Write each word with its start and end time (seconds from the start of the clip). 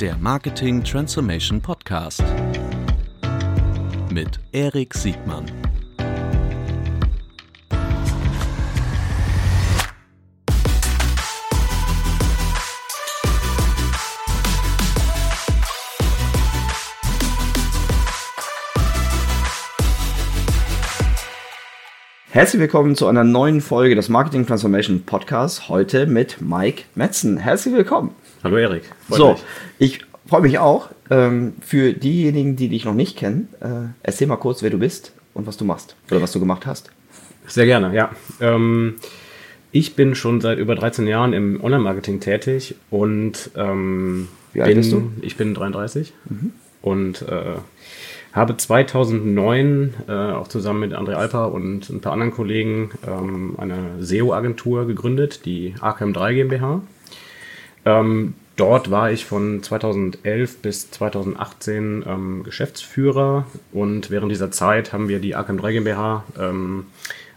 der 0.00 0.18
Marketing 0.18 0.84
Transformation 0.84 1.62
Podcast 1.62 2.22
mit 4.12 4.38
Erik 4.52 4.92
Siegmann. 4.92 5.46
Herzlich 22.30 22.60
willkommen 22.60 22.96
zu 22.96 23.06
einer 23.06 23.24
neuen 23.24 23.62
Folge 23.62 23.94
des 23.94 24.10
Marketing 24.10 24.46
Transformation 24.46 25.04
Podcasts. 25.04 25.70
Heute 25.70 26.04
mit 26.06 26.42
Mike 26.42 26.82
Metzen. 26.94 27.38
Herzlich 27.38 27.72
willkommen. 27.72 28.14
Hallo 28.42 28.56
Erik. 28.56 28.82
So, 29.08 29.32
mich. 29.32 29.42
ich 29.78 30.00
freue 30.26 30.42
mich 30.42 30.58
auch. 30.58 30.90
Ähm, 31.10 31.54
für 31.60 31.92
diejenigen, 31.92 32.56
die 32.56 32.68
dich 32.68 32.84
noch 32.84 32.94
nicht 32.94 33.16
kennen, 33.16 33.48
äh, 33.60 33.88
erzähl 34.02 34.26
mal 34.26 34.36
kurz, 34.36 34.62
wer 34.62 34.70
du 34.70 34.78
bist 34.78 35.12
und 35.34 35.46
was 35.46 35.56
du 35.56 35.64
machst 35.64 35.96
oder 36.10 36.20
was 36.20 36.32
du 36.32 36.40
gemacht 36.40 36.66
hast. 36.66 36.90
Sehr 37.46 37.66
gerne, 37.66 37.94
ja. 37.94 38.10
Ähm, 38.40 38.96
ich 39.72 39.94
bin 39.94 40.14
schon 40.14 40.40
seit 40.40 40.58
über 40.58 40.74
13 40.74 41.06
Jahren 41.06 41.32
im 41.32 41.62
Online-Marketing 41.62 42.20
tätig 42.20 42.74
und 42.90 43.50
ähm, 43.56 44.28
wie 44.52 44.62
alt 44.62 44.70
bin, 44.70 44.78
bist 44.78 44.92
du? 44.92 45.12
Ich 45.22 45.36
bin 45.36 45.54
33 45.54 46.12
mhm. 46.28 46.52
und 46.82 47.22
äh, 47.22 47.56
habe 48.32 48.56
2009 48.56 49.94
äh, 50.08 50.12
auch 50.12 50.48
zusammen 50.48 50.80
mit 50.80 50.92
André 50.92 51.14
Alper 51.14 51.52
und 51.52 51.88
ein 51.88 52.00
paar 52.00 52.12
anderen 52.12 52.32
Kollegen 52.32 52.90
ähm, 53.06 53.54
eine 53.58 53.96
SEO-Agentur 54.00 54.86
gegründet, 54.86 55.44
die 55.46 55.74
AKM3 55.80 56.34
GmbH. 56.34 56.82
Ähm, 57.86 58.34
dort 58.56 58.90
war 58.90 59.12
ich 59.12 59.24
von 59.24 59.62
2011 59.62 60.58
bis 60.58 60.90
2018 60.90 62.04
ähm, 62.06 62.42
Geschäftsführer 62.42 63.46
und 63.72 64.10
während 64.10 64.30
dieser 64.32 64.50
Zeit 64.50 64.92
haben 64.92 65.08
wir 65.08 65.20
die 65.20 65.36
AKM3 65.36 65.72
GmbH 65.72 66.24
ähm, 66.38 66.86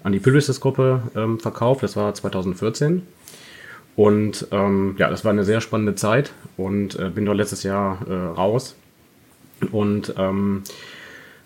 an 0.04 0.12
die 0.12 0.20
Publicis-Gruppe 0.20 1.04
ähm, 1.16 1.40
verkauft. 1.40 1.84
Das 1.84 1.96
war 1.96 2.14
2014. 2.14 3.04
Und 3.96 4.48
ähm, 4.52 4.96
ja, 4.98 5.10
das 5.10 5.23
war 5.23 5.32
eine 5.32 5.44
sehr 5.44 5.62
spannende 5.62 5.94
Zeit 5.94 6.32
und 6.58 6.98
äh, 6.98 7.10
bin 7.10 7.26
dort 7.26 7.38
letztes 7.38 7.64
Jahr 7.64 8.00
äh, 8.10 8.14
raus 8.14 8.76
und 9.72 10.14
ähm, 10.18 10.64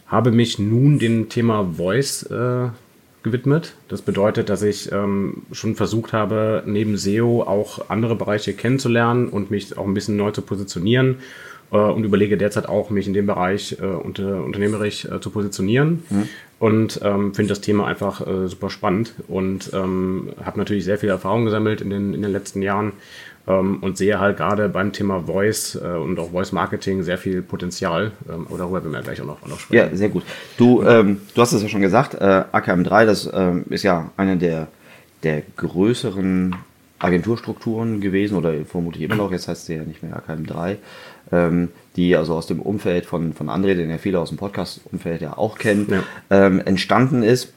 habe 0.05 0.31
mich 0.31 0.59
nun 0.59 0.99
dem 0.99 1.30
Thema 1.30 1.66
Voice 1.75 2.23
äh, 2.23 2.67
gewidmet. 3.23 3.75
Das 3.88 4.02
bedeutet, 4.02 4.49
dass 4.49 4.61
ich 4.61 4.91
ähm, 4.91 5.43
schon 5.52 5.75
versucht 5.75 6.13
habe, 6.13 6.63
neben 6.66 6.97
SEO 6.97 7.43
auch 7.43 7.89
andere 7.89 8.15
Bereiche 8.15 8.53
kennenzulernen 8.53 9.30
und 9.30 9.49
mich 9.49 9.77
auch 9.77 9.85
ein 9.85 9.93
bisschen 9.93 10.17
neu 10.17 10.31
zu 10.31 10.41
positionieren 10.41 11.17
äh, 11.71 11.77
und 11.77 12.03
überlege 12.03 12.38
derzeit 12.38 12.67
auch, 12.67 12.89
mich 12.89 13.07
in 13.07 13.13
dem 13.13 13.25
Bereich 13.25 13.77
äh, 13.81 13.85
unter, 13.85 14.43
unternehmerisch 14.43 15.05
äh, 15.05 15.19
zu 15.21 15.30
positionieren. 15.30 16.03
Mhm. 16.09 16.30
Und 16.64 17.02
ähm, 17.03 17.33
finde 17.33 17.50
das 17.50 17.59
Thema 17.59 17.88
einfach 17.88 18.25
äh, 18.25 18.47
super 18.47 18.69
spannend 18.69 19.16
und 19.28 19.72
ähm, 19.73 20.30
habe 20.45 20.58
natürlich 20.58 20.86
sehr 20.86 20.97
viel 20.97 21.09
Erfahrung 21.09 21.44
gesammelt 21.44 21.81
in 21.81 21.89
den, 21.89 22.14
in 22.14 22.22
den 22.22 22.31
letzten 22.31 22.61
Jahren 22.61 22.94
ähm, 23.47 23.83
und 23.83 23.97
sehe 23.97 24.17
halt 24.17 24.38
gerade 24.38 24.70
beim 24.70 24.94
Thema 24.94 25.23
Voice 25.23 25.75
äh, 25.75 25.86
und 25.86 26.17
auch 26.20 26.31
Voice 26.31 26.53
Marketing 26.53 27.03
sehr 27.03 27.17
viel 27.17 27.42
Potenzial. 27.42 28.14
Ähm, 28.30 28.45
aber 28.47 28.59
darüber 28.59 28.81
werden 28.81 28.94
wir 28.94 29.02
gleich 29.02 29.20
auch 29.20 29.25
noch, 29.25 29.45
noch 29.45 29.59
sprechen. 29.59 29.89
Ja, 29.92 29.94
sehr 29.94 30.08
gut. 30.08 30.23
Du, 30.58 30.81
ähm, 30.83 31.20
du 31.36 31.42
hast 31.42 31.52
es 31.52 31.61
ja 31.64 31.67
schon 31.67 31.81
gesagt, 31.81 32.14
äh, 32.14 32.45
AKM3, 32.53 33.05
das 33.08 33.30
ähm, 33.33 33.66
ist 33.70 33.83
ja 33.83 34.11
eine 34.16 34.38
der, 34.38 34.70
der 35.23 35.44
größeren 35.58 36.55
Agenturstrukturen 37.03 38.01
gewesen 38.01 38.37
oder 38.37 38.53
vermutlich 38.65 39.03
immer 39.03 39.15
noch, 39.15 39.31
jetzt 39.31 39.47
heißt 39.47 39.65
sie 39.65 39.75
ja 39.75 39.83
nicht 39.83 40.03
mehr 40.03 40.21
AKM3, 40.21 40.77
ähm, 41.31 41.69
die 41.95 42.15
also 42.15 42.35
aus 42.35 42.47
dem 42.47 42.61
Umfeld 42.61 43.05
von, 43.05 43.33
von 43.33 43.49
André, 43.49 43.75
den 43.75 43.89
ja 43.89 43.97
viele 43.97 44.19
aus 44.19 44.29
dem 44.29 44.37
Podcast-Umfeld 44.37 45.21
ja 45.21 45.37
auch 45.37 45.57
kennen, 45.57 45.87
ja. 45.89 46.03
Ähm, 46.29 46.59
entstanden 46.59 47.23
ist. 47.23 47.53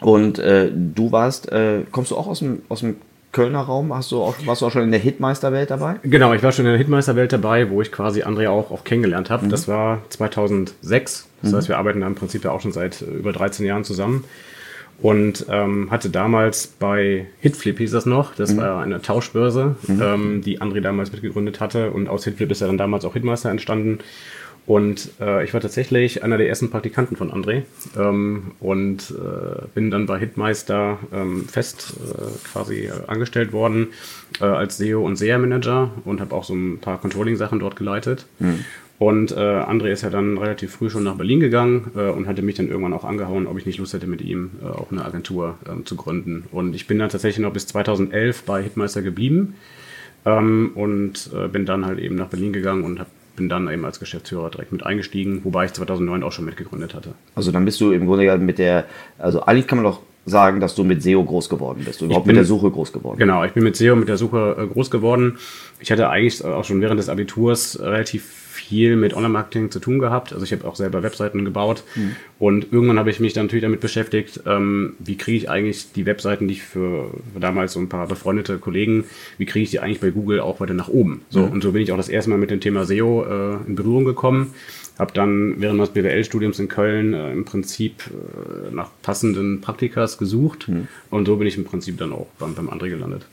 Und 0.00 0.38
äh, 0.38 0.70
du 0.72 1.10
warst, 1.12 1.50
äh, 1.50 1.82
kommst 1.90 2.10
du 2.10 2.16
auch 2.16 2.28
aus 2.28 2.38
dem, 2.40 2.62
aus 2.68 2.80
dem 2.80 2.96
Kölner 3.32 3.60
Raum? 3.60 3.94
Hast 3.94 4.10
du 4.12 4.22
auch, 4.22 4.34
warst 4.46 4.62
du 4.62 4.66
auch 4.66 4.70
schon 4.70 4.82
in 4.82 4.90
der 4.90 5.00
Hitmeisterwelt 5.00 5.70
dabei? 5.70 5.96
Genau, 6.02 6.32
ich 6.32 6.42
war 6.42 6.52
schon 6.52 6.64
in 6.64 6.72
der 6.72 6.78
Hitmeisterwelt 6.78 7.32
dabei, 7.32 7.70
wo 7.70 7.82
ich 7.82 7.92
quasi 7.92 8.22
Andrea 8.22 8.50
auch, 8.50 8.70
auch 8.70 8.84
kennengelernt 8.84 9.30
habe. 9.30 9.46
Mhm. 9.46 9.50
Das 9.50 9.68
war 9.68 10.02
2006. 10.08 11.28
Das 11.42 11.52
mhm. 11.52 11.56
heißt, 11.56 11.68
wir 11.68 11.78
arbeiten 11.78 12.00
da 12.00 12.06
im 12.06 12.14
Prinzip 12.14 12.44
ja 12.44 12.52
auch 12.52 12.60
schon 12.60 12.72
seit 12.72 13.02
äh, 13.02 13.06
über 13.06 13.32
13 13.32 13.66
Jahren 13.66 13.84
zusammen. 13.84 14.24
Und 15.00 15.46
ähm, 15.48 15.90
hatte 15.92 16.10
damals 16.10 16.66
bei 16.66 17.26
Hitflip 17.40 17.78
hieß 17.78 17.92
das 17.92 18.04
noch, 18.04 18.34
das 18.34 18.52
mhm. 18.52 18.56
war 18.58 18.82
eine 18.82 19.00
Tauschbörse, 19.00 19.76
mhm. 19.86 20.02
ähm, 20.02 20.42
die 20.42 20.60
André 20.60 20.80
damals 20.80 21.12
mitgegründet 21.12 21.60
hatte. 21.60 21.92
Und 21.92 22.08
aus 22.08 22.24
Hitflip 22.24 22.50
ist 22.50 22.60
ja 22.60 22.66
dann 22.66 22.78
damals 22.78 23.04
auch 23.04 23.12
Hitmeister 23.12 23.50
entstanden. 23.50 24.00
Und 24.68 25.12
äh, 25.18 25.44
ich 25.44 25.54
war 25.54 25.62
tatsächlich 25.62 26.22
einer 26.22 26.36
der 26.36 26.46
ersten 26.46 26.68
Praktikanten 26.68 27.16
von 27.16 27.32
André 27.32 27.62
ähm, 27.98 28.52
und 28.60 29.14
äh, 29.16 29.62
bin 29.74 29.90
dann 29.90 30.04
bei 30.04 30.18
Hitmeister 30.18 30.98
ähm, 31.10 31.46
fest 31.46 31.94
äh, 32.04 32.48
quasi 32.52 32.90
angestellt 33.06 33.52
worden 33.54 33.88
äh, 34.42 34.44
als 34.44 34.76
SEO 34.76 35.06
und 35.06 35.16
SEA-Manager 35.16 35.90
und 36.04 36.20
habe 36.20 36.34
auch 36.34 36.44
so 36.44 36.54
ein 36.54 36.80
paar 36.80 37.00
Controlling-Sachen 37.00 37.60
dort 37.60 37.76
geleitet. 37.76 38.26
Mhm. 38.40 38.66
Und 38.98 39.30
äh, 39.30 39.36
André 39.36 39.92
ist 39.92 40.02
ja 40.02 40.10
dann 40.10 40.38
relativ 40.38 40.72
früh 40.72 40.90
schon 40.90 41.04
nach 41.04 41.14
Berlin 41.14 41.38
gegangen 41.38 41.92
äh, 41.94 42.10
und 42.10 42.26
hatte 42.26 42.42
mich 42.42 42.56
dann 42.56 42.68
irgendwann 42.68 42.92
auch 42.92 43.04
angehauen, 43.04 43.46
ob 43.46 43.56
ich 43.56 43.64
nicht 43.64 43.78
Lust 43.78 43.92
hätte, 43.92 44.08
mit 44.08 44.20
ihm 44.20 44.50
äh, 44.60 44.66
auch 44.66 44.90
eine 44.90 45.04
Agentur 45.04 45.56
äh, 45.66 45.84
zu 45.84 45.94
gründen. 45.94 46.44
Und 46.50 46.74
ich 46.74 46.88
bin 46.88 46.98
dann 46.98 47.08
tatsächlich 47.08 47.44
noch 47.44 47.52
bis 47.52 47.68
2011 47.68 48.42
bei 48.42 48.62
Hitmeister 48.62 49.02
geblieben 49.02 49.54
ähm, 50.26 50.72
und 50.74 51.30
äh, 51.32 51.46
bin 51.46 51.64
dann 51.64 51.86
halt 51.86 52.00
eben 52.00 52.16
nach 52.16 52.26
Berlin 52.26 52.52
gegangen 52.52 52.82
und 52.82 52.98
habe 52.98 53.10
bin 53.36 53.48
dann 53.48 53.68
eben 53.70 53.84
als 53.84 54.00
Geschäftsführer 54.00 54.50
direkt 54.50 54.72
mit 54.72 54.84
eingestiegen, 54.84 55.42
wobei 55.44 55.66
ich 55.66 55.72
2009 55.72 56.24
auch 56.24 56.32
schon 56.32 56.44
mitgegründet 56.44 56.92
hatte. 56.92 57.14
Also 57.36 57.52
dann 57.52 57.64
bist 57.64 57.80
du 57.80 57.92
im 57.92 58.06
Grunde 58.06 58.24
ja 58.24 58.36
mit 58.36 58.58
der, 58.58 58.86
also 59.16 59.42
eigentlich 59.44 59.68
kann 59.68 59.78
man 59.78 59.84
doch 59.84 60.02
sagen, 60.26 60.58
dass 60.58 60.74
du 60.74 60.82
mit 60.82 61.04
SEO 61.04 61.22
groß 61.22 61.48
geworden 61.48 61.82
bist, 61.84 62.02
überhaupt 62.02 62.26
bin, 62.26 62.34
mit 62.34 62.38
der 62.38 62.44
Suche 62.44 62.68
groß 62.70 62.92
geworden. 62.92 63.16
Genau, 63.16 63.44
ich 63.44 63.52
bin 63.52 63.62
mit 63.62 63.76
SEO, 63.76 63.94
mit 63.94 64.08
der 64.08 64.16
Suche 64.16 64.56
äh, 64.58 64.66
groß 64.66 64.90
geworden. 64.90 65.38
Ich 65.78 65.92
hatte 65.92 66.10
eigentlich 66.10 66.44
auch 66.44 66.64
schon 66.64 66.80
während 66.80 66.98
des 66.98 67.08
Abiturs 67.08 67.78
relativ 67.80 68.47
viel 68.68 68.96
mit 68.96 69.14
Online-Marketing 69.14 69.70
zu 69.70 69.80
tun 69.80 69.98
gehabt. 69.98 70.32
Also 70.32 70.44
ich 70.44 70.52
habe 70.52 70.66
auch 70.66 70.76
selber 70.76 71.02
Webseiten 71.02 71.44
gebaut 71.44 71.84
mhm. 71.94 72.16
und 72.38 72.70
irgendwann 72.70 72.98
habe 72.98 73.10
ich 73.10 73.18
mich 73.18 73.32
dann 73.32 73.46
natürlich 73.46 73.62
damit 73.62 73.80
beschäftigt, 73.80 74.42
ähm, 74.46 74.94
wie 74.98 75.16
kriege 75.16 75.38
ich 75.38 75.50
eigentlich 75.50 75.92
die 75.92 76.04
Webseiten, 76.04 76.48
die 76.48 76.54
ich 76.54 76.62
für, 76.62 77.10
für, 77.32 77.40
damals 77.40 77.72
so 77.72 77.80
ein 77.80 77.88
paar 77.88 78.06
befreundete 78.06 78.58
Kollegen, 78.58 79.04
wie 79.38 79.46
kriege 79.46 79.62
ich 79.62 79.70
die 79.70 79.80
eigentlich 79.80 80.00
bei 80.00 80.10
Google 80.10 80.40
auch 80.40 80.60
weiter 80.60 80.74
nach 80.74 80.88
oben. 80.88 81.22
So 81.30 81.40
mhm. 81.40 81.52
und 81.52 81.62
so 81.62 81.72
bin 81.72 81.82
ich 81.82 81.92
auch 81.92 81.96
das 81.96 82.10
erste 82.10 82.30
Mal 82.30 82.38
mit 82.38 82.50
dem 82.50 82.60
Thema 82.60 82.84
SEO 82.84 83.24
äh, 83.24 83.66
in 83.66 83.74
Berührung 83.74 84.04
gekommen. 84.04 84.52
Habe 84.98 85.12
dann 85.14 85.54
während 85.60 85.78
meines 85.78 85.94
BWL-Studiums 85.94 86.58
in 86.58 86.68
Köln 86.68 87.14
äh, 87.14 87.32
im 87.32 87.44
Prinzip 87.46 88.02
äh, 88.08 88.74
nach 88.74 88.90
passenden 89.00 89.62
Praktikas 89.62 90.18
gesucht 90.18 90.68
mhm. 90.68 90.88
und 91.08 91.26
so 91.26 91.36
bin 91.36 91.46
ich 91.46 91.56
im 91.56 91.64
Prinzip 91.64 91.96
dann 91.96 92.12
auch 92.12 92.26
beim, 92.38 92.54
beim 92.54 92.68
André 92.68 92.90
gelandet. 92.90 93.24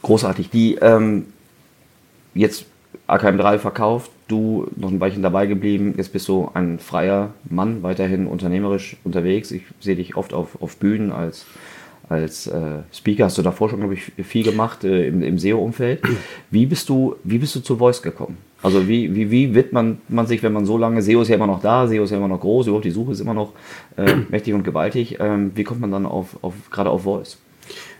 Großartig. 0.00 0.48
Die 0.50 0.76
ähm, 0.80 1.26
jetzt 2.34 2.66
AKM3 3.08 3.58
verkauft, 3.58 4.10
du 4.28 4.66
noch 4.76 4.90
ein 4.90 5.00
Weilchen 5.00 5.22
dabei 5.22 5.46
geblieben, 5.46 5.94
jetzt 5.96 6.12
bist 6.12 6.28
du 6.28 6.50
ein 6.54 6.78
freier 6.78 7.30
Mann, 7.48 7.82
weiterhin 7.82 8.26
unternehmerisch 8.26 8.96
unterwegs. 9.04 9.50
Ich 9.52 9.62
sehe 9.80 9.96
dich 9.96 10.16
oft 10.16 10.34
auf, 10.34 10.60
auf 10.60 10.76
Bühnen 10.76 11.12
als, 11.12 11.46
als 12.08 12.48
äh, 12.48 12.80
Speaker, 12.92 13.24
hast 13.24 13.38
du 13.38 13.42
davor 13.42 13.70
schon, 13.70 13.78
glaube 13.78 13.94
ich, 13.94 14.12
viel 14.24 14.42
gemacht 14.42 14.82
äh, 14.82 15.06
im, 15.06 15.22
im 15.22 15.38
SEO-Umfeld. 15.38 16.02
Wie 16.50 16.66
bist 16.66 16.88
du, 16.88 17.14
wie 17.22 17.38
bist 17.38 17.54
du 17.54 17.60
zu 17.60 17.76
Voice 17.76 18.02
gekommen? 18.02 18.38
Also 18.62 18.88
wie, 18.88 19.14
wie, 19.14 19.30
wie 19.30 19.54
wird 19.54 19.72
man, 19.72 19.98
man 20.08 20.26
sich, 20.26 20.42
wenn 20.42 20.52
man 20.52 20.66
so 20.66 20.76
lange, 20.76 21.00
SEO 21.00 21.22
ist 21.22 21.28
ja 21.28 21.36
immer 21.36 21.46
noch 21.46 21.60
da, 21.60 21.86
SEO 21.86 22.02
ist 22.02 22.10
ja 22.10 22.16
immer 22.16 22.26
noch 22.26 22.40
groß, 22.40 22.66
überhaupt 22.66 22.84
die 22.84 22.90
Suche 22.90 23.12
ist 23.12 23.20
immer 23.20 23.34
noch 23.34 23.52
äh, 23.96 24.16
mächtig 24.28 24.54
und 24.54 24.64
gewaltig. 24.64 25.18
Ähm, 25.20 25.52
wie 25.54 25.62
kommt 25.62 25.80
man 25.80 25.92
dann 25.92 26.06
auf, 26.06 26.36
auf 26.42 26.54
gerade 26.70 26.90
auf 26.90 27.04
Voice? 27.04 27.38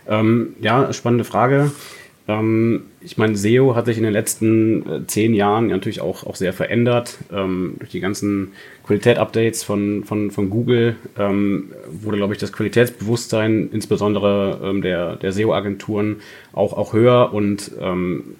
Ähm, 0.09 0.55
ja, 0.59 0.91
spannende 0.91 1.23
Frage. 1.23 1.71
Ähm, 2.27 2.83
ich 3.01 3.17
meine, 3.17 3.37
SEO 3.37 3.75
hat 3.75 3.85
sich 3.85 3.97
in 3.97 4.03
den 4.03 4.13
letzten 4.13 4.89
äh, 4.89 5.07
zehn 5.07 5.33
Jahren 5.33 5.67
natürlich 5.67 6.01
auch, 6.01 6.25
auch 6.25 6.35
sehr 6.35 6.53
verändert. 6.53 7.17
Ähm, 7.31 7.75
durch 7.79 7.91
die 7.91 7.99
ganzen 7.99 8.53
Qualität-Updates 8.85 9.63
von, 9.63 10.03
von, 10.03 10.31
von 10.31 10.49
Google 10.49 10.95
ähm, 11.17 11.71
wurde, 11.89 12.17
glaube 12.17 12.33
ich, 12.33 12.39
das 12.39 12.51
Qualitätsbewusstsein 12.51 13.69
insbesondere 13.71 14.59
ähm, 14.63 14.81
der, 14.81 15.15
der 15.15 15.31
SEO-Agenturen 15.31 16.17
auch, 16.53 16.73
auch 16.73 16.93
höher 16.93 17.33
und 17.33 17.71
ähm, 17.79 18.35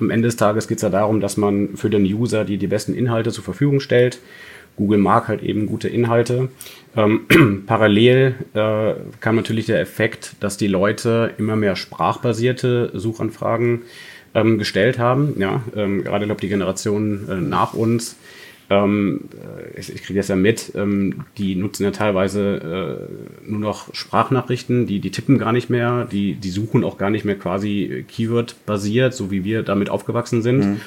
am 0.00 0.10
Ende 0.10 0.28
des 0.28 0.36
Tages 0.36 0.68
geht 0.68 0.78
es 0.78 0.82
ja 0.82 0.90
darum, 0.90 1.20
dass 1.20 1.36
man 1.36 1.76
für 1.76 1.88
den 1.88 2.04
User 2.04 2.44
die, 2.44 2.58
die 2.58 2.66
besten 2.66 2.94
Inhalte 2.94 3.30
zur 3.30 3.44
Verfügung 3.44 3.80
stellt. 3.80 4.18
Google 4.76 4.98
mag 4.98 5.28
halt 5.28 5.42
eben 5.42 5.66
gute 5.66 5.88
Inhalte. 5.88 6.48
Ähm, 6.96 7.64
parallel 7.66 8.34
äh, 8.54 8.94
kam 9.20 9.36
natürlich 9.36 9.66
der 9.66 9.80
Effekt, 9.80 10.36
dass 10.40 10.56
die 10.56 10.68
Leute 10.68 11.32
immer 11.38 11.56
mehr 11.56 11.76
sprachbasierte 11.76 12.90
Suchanfragen 12.94 13.82
ähm, 14.34 14.58
gestellt 14.58 14.98
haben. 14.98 15.34
Ja, 15.38 15.62
ähm, 15.76 16.04
gerade 16.04 16.26
glaube 16.26 16.40
die 16.40 16.48
Generation 16.48 17.28
äh, 17.28 17.34
nach 17.34 17.74
uns 17.74 18.16
ähm, 18.70 19.28
äh, 19.32 19.78
ich, 19.78 19.94
ich 19.94 20.02
kriege 20.02 20.18
das 20.18 20.28
ja 20.28 20.36
mit, 20.36 20.72
ähm, 20.74 21.24
die 21.36 21.54
nutzen 21.54 21.84
ja 21.84 21.90
teilweise 21.90 23.08
äh, 23.44 23.50
nur 23.50 23.60
noch 23.60 23.94
Sprachnachrichten, 23.94 24.86
die, 24.86 25.00
die 25.00 25.10
tippen 25.10 25.38
gar 25.38 25.52
nicht 25.52 25.68
mehr, 25.68 26.06
die, 26.10 26.34
die 26.34 26.50
suchen 26.50 26.82
auch 26.82 26.96
gar 26.96 27.10
nicht 27.10 27.24
mehr 27.24 27.36
quasi 27.36 28.04
Keyword-basiert, 28.08 29.14
so 29.14 29.30
wie 29.30 29.44
wir 29.44 29.62
damit 29.62 29.90
aufgewachsen 29.90 30.42
sind. 30.42 30.64
Mhm. 30.64 30.80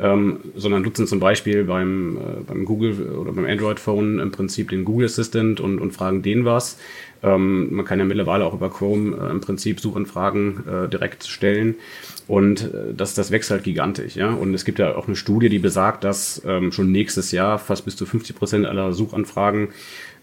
Ähm, 0.00 0.38
sondern 0.54 0.82
nutzen 0.82 1.08
zum 1.08 1.18
Beispiel 1.18 1.64
beim, 1.64 2.16
äh, 2.16 2.20
beim 2.46 2.64
Google 2.64 3.16
oder 3.16 3.32
beim 3.32 3.46
Android-Phone 3.46 4.20
im 4.20 4.30
Prinzip 4.30 4.70
den 4.70 4.84
Google 4.84 5.06
Assistant 5.06 5.60
und, 5.60 5.80
und 5.80 5.90
fragen 5.90 6.22
den 6.22 6.44
was. 6.44 6.78
Ähm, 7.22 7.74
man 7.74 7.84
kann 7.84 7.98
ja 7.98 8.04
mittlerweile 8.04 8.44
auch 8.44 8.54
über 8.54 8.70
Chrome 8.70 9.16
äh, 9.16 9.30
im 9.30 9.40
Prinzip 9.40 9.80
Suchanfragen 9.80 10.64
äh, 10.68 10.88
direkt 10.88 11.26
stellen. 11.26 11.74
Und 12.28 12.62
äh, 12.62 12.94
das, 12.96 13.14
das 13.14 13.30
wächst 13.30 13.50
halt 13.50 13.64
gigantisch, 13.64 14.14
ja. 14.14 14.30
Und 14.30 14.54
es 14.54 14.64
gibt 14.64 14.78
ja 14.78 14.94
auch 14.94 15.06
eine 15.06 15.16
Studie, 15.16 15.48
die 15.48 15.58
besagt, 15.58 16.04
dass 16.04 16.42
ähm, 16.46 16.70
schon 16.70 16.92
nächstes 16.92 17.32
Jahr 17.32 17.58
fast 17.58 17.84
bis 17.84 17.96
zu 17.96 18.06
50 18.06 18.36
Prozent 18.36 18.66
aller 18.66 18.92
Suchanfragen 18.92 19.68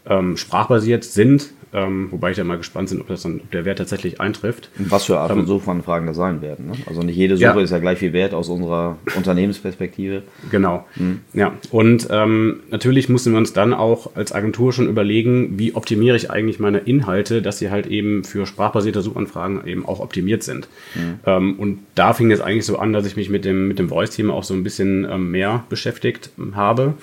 ähm, 0.07 0.37
sprachbasiert 0.37 1.03
sind. 1.03 1.51
Ähm, 1.75 2.07
wobei 2.11 2.31
ich 2.31 2.37
ja 2.37 2.45
mal 2.45 2.57
gespannt 2.57 2.89
bin, 2.89 3.01
ob, 3.01 3.07
das 3.07 3.23
dann, 3.23 3.41
ob 3.41 3.51
der 3.51 3.65
Wert 3.65 3.79
tatsächlich 3.79 4.21
eintrifft. 4.21 4.69
Was 4.77 5.05
für 5.05 5.19
Art 5.19 5.31
von 5.31 5.41
ähm, 5.41 5.45
Suchanfragen 5.45 6.07
das 6.07 6.15
sein 6.15 6.41
werden. 6.41 6.67
Ne? 6.67 6.73
Also 6.87 7.01
nicht 7.01 7.17
jede 7.17 7.35
Suche 7.35 7.47
ja. 7.47 7.59
ist 7.59 7.71
ja 7.71 7.79
gleich 7.79 7.99
viel 7.99 8.13
wert 8.13 8.33
aus 8.33 8.47
unserer 8.47 8.97
Unternehmensperspektive. 9.17 10.23
Genau. 10.49 10.85
Mhm. 10.95 11.19
Ja. 11.33 11.53
Und 11.71 12.07
ähm, 12.09 12.61
natürlich 12.71 13.09
müssen 13.09 13.33
wir 13.33 13.39
uns 13.39 13.51
dann 13.51 13.73
auch 13.73 14.15
als 14.15 14.31
Agentur 14.31 14.71
schon 14.71 14.87
überlegen, 14.87 15.59
wie 15.59 15.75
optimiere 15.75 16.15
ich 16.15 16.31
eigentlich 16.31 16.59
meine 16.59 16.77
Inhalte, 16.79 17.41
dass 17.41 17.59
sie 17.59 17.69
halt 17.69 17.87
eben 17.87 18.23
für 18.23 18.45
sprachbasierte 18.45 19.01
Suchanfragen 19.01 19.67
eben 19.67 19.85
auch 19.85 19.99
optimiert 19.99 20.43
sind. 20.43 20.69
Mhm. 20.95 21.19
Ähm, 21.25 21.59
und 21.59 21.79
da 21.95 22.13
fing 22.13 22.31
es 22.31 22.39
eigentlich 22.39 22.65
so 22.65 22.79
an, 22.79 22.93
dass 22.93 23.05
ich 23.05 23.17
mich 23.17 23.29
mit 23.29 23.43
dem, 23.43 23.67
mit 23.67 23.79
dem 23.79 23.89
Voice-Thema 23.89 24.33
auch 24.33 24.45
so 24.45 24.53
ein 24.53 24.63
bisschen 24.63 25.05
ähm, 25.11 25.31
mehr 25.31 25.65
beschäftigt 25.67 26.29
habe. 26.53 26.93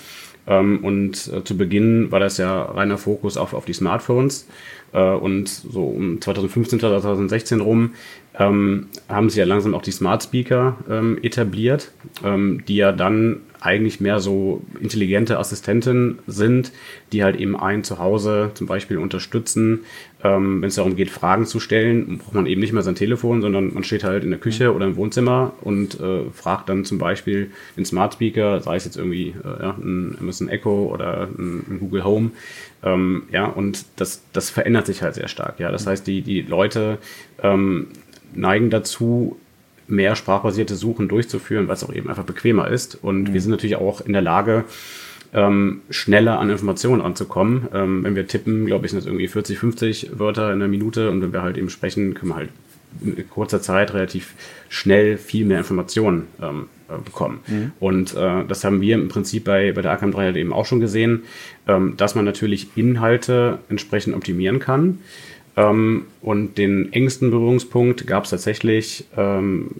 Ähm, 0.47 0.81
und 0.83 1.31
äh, 1.33 1.45
zu 1.45 1.57
Beginn 1.57 2.11
war 2.11 2.21
das 2.21 2.39
ja 2.39 2.63
reiner 2.63 2.99
Fokus 2.99 3.37
auf, 3.37 3.55
auf 3.55 3.65
die 3.65 3.73
Smartphones. 3.73 4.49
Äh, 4.93 5.03
und 5.03 5.49
so 5.49 5.85
um 5.85 6.21
2015, 6.21 6.81
2016 6.81 7.61
rum 7.61 7.95
ähm, 8.39 8.89
haben 9.09 9.31
sich 9.31 9.39
ja 9.39 9.45
langsam 9.45 9.75
auch 9.75 9.83
die 9.83 9.93
Smart 9.93 10.23
Speaker 10.23 10.77
ähm, 10.89 11.19
etabliert, 11.23 11.93
die 12.25 12.77
ja 12.77 12.93
dann 12.93 13.41
eigentlich 13.61 14.01
mehr 14.01 14.21
so 14.21 14.63
intelligente 14.81 15.39
Assistenten 15.39 16.19
sind, 16.27 16.73
die 17.13 17.23
halt 17.23 17.37
eben 17.37 17.57
einen 17.57 17.85
zu 17.85 17.99
Hause 17.99 18.51
zum 18.55 18.67
Beispiel 18.67 18.99
unterstützen. 18.99 19.85
Ähm, 20.25 20.63
Wenn 20.63 20.69
es 20.69 20.77
darum 20.77 20.95
geht, 20.95 21.11
Fragen 21.11 21.47
zu 21.47 21.59
stellen, 21.59 22.19
braucht 22.19 22.35
man 22.35 22.47
eben 22.47 22.61
nicht 22.61 22.73
mehr 22.73 22.83
sein 22.83 22.95
Telefon, 22.95 23.43
sondern 23.43 23.75
man 23.75 23.83
steht 23.83 24.05
halt 24.05 24.23
in 24.23 24.31
der 24.31 24.39
Küche 24.39 24.73
oder 24.73 24.87
im 24.87 24.97
Wohnzimmer 24.97 25.53
und 25.63 25.99
äh, 25.99 26.31
fragt 26.33 26.69
dann 26.69 26.85
zum 26.85 26.99
Beispiel 26.99 27.51
den 27.77 27.85
Smart 27.85 28.15
Speaker, 28.15 28.61
sei 28.61 28.77
es 28.77 28.85
jetzt 28.85 28.97
irgendwie 28.97 29.35
äh, 29.45 29.63
ja, 29.63 29.71
ein 29.71 30.17
Amazon 30.21 30.49
Echo 30.49 30.91
oder 30.93 31.29
ein, 31.37 31.65
ein 31.69 31.79
Google 31.81 32.05
Home. 32.05 32.31
Ähm, 32.85 33.25
ja, 33.33 33.47
und 33.47 33.85
das, 33.97 34.23
das 34.33 34.51
verändert 34.51 34.87
sich 34.87 35.03
halt 35.03 35.15
sehr 35.15 35.29
stark. 35.29 35.59
Ja, 35.59 35.73
das 35.73 35.87
heißt, 35.87 36.07
die, 36.07 36.23
die 36.23 36.43
Leute 36.43 36.99
ähm, 37.43 37.89
neigen 38.35 38.71
dazu, 38.71 39.39
mehr 39.89 40.15
sprachbasierte 40.15 40.75
Suchen 40.75 41.09
durchzuführen, 41.09 41.69
weil 41.69 41.75
es 41.75 41.85
auch 41.85 41.93
eben 41.93 42.09
einfach 42.09 42.25
bequemer 42.25 42.69
ist. 42.69 42.97
Und 43.03 43.29
mhm. 43.29 43.35
wir 43.35 43.41
sind 43.41 43.51
natürlich 43.51 43.77
auch 43.77 44.01
in 44.01 44.13
der 44.13 44.23
Lage, 44.23 44.65
ähm, 45.33 45.83
schneller 45.91 46.39
an 46.39 46.51
Informationen 46.51 47.03
anzukommen. 47.03 47.69
Ähm, 47.73 48.05
wenn 48.05 48.15
wir 48.15 48.27
tippen, 48.27 48.67
glaube 48.67 48.87
ich, 48.87 48.93
sind 48.93 48.99
das 48.99 49.07
irgendwie 49.07 49.29
40, 49.29 49.59
50 49.59 50.19
Wörter 50.19 50.53
in 50.53 50.59
der 50.59 50.69
Minute 50.69 51.11
und 51.11 51.23
wenn 51.23 51.33
wir 51.33 51.43
halt 51.43 51.57
eben 51.57 51.71
sprechen, 51.71 52.15
können 52.15 52.33
wir 52.33 52.37
halt 52.37 52.51
in 53.01 53.29
kurzer 53.31 53.63
Zeit 53.63 53.95
relativ 53.95 54.35
schnell 54.69 55.17
viel 55.17 55.47
mehr 55.47 55.59
Informationen 55.59 56.27
ähm, 56.43 56.69
äh, 56.89 56.99
bekommen. 57.03 57.41
Mhm. 57.47 57.73
Und 57.81 58.15
äh, 58.15 58.45
das 58.47 58.65
haben 58.65 58.81
wir 58.81 58.95
im 58.95 59.09
Prinzip 59.09 59.45
bei, 59.45 59.73
bei 59.73 59.83
der 59.83 59.93
AKM 59.93 60.13
3 60.13 60.25
halt 60.25 60.37
eben 60.37 60.53
auch 60.53 60.67
schon 60.67 60.81
gesehen, 60.81 61.23
ähm, 61.67 61.95
dass 61.97 62.15
man 62.15 62.25
natürlich 62.25 62.77
Inhalte 62.77 63.59
entsprechend 63.69 64.15
optimieren 64.15 64.59
kann. 64.59 64.99
Ähm, 65.57 66.07
und 66.21 66.59
den 66.59 66.93
engsten 66.93 67.31
Berührungspunkt 67.31 68.07
gab 68.07 68.25
es 68.25 68.31
tatsächlich 68.31 69.07
ähm, 69.17 69.71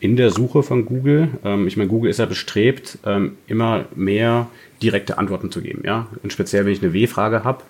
in 0.00 0.16
der 0.16 0.30
Suche 0.30 0.62
von 0.62 0.84
Google. 0.84 1.28
Ähm, 1.44 1.66
ich 1.66 1.76
meine, 1.76 1.88
Google 1.88 2.10
ist 2.10 2.18
ja 2.18 2.26
bestrebt, 2.26 2.98
ähm, 3.04 3.36
immer 3.46 3.86
mehr 3.94 4.48
direkte 4.82 5.18
Antworten 5.18 5.50
zu 5.50 5.60
geben. 5.60 5.82
Ja? 5.84 6.08
Und 6.22 6.32
speziell, 6.32 6.64
wenn 6.64 6.72
ich 6.72 6.82
eine 6.82 6.92
W-Frage 6.92 7.44
habe 7.44 7.62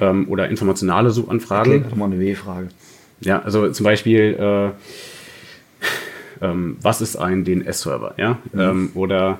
ähm, 0.00 0.28
oder 0.28 0.48
informationale 0.48 1.10
Suchanfragen. 1.10 1.84
Okay, 1.86 1.96
mal 1.96 2.06
eine 2.06 2.20
W-Frage. 2.20 2.68
Ja, 3.20 3.42
also 3.42 3.70
zum 3.70 3.84
Beispiel, 3.84 4.36
äh, 6.40 6.44
ähm, 6.44 6.76
was 6.80 7.00
ist 7.00 7.16
ein 7.16 7.44
DNS-Server? 7.44 8.14
Ja? 8.18 8.38
Mhm. 8.52 8.90
oder 8.94 9.38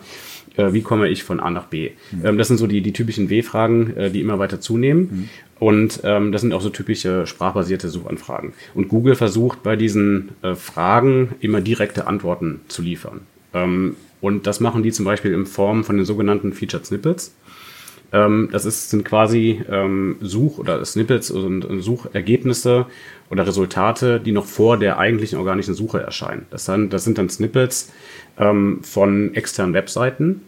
äh, 0.56 0.72
wie 0.72 0.82
komme 0.82 1.08
ich 1.08 1.24
von 1.24 1.40
A 1.40 1.50
nach 1.50 1.66
B? 1.66 1.92
Mhm. 2.12 2.38
das 2.38 2.48
sind 2.48 2.58
so 2.58 2.66
die, 2.66 2.80
die 2.80 2.92
typischen 2.92 3.30
W-Fragen, 3.30 3.96
äh, 3.96 4.10
die 4.10 4.20
immer 4.20 4.38
weiter 4.38 4.60
zunehmen. 4.60 5.00
Mhm. 5.00 5.28
Und 5.60 6.00
ähm, 6.04 6.32
das 6.32 6.40
sind 6.40 6.52
auch 6.52 6.60
so 6.60 6.70
typische 6.70 7.26
sprachbasierte 7.26 7.88
Suchanfragen. 7.88 8.52
Und 8.74 8.88
Google 8.88 9.14
versucht 9.14 9.62
bei 9.62 9.76
diesen 9.76 10.30
äh, 10.42 10.54
Fragen 10.54 11.36
immer 11.40 11.60
direkte 11.60 12.06
Antworten 12.06 12.60
zu 12.68 12.82
liefern. 12.82 13.20
Ähm, 13.52 13.96
und 14.20 14.46
das 14.46 14.60
machen 14.60 14.82
die 14.82 14.90
zum 14.90 15.04
Beispiel 15.04 15.32
in 15.32 15.46
Form 15.46 15.84
von 15.84 15.96
den 15.96 16.04
sogenannten 16.04 16.52
Featured 16.52 16.86
Snippets. 16.86 17.34
Ähm, 18.12 18.48
das 18.52 18.64
ist, 18.64 18.90
sind 18.90 19.04
quasi 19.04 19.62
ähm, 19.68 20.16
Such- 20.20 20.58
oder 20.58 20.84
Snippets 20.84 21.30
und 21.30 21.82
Suchergebnisse 21.82 22.86
oder 23.30 23.46
Resultate, 23.46 24.20
die 24.20 24.32
noch 24.32 24.46
vor 24.46 24.78
der 24.78 24.98
eigentlichen 24.98 25.38
organischen 25.38 25.74
Suche 25.74 26.00
erscheinen. 26.00 26.46
Das, 26.50 26.64
dann, 26.64 26.90
das 26.90 27.04
sind 27.04 27.18
dann 27.18 27.28
Snippets 27.28 27.92
ähm, 28.38 28.80
von 28.82 29.34
externen 29.34 29.74
Webseiten, 29.74 30.42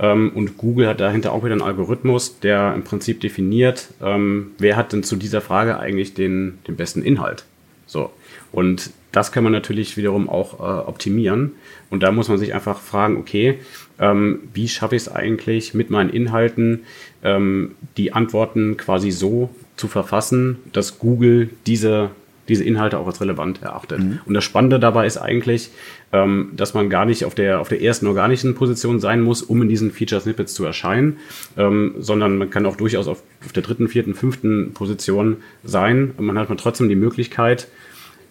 ähm, 0.00 0.30
und 0.34 0.56
Google 0.58 0.86
hat 0.86 1.00
dahinter 1.00 1.32
auch 1.32 1.44
wieder 1.44 1.52
einen 1.52 1.62
Algorithmus, 1.62 2.40
der 2.40 2.74
im 2.74 2.84
Prinzip 2.84 3.20
definiert, 3.20 3.88
ähm, 4.00 4.52
wer 4.58 4.76
hat 4.76 4.92
denn 4.92 5.02
zu 5.02 5.16
dieser 5.16 5.40
Frage 5.40 5.78
eigentlich 5.78 6.14
den, 6.14 6.58
den 6.66 6.76
besten 6.76 7.02
Inhalt. 7.02 7.44
So. 7.86 8.10
Und 8.52 8.90
das 9.12 9.32
kann 9.32 9.42
man 9.42 9.52
natürlich 9.52 9.96
wiederum 9.96 10.28
auch 10.28 10.60
äh, 10.60 10.86
optimieren. 10.88 11.52
Und 11.90 12.02
da 12.02 12.12
muss 12.12 12.28
man 12.28 12.38
sich 12.38 12.54
einfach 12.54 12.80
fragen, 12.80 13.16
okay, 13.16 13.58
ähm, 13.98 14.40
wie 14.54 14.68
schaffe 14.68 14.94
ich 14.94 15.02
es 15.02 15.08
eigentlich 15.08 15.74
mit 15.74 15.90
meinen 15.90 16.10
Inhalten, 16.10 16.84
ähm, 17.24 17.74
die 17.96 18.12
Antworten 18.12 18.76
quasi 18.76 19.10
so 19.10 19.50
zu 19.76 19.88
verfassen, 19.88 20.58
dass 20.72 20.98
Google 20.98 21.50
diese 21.66 22.10
diese 22.48 22.64
Inhalte 22.64 22.98
auch 22.98 23.06
als 23.06 23.20
relevant 23.20 23.62
erachtet. 23.62 24.00
Mhm. 24.00 24.20
Und 24.26 24.34
das 24.34 24.44
Spannende 24.44 24.80
dabei 24.80 25.06
ist 25.06 25.16
eigentlich, 25.16 25.70
ähm, 26.12 26.50
dass 26.56 26.74
man 26.74 26.90
gar 26.90 27.04
nicht 27.04 27.24
auf 27.24 27.34
der, 27.34 27.60
auf 27.60 27.68
der 27.68 27.82
ersten 27.82 28.06
organischen 28.06 28.54
Position 28.54 29.00
sein 29.00 29.20
muss, 29.20 29.42
um 29.42 29.62
in 29.62 29.68
diesen 29.68 29.90
Feature 29.90 30.20
Snippets 30.20 30.54
zu 30.54 30.64
erscheinen, 30.64 31.18
ähm, 31.56 31.94
sondern 31.98 32.38
man 32.38 32.50
kann 32.50 32.66
auch 32.66 32.76
durchaus 32.76 33.08
auf, 33.08 33.22
auf 33.44 33.52
der 33.52 33.62
dritten, 33.62 33.88
vierten, 33.88 34.14
fünften 34.14 34.72
Position 34.72 35.38
sein. 35.64 36.12
Und 36.16 36.26
man 36.26 36.38
hat 36.38 36.48
man 36.48 36.58
trotzdem 36.58 36.88
die 36.88 36.96
Möglichkeit, 36.96 37.68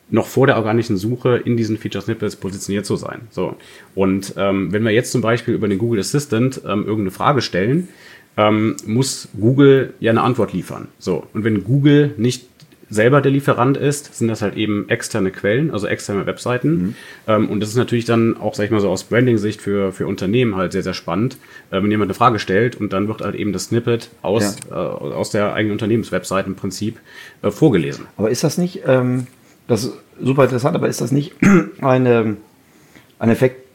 noch 0.09 0.27
vor 0.27 0.47
der 0.47 0.55
organischen 0.55 0.97
Suche 0.97 1.37
in 1.37 1.57
diesen 1.57 1.77
Feature 1.77 2.03
Snippets 2.03 2.37
positioniert 2.37 2.85
zu 2.85 2.95
sein. 2.95 3.21
So. 3.29 3.55
Und 3.93 4.33
ähm, 4.37 4.71
wenn 4.71 4.83
wir 4.83 4.91
jetzt 4.91 5.11
zum 5.11 5.21
Beispiel 5.21 5.53
über 5.53 5.67
den 5.67 5.77
Google 5.77 5.99
Assistant 5.99 6.61
ähm, 6.65 6.85
irgendeine 6.85 7.11
Frage 7.11 7.41
stellen, 7.41 7.89
ähm, 8.37 8.77
muss 8.85 9.27
Google 9.39 9.93
ja 9.99 10.11
eine 10.11 10.21
Antwort 10.21 10.53
liefern. 10.53 10.87
So. 10.99 11.27
Und 11.33 11.43
wenn 11.43 11.63
Google 11.63 12.13
nicht 12.17 12.47
selber 12.89 13.21
der 13.21 13.31
Lieferant 13.31 13.75
ist, 13.75 14.15
sind 14.15 14.27
das 14.27 14.41
halt 14.41 14.55
eben 14.55 14.87
externe 14.89 15.31
Quellen, 15.31 15.71
also 15.71 15.87
externe 15.87 16.25
Webseiten. 16.25 16.69
Mhm. 16.69 16.95
Ähm, 17.27 17.49
und 17.49 17.59
das 17.59 17.69
ist 17.69 17.75
natürlich 17.75 18.05
dann 18.05 18.37
auch, 18.37 18.53
sag 18.53 18.65
ich 18.65 18.71
mal 18.71 18.79
so 18.79 18.89
aus 18.89 19.03
Branding-Sicht 19.03 19.61
für, 19.61 19.91
für 19.91 20.07
Unternehmen 20.07 20.55
halt 20.55 20.71
sehr, 20.71 20.83
sehr 20.83 20.93
spannend, 20.93 21.37
äh, 21.71 21.81
wenn 21.81 21.91
jemand 21.91 22.09
eine 22.09 22.13
Frage 22.13 22.39
stellt 22.39 22.75
und 22.75 22.93
dann 22.93 23.07
wird 23.07 23.21
halt 23.21 23.35
eben 23.35 23.51
das 23.51 23.65
Snippet 23.65 24.09
aus, 24.21 24.57
ja. 24.69 24.75
äh, 24.75 24.79
aus 24.79 25.31
der 25.31 25.53
eigenen 25.53 25.73
Unternehmenswebseite 25.73 26.47
im 26.47 26.55
Prinzip 26.55 26.99
äh, 27.41 27.51
vorgelesen. 27.51 28.05
Aber 28.15 28.29
ist 28.29 28.43
das 28.43 28.57
nicht, 28.57 28.83
ähm, 28.85 29.27
das 29.67 29.83
ist 29.83 29.93
super 30.21 30.45
interessant, 30.45 30.75
aber 30.75 30.87
ist 30.87 31.01
das 31.01 31.11
nicht 31.11 31.33
eine, 31.81 32.37
ein 33.19 33.29
Effekt, 33.29 33.67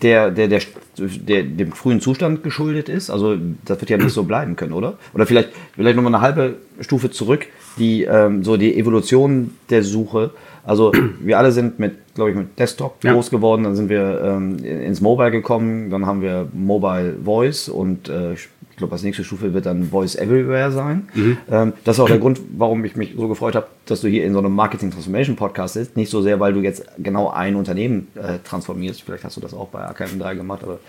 der, 0.00 0.30
der, 0.30 0.48
der, 0.48 0.60
der 0.96 1.42
dem 1.42 1.72
frühen 1.72 2.00
Zustand 2.00 2.42
geschuldet 2.42 2.88
ist? 2.88 3.10
Also 3.10 3.36
das 3.64 3.80
wird 3.80 3.90
ja 3.90 3.98
nicht 3.98 4.12
so 4.12 4.24
bleiben 4.24 4.56
können, 4.56 4.72
oder? 4.72 4.98
Oder 5.12 5.26
vielleicht, 5.26 5.50
vielleicht 5.74 5.96
nochmal 5.96 6.14
eine 6.14 6.22
halbe 6.22 6.56
Stufe 6.80 7.10
zurück 7.10 7.46
die 7.78 8.04
ähm, 8.04 8.44
so 8.44 8.56
die 8.56 8.76
Evolution 8.76 9.52
der 9.70 9.82
Suche. 9.82 10.30
Also 10.64 10.92
wir 11.20 11.38
alle 11.38 11.52
sind 11.52 11.78
mit, 11.78 12.14
glaube 12.14 12.30
ich, 12.30 12.36
mit 12.36 12.58
Desktop 12.58 13.02
ja. 13.04 13.12
groß 13.12 13.30
geworden, 13.30 13.64
dann 13.64 13.74
sind 13.74 13.88
wir 13.88 14.20
ähm, 14.22 14.58
ins 14.58 15.00
Mobile 15.00 15.30
gekommen, 15.30 15.90
dann 15.90 16.06
haben 16.06 16.22
wir 16.22 16.48
Mobile 16.52 17.16
Voice 17.24 17.68
und 17.68 18.08
äh, 18.08 18.34
ich 18.72 18.78
glaube, 18.78 18.94
als 18.94 19.02
nächste 19.02 19.22
Stufe 19.22 19.52
wird 19.52 19.66
dann 19.66 19.84
Voice 19.90 20.16
Everywhere 20.16 20.72
sein. 20.72 21.08
Mhm. 21.14 21.36
Ähm, 21.50 21.72
das 21.84 21.96
ist 21.96 22.00
auch 22.00 22.08
der 22.08 22.18
Grund, 22.20 22.40
warum 22.56 22.84
ich 22.84 22.96
mich 22.96 23.14
so 23.16 23.28
gefreut 23.28 23.54
habe, 23.54 23.66
dass 23.84 24.00
du 24.00 24.08
hier 24.08 24.24
in 24.24 24.32
so 24.32 24.38
einem 24.38 24.54
Marketing 24.54 24.90
Transformation 24.90 25.36
Podcast 25.36 25.74
bist. 25.74 25.96
Nicht 25.96 26.10
so 26.10 26.22
sehr, 26.22 26.40
weil 26.40 26.54
du 26.54 26.60
jetzt 26.60 26.84
genau 26.98 27.28
ein 27.28 27.54
Unternehmen 27.54 28.08
äh, 28.14 28.38
transformierst. 28.42 29.02
Vielleicht 29.02 29.24
hast 29.24 29.36
du 29.36 29.40
das 29.42 29.52
auch 29.52 29.68
bei 29.68 29.86
AKM3 29.90 30.36
gemacht, 30.36 30.62
aber 30.62 30.80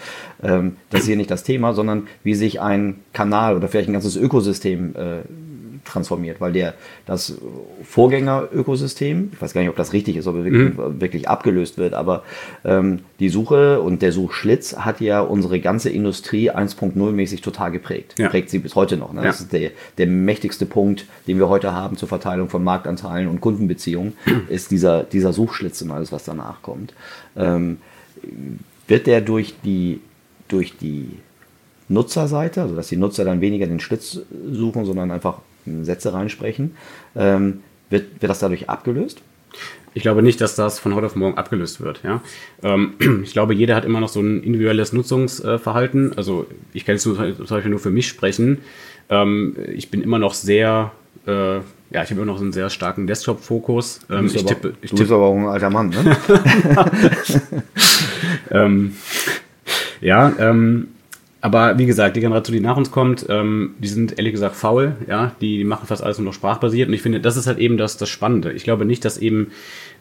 ähm, 0.41 0.77
das 0.91 1.01
ist 1.01 1.07
hier 1.07 1.17
nicht 1.17 1.29
das 1.29 1.43
Thema, 1.43 1.73
sondern 1.73 2.07
wie 2.23 2.35
sich 2.35 2.61
ein 2.61 3.01
Kanal 3.11 3.57
oder 3.57 3.67
vielleicht 3.67 3.89
ein 3.89 3.93
ganzes 3.93 4.15
Ökosystem 4.15 4.95
äh, 4.95 5.21
transformiert, 5.85 6.39
weil 6.41 6.53
der 6.53 6.73
das 7.05 7.35
Vorgänger-Ökosystem, 7.83 9.31
ich 9.33 9.41
weiß 9.41 9.53
gar 9.53 9.61
nicht, 9.61 9.69
ob 9.69 9.75
das 9.75 9.93
richtig 9.93 10.17
ist, 10.17 10.27
ob 10.27 10.35
er 10.35 10.45
wirklich, 10.45 10.77
mhm. 10.77 11.01
wirklich 11.01 11.27
abgelöst 11.27 11.77
wird, 11.77 11.93
aber 11.93 12.23
ähm, 12.63 12.99
die 13.19 13.29
Suche 13.29 13.81
und 13.81 14.01
der 14.01 14.11
Suchschlitz 14.11 14.75
hat 14.77 15.01
ja 15.01 15.21
unsere 15.21 15.59
ganze 15.59 15.89
Industrie 15.89 16.51
1.0 16.51 17.11
mäßig 17.11 17.41
total 17.41 17.71
geprägt. 17.71 18.15
Ja. 18.17 18.29
Prägt 18.29 18.49
sie 18.49 18.59
bis 18.59 18.75
heute 18.75 18.97
noch. 18.97 19.13
Ne? 19.13 19.21
Ja. 19.21 19.27
Das 19.27 19.41
ist 19.41 19.53
der, 19.53 19.71
der 19.97 20.07
mächtigste 20.07 20.65
Punkt, 20.65 21.05
den 21.27 21.37
wir 21.37 21.49
heute 21.49 21.73
haben 21.73 21.97
zur 21.97 22.07
Verteilung 22.07 22.49
von 22.49 22.63
Marktanteilen 22.63 23.27
und 23.27 23.41
Kundenbeziehungen, 23.41 24.13
ist 24.49 24.71
dieser, 24.71 25.03
dieser 25.03 25.33
Suchschlitz 25.33 25.81
und 25.81 25.91
alles, 25.91 26.11
was 26.11 26.23
danach 26.23 26.61
kommt. 26.61 26.93
Ähm, 27.35 27.77
wird 28.87 29.07
der 29.07 29.21
durch 29.21 29.55
die, 29.63 30.01
durch 30.47 30.77
die 30.77 31.09
Nutzerseite, 31.89 32.61
also 32.61 32.75
dass 32.75 32.87
die 32.87 32.97
Nutzer 32.97 33.25
dann 33.25 33.41
weniger 33.41 33.67
den 33.67 33.79
Schlitz 33.79 34.19
suchen, 34.51 34.85
sondern 34.85 35.11
einfach 35.11 35.39
Sätze 35.65 36.13
reinsprechen, 36.13 36.75
ähm, 37.15 37.61
wird, 37.89 38.21
wird 38.21 38.29
das 38.29 38.39
dadurch 38.39 38.69
abgelöst? 38.69 39.21
Ich 39.95 40.01
glaube 40.01 40.23
nicht, 40.23 40.41
dass 40.41 40.55
das 40.55 40.79
von 40.79 40.95
heute 40.95 41.05
auf 41.05 41.15
morgen 41.15 41.37
abgelöst 41.37 41.81
wird. 41.81 42.01
Ja? 42.03 42.21
Ähm, 42.63 42.93
ich 43.23 43.33
glaube, 43.33 43.53
jeder 43.53 43.75
hat 43.75 43.85
immer 43.85 43.99
noch 43.99 44.09
so 44.09 44.21
ein 44.21 44.41
individuelles 44.41 44.93
Nutzungsverhalten. 44.93 46.17
Also 46.17 46.47
ich 46.73 46.85
kann 46.85 46.95
jetzt 46.95 47.03
zum 47.03 47.17
Beispiel 47.17 47.69
nur 47.69 47.79
für 47.79 47.91
mich 47.91 48.07
sprechen. 48.07 48.59
Ähm, 49.09 49.55
ich 49.73 49.91
bin 49.91 50.01
immer 50.01 50.17
noch 50.17 50.33
sehr, 50.33 50.91
äh, 51.27 51.57
ja, 51.57 51.61
ich 51.91 52.09
habe 52.09 52.15
immer 52.15 52.25
noch 52.25 52.41
einen 52.41 52.53
sehr 52.53 52.69
starken 52.69 53.05
Desktop-Fokus. 53.05 54.01
Ähm, 54.09 54.25
ich 54.25 54.43
tippe, 54.43 54.73
ich 54.81 54.91
du 54.91 54.97
bist 54.97 55.11
aber 55.11 55.25
auch 55.25 55.35
ein 55.35 55.45
alter 55.45 55.69
Mann, 55.69 55.89
ne? 55.89 56.17
ähm, 58.51 58.95
ja, 60.01 60.33
ähm, 60.39 60.87
aber 61.43 61.77
wie 61.77 61.85
gesagt, 61.85 62.15
die 62.15 62.21
Generation, 62.21 62.55
die 62.55 62.63
nach 62.63 62.77
uns 62.77 62.89
kommt, 62.89 63.25
ähm, 63.27 63.75
die 63.77 63.89
sind 63.89 64.17
ehrlich 64.17 64.31
gesagt 64.31 64.55
faul, 64.55 64.95
ja, 65.09 65.35
die, 65.41 65.57
die 65.57 65.65
machen 65.65 65.85
fast 65.87 66.01
alles 66.01 66.17
nur 66.17 66.27
noch 66.27 66.33
sprachbasiert. 66.33 66.87
Und 66.87 66.93
ich 66.93 67.01
finde, 67.01 67.19
das 67.19 67.35
ist 67.35 67.47
halt 67.47 67.59
eben 67.59 67.75
das, 67.75 67.97
das 67.97 68.07
Spannende. 68.07 68.53
Ich 68.53 68.63
glaube 68.63 68.85
nicht, 68.85 69.03
dass 69.03 69.17
eben 69.17 69.51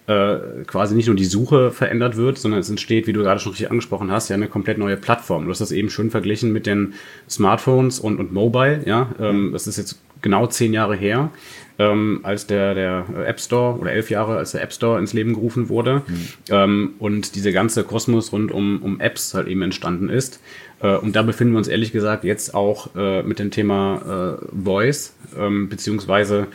äh, 0.06 0.36
quasi 0.68 0.94
nicht 0.94 1.08
nur 1.08 1.16
die 1.16 1.24
Suche 1.24 1.72
verändert 1.72 2.16
wird, 2.16 2.38
sondern 2.38 2.60
es 2.60 2.70
entsteht, 2.70 3.08
wie 3.08 3.12
du 3.12 3.22
gerade 3.22 3.40
schon 3.40 3.50
richtig 3.50 3.72
angesprochen 3.72 4.12
hast, 4.12 4.28
ja 4.28 4.36
eine 4.36 4.46
komplett 4.46 4.78
neue 4.78 4.96
Plattform. 4.96 5.46
Du 5.46 5.50
hast 5.50 5.60
das 5.60 5.72
eben 5.72 5.90
schön 5.90 6.12
verglichen 6.12 6.52
mit 6.52 6.64
den 6.64 6.94
Smartphones 7.28 7.98
und, 7.98 8.20
und 8.20 8.32
Mobile, 8.32 8.82
ja. 8.86 9.10
Ähm, 9.18 9.50
das 9.52 9.66
ist 9.66 9.78
jetzt 9.78 10.00
genau 10.20 10.46
zehn 10.46 10.72
Jahre 10.72 10.94
her 10.94 11.30
ähm, 11.78 12.20
als 12.22 12.46
der, 12.46 12.74
der 12.74 13.04
App 13.26 13.40
Store 13.40 13.78
oder 13.78 13.92
elf 13.92 14.10
Jahre, 14.10 14.36
als 14.36 14.52
der 14.52 14.62
App 14.62 14.72
Store 14.72 14.98
ins 14.98 15.12
Leben 15.12 15.34
gerufen 15.34 15.68
wurde 15.68 16.02
mhm. 16.06 16.28
ähm, 16.50 16.90
und 16.98 17.34
diese 17.34 17.52
ganze 17.52 17.84
Kosmos 17.84 18.32
rund 18.32 18.52
um, 18.52 18.82
um 18.82 19.00
Apps 19.00 19.34
halt 19.34 19.48
eben 19.48 19.62
entstanden 19.62 20.08
ist. 20.08 20.40
Äh, 20.82 20.96
und 20.96 21.16
da 21.16 21.22
befinden 21.22 21.54
wir 21.54 21.58
uns 21.58 21.68
ehrlich 21.68 21.92
gesagt 21.92 22.24
jetzt 22.24 22.54
auch 22.54 22.94
äh, 22.94 23.22
mit 23.22 23.38
dem 23.38 23.50
Thema 23.50 24.38
äh, 24.42 24.64
Voice, 24.64 25.14
ähm, 25.38 25.68
beziehungsweise 25.68 26.48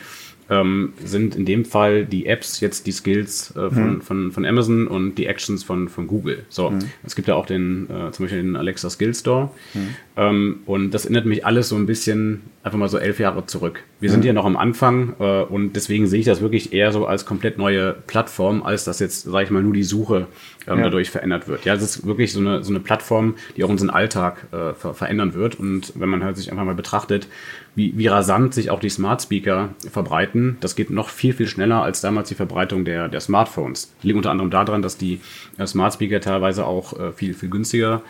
ähm, 0.49 0.93
sind 1.03 1.35
in 1.35 1.45
dem 1.45 1.65
Fall 1.65 2.05
die 2.05 2.25
Apps 2.25 2.59
jetzt 2.61 2.87
die 2.87 2.91
Skills 2.91 3.51
äh, 3.51 3.69
von, 3.69 3.95
mhm. 3.95 4.01
von, 4.01 4.31
von 4.31 4.45
Amazon 4.45 4.87
und 4.87 5.15
die 5.15 5.25
Actions 5.25 5.63
von, 5.63 5.89
von 5.89 6.07
Google. 6.07 6.45
So, 6.49 6.69
mhm. 6.69 6.79
es 7.03 7.15
gibt 7.15 7.27
ja 7.27 7.35
auch 7.35 7.45
den, 7.45 7.89
äh, 7.89 8.11
zum 8.11 8.25
Beispiel 8.25 8.41
den 8.41 8.55
Alexa 8.55 8.89
Skill 8.89 9.13
Store. 9.13 9.51
Mhm. 9.73 9.95
Ähm, 10.15 10.59
und 10.65 10.91
das 10.91 11.05
erinnert 11.05 11.25
mich 11.25 11.45
alles 11.45 11.69
so 11.69 11.75
ein 11.75 11.85
bisschen 11.85 12.43
einfach 12.63 12.77
mal 12.77 12.87
so 12.87 12.97
elf 12.97 13.19
Jahre 13.19 13.45
zurück. 13.45 13.83
Wir 13.99 14.09
sind 14.09 14.23
ja 14.23 14.33
noch 14.33 14.45
am 14.45 14.57
Anfang 14.57 15.15
äh, 15.19 15.41
und 15.41 15.73
deswegen 15.73 16.07
sehe 16.07 16.19
ich 16.19 16.25
das 16.25 16.41
wirklich 16.41 16.73
eher 16.73 16.91
so 16.91 17.05
als 17.05 17.25
komplett 17.25 17.57
neue 17.57 17.93
Plattform, 17.93 18.63
als 18.63 18.85
dass 18.85 18.99
jetzt, 18.99 19.23
sage 19.23 19.45
ich 19.45 19.51
mal, 19.51 19.63
nur 19.63 19.73
die 19.73 19.83
Suche 19.83 20.27
ähm, 20.67 20.77
ja. 20.79 20.83
dadurch 20.85 21.09
verändert 21.09 21.47
wird. 21.47 21.65
Ja, 21.65 21.73
es 21.73 21.81
ist 21.81 22.05
wirklich 22.05 22.33
so 22.33 22.39
eine, 22.39 22.63
so 22.63 22.71
eine 22.71 22.79
Plattform, 22.79 23.35
die 23.55 23.63
auch 23.63 23.69
unseren 23.69 23.89
Alltag 23.89 24.47
äh, 24.51 24.73
ver 24.73 24.93
verändern 24.93 25.33
wird. 25.33 25.55
Und 25.55 25.93
wenn 25.95 26.09
man 26.09 26.23
halt 26.23 26.37
sich 26.37 26.51
einfach 26.51 26.65
mal 26.65 26.75
betrachtet, 26.75 27.27
wie, 27.75 27.97
wie 27.97 28.07
rasant 28.07 28.53
sich 28.53 28.69
auch 28.69 28.79
die 28.79 28.89
Smart 28.89 29.21
Speaker 29.21 29.69
verbreiten, 29.91 30.57
das 30.59 30.75
geht 30.75 30.89
noch 30.89 31.09
viel, 31.09 31.33
viel 31.33 31.47
schneller 31.47 31.83
als 31.83 32.01
damals 32.01 32.29
die 32.29 32.35
Verbreitung 32.35 32.85
der, 32.85 33.07
der 33.07 33.19
Smartphones. 33.19 33.93
Das 33.95 34.03
liegt 34.03 34.17
unter 34.17 34.31
anderem 34.31 34.49
daran, 34.49 34.81
dass 34.81 34.97
die 34.97 35.21
äh, 35.57 35.65
Smart 35.65 35.93
Speaker 35.93 36.19
teilweise 36.19 36.65
auch 36.65 36.99
äh, 36.99 37.11
viel, 37.11 37.33
viel 37.33 37.49
günstiger 37.49 38.01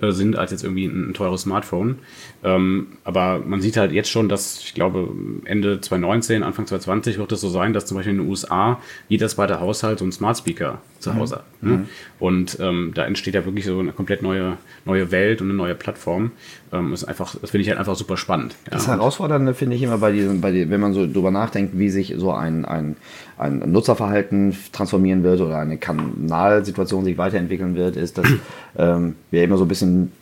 äh, 0.00 0.12
sind 0.12 0.36
als 0.36 0.50
jetzt 0.50 0.62
irgendwie 0.62 0.84
ein, 0.84 1.10
ein 1.10 1.14
teures 1.14 1.42
Smartphone. 1.42 1.98
Ähm, 2.44 2.88
aber 3.04 3.40
man 3.40 3.60
sieht 3.62 3.76
halt 3.76 3.92
jetzt 3.92 4.10
schon, 4.10 4.28
dass 4.28 4.60
ich 4.60 4.74
glaube 4.74 5.08
Ende 5.44 5.80
2019, 5.80 6.42
Anfang 6.42 6.66
2020 6.66 7.18
wird 7.18 7.32
es 7.32 7.40
so 7.40 7.48
sein, 7.48 7.72
dass 7.72 7.86
zum 7.86 7.96
Beispiel 7.96 8.12
in 8.12 8.20
den 8.20 8.28
USA 8.28 8.80
jeder 9.08 9.28
zweite 9.28 9.58
Haushalt 9.58 9.98
so 9.98 10.04
einen 10.04 10.12
Smart 10.12 10.36
Speaker 10.38 10.82
zu 10.98 11.10
mhm. 11.10 11.16
Hause 11.16 11.36
hat. 11.36 11.44
Ne? 11.62 11.72
Mhm. 11.72 11.88
Und 12.18 12.58
ähm, 12.60 12.92
da 12.94 13.04
entsteht 13.04 13.34
ja 13.34 13.44
wirklich 13.44 13.64
so 13.64 13.78
eine 13.78 13.92
komplett 13.92 14.22
neue, 14.22 14.56
neue 14.84 15.10
Welt 15.10 15.40
und 15.40 15.48
eine 15.48 15.56
neue 15.56 15.74
Plattform. 15.74 16.32
Ähm, 16.72 16.92
ist 16.92 17.04
einfach, 17.04 17.36
das 17.40 17.50
finde 17.50 17.62
ich 17.62 17.68
halt 17.68 17.78
einfach 17.78 17.96
super 17.96 18.16
spannend. 18.16 18.54
Ja. 18.66 18.72
Das 18.72 18.88
Herausfordernde 18.88 19.54
finde 19.54 19.76
ich 19.76 19.82
immer 19.82 19.98
bei 19.98 20.12
diesem, 20.12 20.40
bei 20.40 20.52
die, 20.52 20.70
wenn 20.70 20.80
man 20.80 20.92
so 20.92 21.06
drüber 21.06 21.30
nachdenkt, 21.30 21.78
wie 21.78 21.90
sich 21.90 22.14
so 22.16 22.32
ein, 22.32 22.64
ein, 22.64 22.96
ein 23.38 23.58
Nutzerverhalten 23.70 24.56
transformieren 24.72 25.22
wird 25.22 25.40
oder 25.40 25.58
eine 25.58 25.78
Kanalsituation 25.78 27.04
sich 27.04 27.18
weiterentwickeln 27.18 27.76
wird, 27.76 27.96
ist, 27.96 28.18
dass 28.18 28.26
ähm, 28.76 29.16
wir 29.30 29.44
immer 29.44 29.58
so 29.58 29.64
ein 29.64 29.68
bisschen 29.68 30.12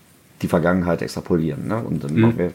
die 0.44 0.48
Vergangenheit 0.48 1.00
extrapolieren. 1.00 1.66
Ne? 1.66 1.82
Und 1.82 2.04
dann 2.04 2.14
mhm. 2.14 2.20
machen 2.20 2.38
wir, 2.38 2.50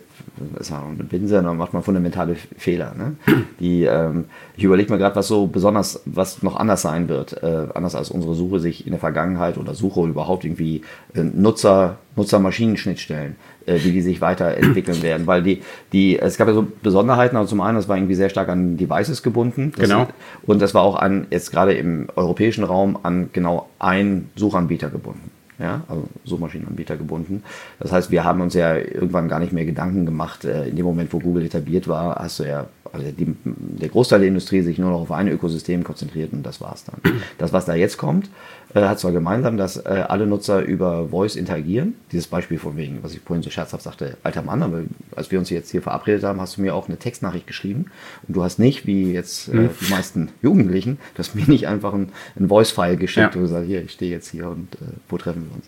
das 0.53 0.67
ist 0.67 0.69
ja 0.69 0.84
eine 0.84 1.03
Binse, 1.03 1.41
dann 1.41 1.58
macht 1.58 1.74
man 1.74 1.81
fundamentale 1.81 2.36
Fehler. 2.36 2.93
Ne? 2.96 3.15
Die, 3.60 3.84
ähm, 3.84 4.25
ich 4.55 4.63
überlege 4.63 4.93
mir 4.93 5.00
gerade, 5.00 5.15
was 5.15 5.27
so 5.27 5.48
besonders, 5.48 6.01
was 6.05 6.43
noch 6.43 6.55
anders 6.55 6.84
sein 6.84 7.10
wird, 7.10 7.41
äh, 7.41 7.67
anders 7.74 7.96
als 7.96 8.12
unsere 8.12 8.36
Suche 8.36 8.60
sich 8.60 8.86
in 8.86 8.91
der 8.91 9.00
Vergangenheit 9.00 9.58
oder 9.58 9.74
Suche 9.74 10.08
überhaupt 10.08 10.46
irgendwie 10.46 10.84
äh, 11.15 11.24
Nutzer, 11.24 11.98
Nutzer-Maschinen-Schnittstellen, 12.15 13.38
äh, 13.65 13.79
wie 13.84 13.91
die 13.91 14.01
sich 14.01 14.22
weiterentwickeln 14.22 15.01
werden. 15.01 15.25
Weil 15.25 15.41
die, 15.41 15.63
die, 15.91 16.19
es 16.19 16.38
gab 16.38 16.48
ja 16.48 16.53
so 16.53 16.67
Besonderheiten, 16.84 17.38
also 17.38 17.50
zum 17.50 17.62
einen, 17.62 17.75
das 17.75 17.88
war 17.88 17.98
irgendwie 17.98 18.15
sehr 18.15 18.29
stark 18.29 18.50
an 18.50 18.77
Devices 18.77 19.24
gebunden. 19.24 19.74
Genau. 19.75 20.08
und 20.43 20.62
das 20.62 20.75
war 20.75 20.84
auch 20.84 20.96
an, 20.96 21.25
jetzt 21.31 21.51
gerade 21.51 21.74
im 21.74 22.08
europäischen 22.15 22.63
Raum, 22.63 23.00
an 23.01 23.31
genau 23.34 23.67
einen 23.79 24.29
Suchanbieter 24.36 24.91
gebunden 24.91 25.31
ja, 25.60 25.82
also 25.88 26.04
Suchmaschinenanbieter 26.24 26.98
gebunden. 26.98 27.44
Das 27.80 27.92
heißt, 27.92 28.12
wir 28.12 28.24
haben 28.24 28.42
uns 28.42 28.54
ja 28.54 28.75
irgendwann 28.75 29.28
gar 29.28 29.39
nicht 29.39 29.54
mehr 29.54 29.66
Gedanken 29.66 30.06
gemacht. 30.06 30.46
Äh, 30.46 30.70
in 30.70 30.75
dem 30.75 30.86
Moment, 30.86 31.12
wo 31.13 31.20
Google 31.20 31.46
etabliert 31.46 31.88
war, 31.88 32.16
hast 32.16 32.39
du 32.39 32.44
ja, 32.44 32.68
also 32.92 33.06
die, 33.12 33.36
der 33.44 33.89
Großteil 33.89 34.20
der 34.20 34.30
Industrie 34.30 34.62
sich 34.62 34.78
nur 34.78 34.92
noch 34.92 35.01
auf 35.01 35.12
ein 35.12 35.28
Ökosystem 35.28 35.84
konzentriert 35.84 36.32
und 36.34 36.44
das 36.44 36.62
war's 36.62 36.86
dann. 36.86 37.13
Das, 37.38 37.54
was 37.54 37.66
da 37.66 37.75
jetzt 37.75 37.98
kommt, 37.98 38.30
äh, 38.74 38.82
hat 38.82 39.00
zwar 39.00 39.12
gemeinsam, 39.12 39.58
dass 39.58 39.78
äh, 39.78 40.06
alle 40.08 40.28
Nutzer 40.28 40.62
über 40.62 41.10
Voice 41.10 41.36
interagieren. 41.36 41.96
Dieses 42.12 42.28
Beispiel 42.28 42.60
von 42.60 42.78
wegen, 42.78 43.00
was 43.02 43.14
ich 43.14 43.22
vorhin 43.22 43.44
so 43.44 43.50
scherzhaft 43.50 43.84
sagte, 43.84 44.18
alter 44.24 44.42
Mann, 44.42 44.62
aber 44.62 44.82
als 45.16 45.32
wir 45.32 45.40
uns 45.40 45.50
jetzt 45.50 45.72
hier 45.72 45.82
verabredet 45.82 46.24
haben, 46.24 46.40
hast 46.40 46.58
du 46.58 46.62
mir 46.62 46.76
auch 46.76 46.88
eine 46.88 46.98
Textnachricht 46.98 47.48
geschrieben 47.48 47.86
und 48.28 48.36
du 48.36 48.44
hast 48.44 48.60
nicht, 48.60 48.86
wie 48.86 49.12
jetzt 49.12 49.48
äh, 49.50 49.56
mhm. 49.56 49.70
die 49.82 49.92
meisten 49.92 50.30
Jugendlichen, 50.42 51.00
du 51.16 51.20
hast 51.20 51.36
mir 51.36 51.46
nicht 51.46 51.68
einfach 51.68 51.94
ein, 51.94 52.10
ein 52.40 52.48
Voice-File 52.48 52.98
geschickt 52.98 53.34
ja. 53.34 53.40
und 53.40 53.48
gesagt, 53.48 53.66
hier, 53.66 53.84
ich 53.84 53.92
stehe 53.92 54.12
jetzt 54.12 54.30
hier 54.30 54.50
und 54.50 54.76
äh, 54.76 54.94
wo 55.08 55.18
treffen 55.18 55.46
wir 55.50 55.56
uns. 55.56 55.66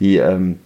Die, 0.00 0.16
ähm, 0.16 0.58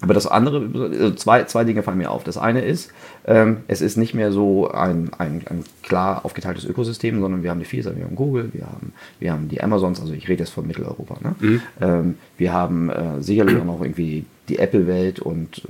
aber 0.00 0.14
das 0.14 0.26
andere, 0.26 0.68
also 0.74 1.10
zwei, 1.12 1.44
zwei 1.44 1.64
Dinge 1.64 1.82
fallen 1.82 1.98
mir 1.98 2.10
auf. 2.10 2.22
Das 2.22 2.38
eine 2.38 2.60
ist, 2.60 2.92
ähm, 3.26 3.58
es 3.66 3.80
ist 3.80 3.96
nicht 3.96 4.14
mehr 4.14 4.30
so 4.30 4.70
ein, 4.70 5.10
ein, 5.18 5.42
ein, 5.46 5.64
klar 5.82 6.24
aufgeteiltes 6.24 6.64
Ökosystem, 6.64 7.20
sondern 7.20 7.42
wir 7.42 7.50
haben 7.50 7.58
die 7.58 7.64
Vielzahl, 7.64 7.96
wir 7.96 8.04
haben 8.04 8.14
Google, 8.14 8.50
wir 8.52 8.66
haben, 8.66 8.92
wir 9.18 9.32
haben 9.32 9.48
die 9.48 9.60
Amazons, 9.60 10.00
also 10.00 10.12
ich 10.12 10.28
rede 10.28 10.44
jetzt 10.44 10.52
von 10.52 10.66
Mitteleuropa. 10.66 11.18
Ne? 11.20 11.34
Mhm. 11.40 11.62
Ähm, 11.80 12.14
wir 12.36 12.52
haben 12.52 12.90
äh, 12.90 13.20
sicherlich 13.20 13.56
auch 13.56 13.64
noch 13.64 13.80
irgendwie 13.80 14.24
die 14.48 14.58
Apple-Welt 14.58 15.20
und 15.20 15.62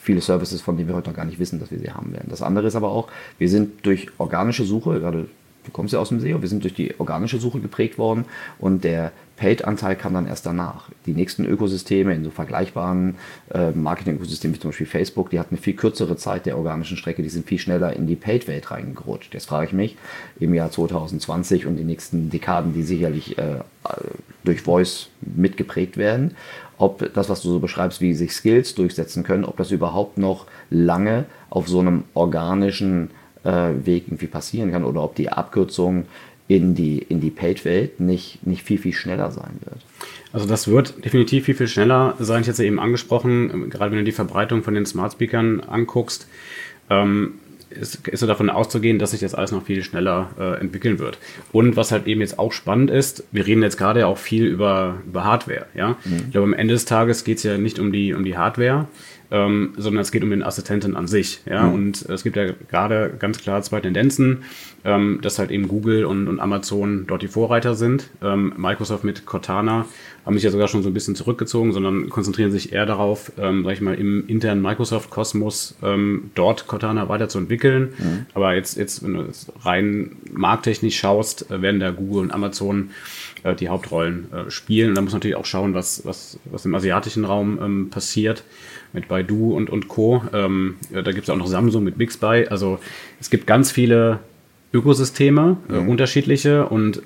viele 0.00 0.20
Services, 0.20 0.60
von 0.60 0.76
denen 0.76 0.88
wir 0.88 0.96
heute 0.96 1.10
noch 1.10 1.16
gar 1.16 1.24
nicht 1.24 1.38
wissen, 1.38 1.58
dass 1.58 1.70
wir 1.70 1.78
sie 1.78 1.90
haben 1.90 2.12
werden. 2.12 2.28
Das 2.28 2.42
andere 2.42 2.66
ist 2.66 2.76
aber 2.76 2.90
auch, 2.90 3.08
wir 3.38 3.48
sind 3.48 3.84
durch 3.86 4.08
organische 4.18 4.64
Suche, 4.64 5.00
gerade 5.00 5.26
du 5.64 5.70
kommst 5.72 5.94
ja 5.94 5.98
aus 5.98 6.10
dem 6.10 6.20
SEO, 6.20 6.40
wir 6.40 6.48
sind 6.48 6.62
durch 6.62 6.74
die 6.74 6.94
organische 6.98 7.38
Suche 7.38 7.60
geprägt 7.60 7.98
worden 7.98 8.26
und 8.58 8.84
der 8.84 9.12
Paid-Anteil 9.36 9.96
kam 9.96 10.14
dann 10.14 10.26
erst 10.26 10.46
danach. 10.46 10.88
Die 11.06 11.12
nächsten 11.12 11.44
Ökosysteme 11.44 12.14
in 12.14 12.24
so 12.24 12.30
vergleichbaren 12.30 13.16
äh, 13.52 13.72
Marketing-Ökosystemen 13.72 14.54
wie 14.54 14.60
zum 14.60 14.70
Beispiel 14.70 14.86
Facebook, 14.86 15.30
die 15.30 15.40
hatten 15.40 15.54
eine 15.54 15.62
viel 15.62 15.74
kürzere 15.74 16.16
Zeit 16.16 16.46
der 16.46 16.56
organischen 16.56 16.96
Strecke, 16.96 17.22
die 17.22 17.28
sind 17.28 17.46
viel 17.46 17.58
schneller 17.58 17.94
in 17.94 18.06
die 18.06 18.16
Paid-Welt 18.16 18.70
reingerutscht. 18.70 19.34
Jetzt 19.34 19.46
frage 19.46 19.66
ich 19.66 19.72
mich, 19.72 19.96
im 20.38 20.54
Jahr 20.54 20.70
2020 20.70 21.66
und 21.66 21.76
die 21.76 21.84
nächsten 21.84 22.30
Dekaden, 22.30 22.72
die 22.74 22.82
sicherlich 22.82 23.36
äh, 23.38 23.58
durch 24.44 24.62
Voice 24.62 25.08
mitgeprägt 25.20 25.96
werden, 25.96 26.36
ob 26.78 27.12
das, 27.14 27.28
was 27.28 27.42
du 27.42 27.50
so 27.50 27.58
beschreibst, 27.60 28.00
wie 28.00 28.14
sich 28.14 28.32
Skills 28.32 28.74
durchsetzen 28.74 29.24
können, 29.24 29.44
ob 29.44 29.56
das 29.56 29.70
überhaupt 29.70 30.18
noch 30.18 30.46
lange 30.70 31.26
auf 31.50 31.68
so 31.68 31.80
einem 31.80 32.04
organischen 32.14 33.10
äh, 33.44 33.70
Weg 33.84 34.08
irgendwie 34.08 34.26
passieren 34.26 34.72
kann 34.72 34.84
oder 34.84 35.02
ob 35.02 35.14
die 35.14 35.30
Abkürzung 35.30 36.06
in 36.46 36.74
die, 36.74 36.98
in 36.98 37.20
die 37.20 37.30
Paid-Welt 37.30 38.00
nicht, 38.00 38.46
nicht 38.46 38.62
viel, 38.62 38.78
viel 38.78 38.92
schneller 38.92 39.30
sein 39.30 39.58
wird. 39.64 39.78
Also 40.32 40.46
das 40.46 40.68
wird 40.68 41.04
definitiv 41.04 41.44
viel, 41.44 41.54
viel 41.54 41.68
schneller 41.68 42.16
sein. 42.18 42.42
Ich 42.42 42.48
hatte 42.48 42.62
es 42.62 42.66
eben 42.66 42.80
angesprochen, 42.80 43.70
gerade 43.70 43.92
wenn 43.92 43.98
du 43.98 44.04
die 44.04 44.12
Verbreitung 44.12 44.62
von 44.62 44.74
den 44.74 44.84
Smart 44.84 45.12
Speakern 45.12 45.60
anguckst. 45.60 46.28
Ähm, 46.90 47.34
ist, 47.70 48.06
ist 48.08 48.20
so 48.20 48.26
davon 48.26 48.50
auszugehen, 48.50 48.98
dass 48.98 49.12
sich 49.12 49.20
das 49.20 49.34
alles 49.34 49.52
noch 49.52 49.64
viel 49.64 49.82
schneller 49.82 50.30
äh, 50.38 50.60
entwickeln 50.60 50.98
wird. 50.98 51.18
Und 51.52 51.76
was 51.76 51.92
halt 51.92 52.06
eben 52.06 52.20
jetzt 52.20 52.38
auch 52.38 52.52
spannend 52.52 52.90
ist, 52.90 53.24
wir 53.32 53.46
reden 53.46 53.62
jetzt 53.62 53.76
gerade 53.76 54.06
auch 54.06 54.18
viel 54.18 54.44
über, 54.44 55.02
über 55.06 55.24
Hardware. 55.24 55.66
Ja? 55.74 55.96
Mhm. 56.04 56.16
Ich 56.26 56.30
glaube, 56.32 56.46
am 56.46 56.54
Ende 56.54 56.74
des 56.74 56.84
Tages 56.84 57.24
geht 57.24 57.38
es 57.38 57.42
ja 57.42 57.58
nicht 57.58 57.78
um 57.78 57.92
die, 57.92 58.14
um 58.14 58.24
die 58.24 58.36
Hardware, 58.36 58.86
ähm, 59.30 59.72
sondern 59.76 60.02
es 60.02 60.12
geht 60.12 60.22
um 60.22 60.30
den 60.30 60.42
Assistenten 60.42 60.96
an 60.96 61.06
sich. 61.06 61.40
Ja? 61.46 61.64
Mhm. 61.64 61.74
Und 61.74 62.02
es 62.02 62.22
gibt 62.22 62.36
ja 62.36 62.52
gerade 62.68 63.12
ganz 63.18 63.38
klar 63.38 63.62
zwei 63.62 63.80
Tendenzen, 63.80 64.44
ähm, 64.84 65.20
dass 65.22 65.38
halt 65.38 65.50
eben 65.50 65.66
Google 65.68 66.04
und, 66.04 66.28
und 66.28 66.40
Amazon 66.40 67.04
dort 67.06 67.22
die 67.22 67.28
Vorreiter 67.28 67.74
sind. 67.74 68.10
Ähm, 68.22 68.52
Microsoft 68.56 69.02
mit 69.02 69.24
Cortana 69.24 69.86
haben 70.26 70.34
sich 70.34 70.44
ja 70.44 70.50
sogar 70.50 70.68
schon 70.68 70.82
so 70.82 70.90
ein 70.90 70.94
bisschen 70.94 71.14
zurückgezogen, 71.14 71.72
sondern 71.72 72.10
konzentrieren 72.10 72.50
sich 72.50 72.72
eher 72.72 72.84
darauf, 72.84 73.32
ähm, 73.38 73.64
sag 73.64 73.72
ich 73.72 73.80
mal, 73.80 73.94
im 73.94 74.26
internen 74.26 74.60
Microsoft-Kosmos 74.62 75.76
ähm, 75.82 76.30
dort 76.34 76.66
Cortana 76.66 77.08
weiterzuentwickeln. 77.08 77.94
Mhm. 77.98 78.26
Aber 78.34 78.54
jetzt, 78.54 78.76
jetzt, 78.76 79.02
wenn 79.02 79.14
du 79.14 79.22
jetzt 79.22 79.52
rein 79.62 80.16
markttechnisch 80.30 80.98
schaust, 80.98 81.50
äh, 81.50 81.62
werden 81.62 81.80
da 81.80 81.90
Google 81.90 82.22
und 82.22 82.30
Amazon 82.30 82.90
äh, 83.42 83.54
die 83.54 83.70
Hauptrollen 83.70 84.32
äh, 84.32 84.50
spielen. 84.50 84.90
Und 84.90 84.94
da 84.96 85.00
muss 85.00 85.12
man 85.12 85.20
natürlich 85.20 85.36
auch 85.36 85.46
schauen, 85.46 85.72
was, 85.72 86.04
was, 86.04 86.38
was 86.44 86.66
im 86.66 86.74
asiatischen 86.74 87.24
Raum 87.24 87.58
ähm, 87.62 87.90
passiert 87.90 88.44
mit 88.92 89.08
Baidu 89.08 89.54
und, 89.54 89.70
und 89.70 89.88
Co. 89.88 90.22
Ähm, 90.32 90.76
da 90.92 91.10
gibt 91.12 91.24
es 91.24 91.30
auch 91.30 91.36
noch 91.36 91.46
Samsung 91.48 91.84
mit 91.84 91.98
Bixby. 91.98 92.46
Also 92.48 92.78
es 93.18 93.28
gibt 93.28 93.46
ganz 93.46 93.72
viele 93.72 94.20
Ökosysteme, 94.74 95.56
äh, 95.70 95.80
mhm. 95.80 95.88
unterschiedliche 95.88 96.66
und 96.66 97.00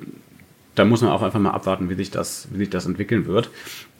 da 0.75 0.85
muss 0.85 1.03
man 1.03 1.11
auch 1.11 1.23
einfach 1.23 1.41
mal 1.41 1.51
abwarten, 1.51 1.91
wie 1.91 1.95
sich 1.95 2.11
das, 2.11 2.49
wie 2.53 2.59
sich 2.59 2.71
das 2.71 2.87
entwickeln 2.87 3.27
wird. 3.27 3.51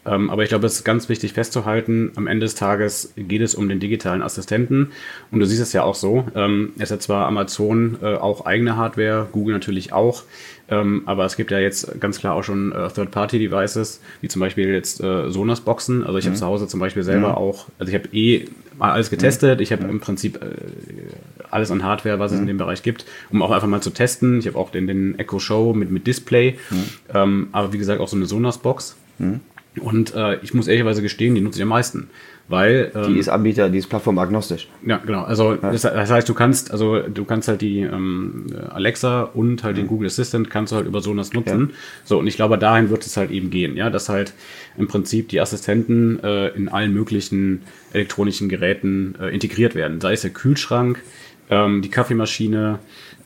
Ähm, 0.07 0.31
aber 0.31 0.43
ich 0.43 0.49
glaube, 0.49 0.67
es 0.67 0.75
ist 0.75 0.85
ganz 0.85 1.09
wichtig 1.09 1.33
festzuhalten, 1.33 2.13
am 2.17 2.27
Ende 2.27 2.47
des 2.47 2.55
Tages 2.55 3.13
geht 3.17 3.43
es 3.43 3.55
um 3.55 3.69
den 3.69 3.81
digitalen 3.81 4.23
Assistenten. 4.23 4.93
Und 5.31 5.41
du 5.41 5.47
siehst 5.47 5.61
es 5.61 5.73
ja 5.73 5.83
auch 5.83 5.97
so. 5.97 6.27
Ähm, 6.35 6.73
es 6.79 6.91
hat 6.91 7.03
zwar 7.03 7.27
Amazon 7.27 7.99
äh, 8.01 8.15
auch 8.15 8.47
eigene 8.47 8.77
Hardware, 8.77 9.29
Google 9.33 9.55
natürlich 9.55 9.93
auch. 9.93 10.23
Ähm, 10.71 11.03
aber 11.07 11.25
es 11.25 11.37
gibt 11.37 11.51
ja 11.51 11.59
jetzt 11.59 11.99
ganz 12.01 12.19
klar 12.19 12.35
auch 12.35 12.45
schon 12.45 12.73
äh, 12.73 12.89
Third-Party-Devices, 12.89 14.01
wie 14.21 14.29
zum 14.29 14.41
Beispiel 14.41 14.69
jetzt 14.69 15.01
äh, 15.03 15.31
Sonos-Boxen. 15.31 16.05
Also 16.05 16.19
ich 16.19 16.25
mhm. 16.25 16.31
habe 16.31 16.39
zu 16.39 16.47
Hause 16.47 16.69
zum 16.69 16.81
Beispiel 16.81 17.03
selber 17.03 17.31
mhm. 17.31 17.35
auch, 17.35 17.67
also 17.79 17.91
ich 17.91 17.99
habe 17.99 18.09
eh 18.13 18.49
mal 18.79 18.93
alles 18.93 19.11
getestet. 19.11 19.61
Ich 19.61 19.73
habe 19.73 19.85
mhm. 19.85 19.91
im 19.91 20.01
Prinzip 20.01 20.43
äh, 20.43 20.49
alles 21.51 21.71
an 21.71 21.83
Hardware, 21.83 22.19
was 22.19 22.33
es 22.33 22.39
in 22.39 22.45
mhm. 22.45 22.49
dem 22.49 22.59
Bereich 22.59 22.83
gibt, 22.83 23.07
um 23.31 23.43
auch 23.43 23.51
einfach 23.51 23.69
mal 23.69 23.81
zu 23.81 23.91
testen. 23.91 24.41
Ich 24.41 24.47
habe 24.47 24.59
auch 24.59 24.71
den, 24.71 24.87
den 24.87 25.19
Echo 25.19 25.39
Show 25.39 25.73
mit, 25.73 25.91
mit 25.91 26.07
Display. 26.07 26.59
Ähm, 27.15 27.49
aber 27.53 27.73
wie 27.73 27.79
gesagt, 27.79 28.01
auch 28.01 28.09
so 28.09 28.17
eine 28.17 28.27
Sonos-Box. 28.27 28.97
Und 29.81 30.15
äh, 30.15 30.37
ich 30.43 30.55
muss 30.55 30.69
ehrlicherweise 30.69 31.03
gestehen, 31.03 31.35
die 31.35 31.41
nutze 31.41 31.59
ich 31.59 31.63
am 31.63 31.69
meisten. 31.69 32.11
Weil, 32.49 32.91
ähm, 32.95 33.13
die 33.13 33.19
ist 33.19 33.29
Anbieter, 33.29 33.69
die 33.69 33.77
ist 33.77 33.89
plattformagnostisch. 33.89 34.69
Ja, 34.87 34.97
genau. 34.97 35.23
Also 35.25 35.53
ja. 35.53 35.71
Das, 35.71 35.83
das, 35.83 36.11
heißt, 36.11 36.27
du 36.27 36.33
kannst, 36.33 36.71
also 36.71 37.01
du 37.01 37.25
kannst 37.27 37.47
halt 37.49 37.61
die 37.61 37.81
ähm, 37.81 38.47
Alexa 38.71 39.23
und 39.23 39.63
halt 39.65 39.77
mhm. 39.77 39.81
den 39.81 39.87
Google 39.89 40.07
Assistant 40.07 40.49
kannst 40.49 40.73
du 40.73 40.77
halt 40.77 40.87
über 40.87 41.03
Sonos 41.03 41.35
nutzen. 41.35 41.69
Ja. 41.71 41.77
So, 42.05 42.19
und 42.19 42.27
ich 42.27 42.37
glaube, 42.37 42.57
dahin 42.57 42.89
wird 42.89 43.05
es 43.05 43.19
halt 43.19 43.31
eben 43.31 43.51
gehen, 43.51 43.77
ja, 43.77 43.91
dass 43.91 44.09
halt 44.09 44.33
im 44.79 44.89
Prinzip 44.89 45.29
die 45.29 45.41
Assistenten 45.41 46.23
äh, 46.25 46.49
in 46.49 46.69
allen 46.69 46.95
möglichen 46.95 47.63
elektronischen 47.93 48.49
Geräten 48.49 49.15
äh, 49.21 49.29
integriert 49.29 49.75
werden. 49.75 50.01
Sei 50.01 50.15
es 50.15 50.23
der 50.23 50.31
Kühlschrank, 50.31 51.03
ähm, 51.51 51.83
die 51.83 51.91
Kaffeemaschine, 51.91 52.79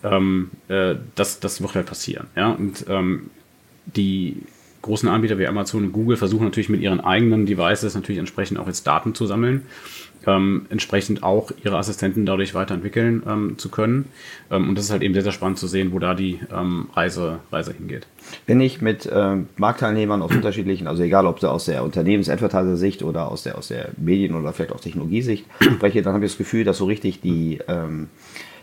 ähm, 0.03 0.51
äh, 0.67 0.97
das, 1.15 1.39
das 1.39 1.63
wird 1.63 1.77
halt 1.77 1.87
passieren, 1.87 2.27
ja. 2.35 2.51
Und 2.51 2.87
ähm, 2.89 3.31
die 3.87 4.39
großen 4.83 5.09
Anbieter 5.09 5.39
wie 5.39 5.47
Amazon 5.47 5.85
und 5.85 5.93
Google 5.93 6.17
versuchen 6.17 6.45
natürlich 6.45 6.69
mit 6.69 6.81
ihren 6.81 7.01
eigenen 7.01 7.47
Devices 7.47 7.95
natürlich 7.95 8.19
entsprechend 8.19 8.59
auch 8.59 8.67
jetzt 8.67 8.87
Daten 8.87 9.15
zu 9.15 9.27
sammeln, 9.27 9.63
ähm, 10.27 10.67
entsprechend 10.71 11.23
auch 11.23 11.51
ihre 11.65 11.79
Assistenten 11.79 12.27
dadurch 12.27 12.55
weiterentwickeln 12.55 13.23
ähm, 13.27 13.59
zu 13.59 13.71
können. 13.71 14.07
Ähm, 14.51 14.69
und 14.69 14.77
das 14.77 14.87
ist 14.87 14.91
halt 14.91 15.03
eben 15.03 15.15
sehr, 15.15 15.23
sehr 15.23 15.33
spannend 15.33 15.59
zu 15.59 15.67
sehen, 15.67 15.93
wo 15.93 15.99
da 15.99 16.15
die 16.15 16.41
ähm, 16.53 16.89
Reise, 16.95 17.39
Reise 17.51 17.73
hingeht. 17.73 18.07
Wenn 18.47 18.61
ich 18.61 18.81
mit 18.81 19.09
ähm, 19.13 19.49
Marktteilnehmern 19.57 20.23
aus 20.23 20.33
unterschiedlichen, 20.33 20.87
also 20.87 21.03
egal 21.03 21.27
ob 21.27 21.41
sie 21.41 21.51
aus 21.51 21.65
der 21.65 21.85
Unternehmens-Advertiser-Sicht 21.85 23.03
oder 23.03 23.31
aus 23.31 23.45
der, 23.45 23.59
aus 23.59 23.69
der 23.69 23.91
Medien- 23.97 24.35
oder 24.35 24.53
vielleicht 24.53 24.73
auch 24.73 24.81
Technologiesicht 24.81 25.47
spreche, 25.61 26.03
dann 26.03 26.15
habe 26.15 26.25
ich 26.25 26.33
das 26.33 26.39
Gefühl, 26.39 26.65
dass 26.65 26.79
so 26.79 26.87
richtig 26.87 27.21
die, 27.21 27.61
ähm, 27.69 28.09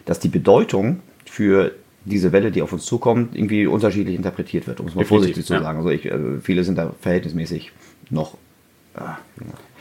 dass 0.05 0.19
die 0.19 0.29
Bedeutung 0.29 0.99
für 1.25 1.71
diese 2.05 2.31
Welle, 2.31 2.51
die 2.51 2.61
auf 2.61 2.73
uns 2.73 2.85
zukommt, 2.85 3.35
irgendwie 3.35 3.67
unterschiedlich 3.67 4.15
interpretiert 4.15 4.67
wird, 4.67 4.79
um 4.79 4.87
es 4.87 4.95
mal 4.95 5.05
vorsichtig 5.05 5.45
zu 5.45 5.53
ja. 5.53 5.61
sagen. 5.61 5.79
Also 5.79 5.89
ich, 5.89 6.05
äh, 6.05 6.39
viele 6.41 6.63
sind 6.63 6.77
da 6.77 6.93
verhältnismäßig 7.01 7.71
noch, 8.09 8.35
äh, 8.95 9.01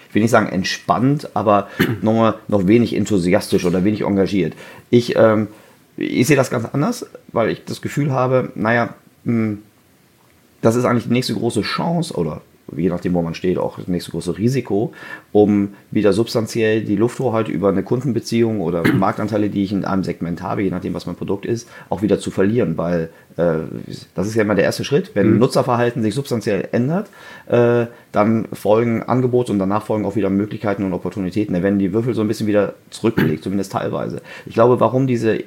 ich 0.08 0.14
will 0.14 0.22
nicht 0.22 0.30
sagen 0.30 0.48
entspannt, 0.48 1.30
aber 1.34 1.68
noch, 2.02 2.34
noch 2.48 2.66
wenig 2.66 2.94
enthusiastisch 2.94 3.64
oder 3.64 3.84
wenig 3.84 4.02
engagiert. 4.02 4.54
Ich, 4.90 5.16
ähm, 5.16 5.48
ich 5.96 6.26
sehe 6.26 6.36
das 6.36 6.50
ganz 6.50 6.64
anders, 6.66 7.06
weil 7.32 7.50
ich 7.50 7.64
das 7.64 7.82
Gefühl 7.82 8.12
habe, 8.12 8.52
naja, 8.54 8.94
mh, 9.24 9.32
hm, 9.32 9.58
das 10.60 10.74
ist 10.74 10.84
eigentlich 10.84 11.04
die 11.04 11.12
nächste 11.12 11.34
große 11.34 11.62
Chance 11.62 12.14
oder 12.14 12.40
je 12.76 12.88
nachdem, 12.88 13.14
wo 13.14 13.22
man 13.22 13.34
steht, 13.34 13.58
auch 13.58 13.78
das 13.78 13.88
nächste 13.88 14.10
große 14.10 14.38
Risiko, 14.38 14.92
um 15.32 15.70
wieder 15.90 16.12
substanziell 16.12 16.82
die 16.82 16.96
Lufthoheit 16.96 17.48
über 17.48 17.68
eine 17.68 17.82
Kundenbeziehung 17.82 18.60
oder 18.60 18.82
Marktanteile, 18.92 19.48
die 19.48 19.64
ich 19.64 19.72
in 19.72 19.84
einem 19.84 20.04
Segment 20.04 20.42
habe, 20.42 20.62
je 20.62 20.70
nachdem, 20.70 20.94
was 20.94 21.06
mein 21.06 21.16
Produkt 21.16 21.46
ist, 21.46 21.68
auch 21.88 22.02
wieder 22.02 22.18
zu 22.18 22.30
verlieren, 22.30 22.76
weil 22.76 23.10
äh, 23.36 23.58
das 24.14 24.26
ist 24.26 24.34
ja 24.34 24.42
immer 24.42 24.54
der 24.54 24.64
erste 24.64 24.84
Schritt. 24.84 25.12
Wenn 25.14 25.32
mhm. 25.32 25.38
Nutzerverhalten 25.38 26.02
sich 26.02 26.14
substanziell 26.14 26.68
ändert, 26.72 27.08
äh, 27.46 27.86
dann 28.12 28.48
folgen 28.52 29.02
Angebote 29.02 29.52
und 29.52 29.58
danach 29.58 29.84
folgen 29.84 30.04
auch 30.04 30.16
wieder 30.16 30.30
Möglichkeiten 30.30 30.84
und 30.84 30.92
Opportunitäten. 30.92 31.54
Da 31.54 31.62
werden 31.62 31.78
die 31.78 31.92
Würfel 31.92 32.14
so 32.14 32.22
ein 32.22 32.28
bisschen 32.28 32.46
wieder 32.46 32.74
zurückgelegt, 32.90 33.44
zumindest 33.44 33.72
teilweise. 33.72 34.20
Ich 34.46 34.54
glaube, 34.54 34.80
warum 34.80 35.06
diese 35.06 35.40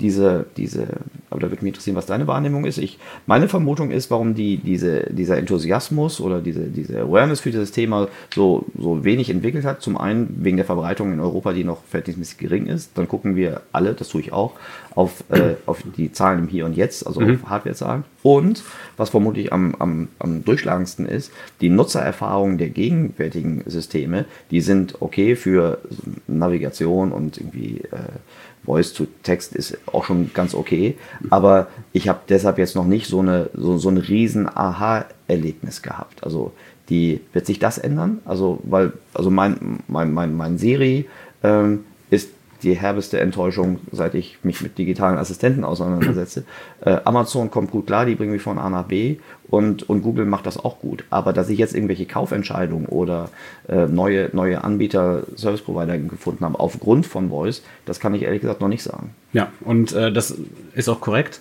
diese, 0.00 0.44
diese, 0.56 0.86
aber 1.30 1.40
da 1.40 1.50
würde 1.50 1.64
mich 1.64 1.70
interessieren, 1.70 1.96
was 1.96 2.06
deine 2.06 2.26
Wahrnehmung 2.26 2.66
ist. 2.66 2.76
Ich, 2.76 2.98
meine 3.26 3.48
Vermutung 3.48 3.90
ist, 3.90 4.10
warum 4.10 4.34
die, 4.34 4.58
diese, 4.58 5.06
dieser 5.10 5.38
Enthusiasmus 5.38 6.20
oder 6.20 6.40
diese, 6.40 6.64
diese 6.64 7.00
Awareness 7.00 7.40
für 7.40 7.50
dieses 7.50 7.72
Thema 7.72 8.08
so, 8.34 8.66
so 8.78 9.04
wenig 9.04 9.30
entwickelt 9.30 9.64
hat. 9.64 9.80
Zum 9.80 9.96
einen 9.96 10.36
wegen 10.42 10.58
der 10.58 10.66
Verbreitung 10.66 11.12
in 11.12 11.20
Europa, 11.20 11.54
die 11.54 11.64
noch 11.64 11.82
verhältnismäßig 11.84 12.36
gering 12.36 12.66
ist. 12.66 12.90
Dann 12.94 13.08
gucken 13.08 13.36
wir 13.36 13.62
alle, 13.72 13.94
das 13.94 14.08
tue 14.08 14.20
ich 14.20 14.32
auch, 14.32 14.52
auf, 14.94 15.24
äh, 15.30 15.54
auf 15.64 15.82
die 15.96 16.12
Zahlen 16.12 16.40
im 16.40 16.48
Hier 16.48 16.66
und 16.66 16.76
Jetzt, 16.76 17.06
also 17.06 17.20
mhm. 17.20 17.40
auf 17.42 17.50
Hardwarezahlen. 17.50 18.04
Und 18.22 18.64
was 18.96 19.10
vermutlich 19.10 19.52
am, 19.52 19.74
am, 19.78 20.08
am 20.18 20.44
durchschlagendsten 20.44 21.06
ist, 21.06 21.32
die 21.60 21.68
Nutzererfahrungen 21.68 22.58
der 22.58 22.68
gegenwärtigen 22.68 23.62
Systeme, 23.66 24.26
die 24.50 24.60
sind 24.60 25.00
okay 25.00 25.36
für 25.36 25.78
Navigation 26.26 27.12
und 27.12 27.38
irgendwie 27.38 27.82
äh, 27.92 28.18
Voice 28.66 28.92
to 28.92 29.06
Text 29.22 29.54
ist 29.54 29.78
auch 29.86 30.04
schon 30.04 30.32
ganz 30.34 30.54
okay, 30.54 30.96
aber 31.30 31.68
ich 31.92 32.08
habe 32.08 32.20
deshalb 32.28 32.58
jetzt 32.58 32.76
noch 32.76 32.84
nicht 32.84 33.06
so 33.06 33.20
eine 33.20 33.48
so, 33.54 33.78
so 33.78 33.88
ein 33.88 33.96
riesen 33.96 34.48
Aha-Erlebnis 34.48 35.82
gehabt. 35.82 36.22
Also 36.24 36.52
die 36.88 37.20
wird 37.32 37.46
sich 37.46 37.58
das 37.58 37.78
ändern? 37.78 38.18
Also 38.24 38.58
weil 38.64 38.92
also 39.14 39.30
mein 39.30 39.78
mein 39.88 40.12
mein, 40.12 40.36
mein 40.36 40.58
Siri 40.58 41.06
ähm, 41.42 41.84
ist 42.10 42.30
die 42.62 42.74
herbeste 42.74 43.20
Enttäuschung, 43.20 43.80
seit 43.92 44.14
ich 44.14 44.38
mich 44.42 44.60
mit 44.60 44.78
digitalen 44.78 45.18
Assistenten 45.18 45.64
auseinandersetze. 45.64 46.44
Äh, 46.80 46.98
Amazon 47.04 47.50
kommt 47.50 47.70
gut 47.70 47.86
klar, 47.86 48.06
die 48.06 48.14
bringen 48.14 48.32
mich 48.32 48.42
von 48.42 48.58
A 48.58 48.68
nach 48.70 48.84
B 48.84 49.16
und, 49.48 49.88
und 49.88 50.02
Google 50.02 50.26
macht 50.26 50.46
das 50.46 50.56
auch 50.58 50.78
gut. 50.80 51.04
Aber 51.10 51.32
dass 51.32 51.48
ich 51.48 51.58
jetzt 51.58 51.74
irgendwelche 51.74 52.06
Kaufentscheidungen 52.06 52.86
oder 52.86 53.30
äh, 53.68 53.86
neue, 53.86 54.30
neue 54.32 54.64
Anbieter, 54.64 55.22
Service 55.36 55.62
Provider 55.62 55.98
gefunden 55.98 56.44
habe 56.44 56.58
aufgrund 56.58 57.06
von 57.06 57.30
Voice, 57.30 57.62
das 57.84 58.00
kann 58.00 58.14
ich 58.14 58.22
ehrlich 58.22 58.40
gesagt 58.40 58.60
noch 58.60 58.68
nicht 58.68 58.82
sagen. 58.82 59.10
Ja, 59.32 59.48
und 59.60 59.92
äh, 59.92 60.12
das 60.12 60.36
ist 60.74 60.88
auch 60.88 61.00
korrekt. 61.00 61.40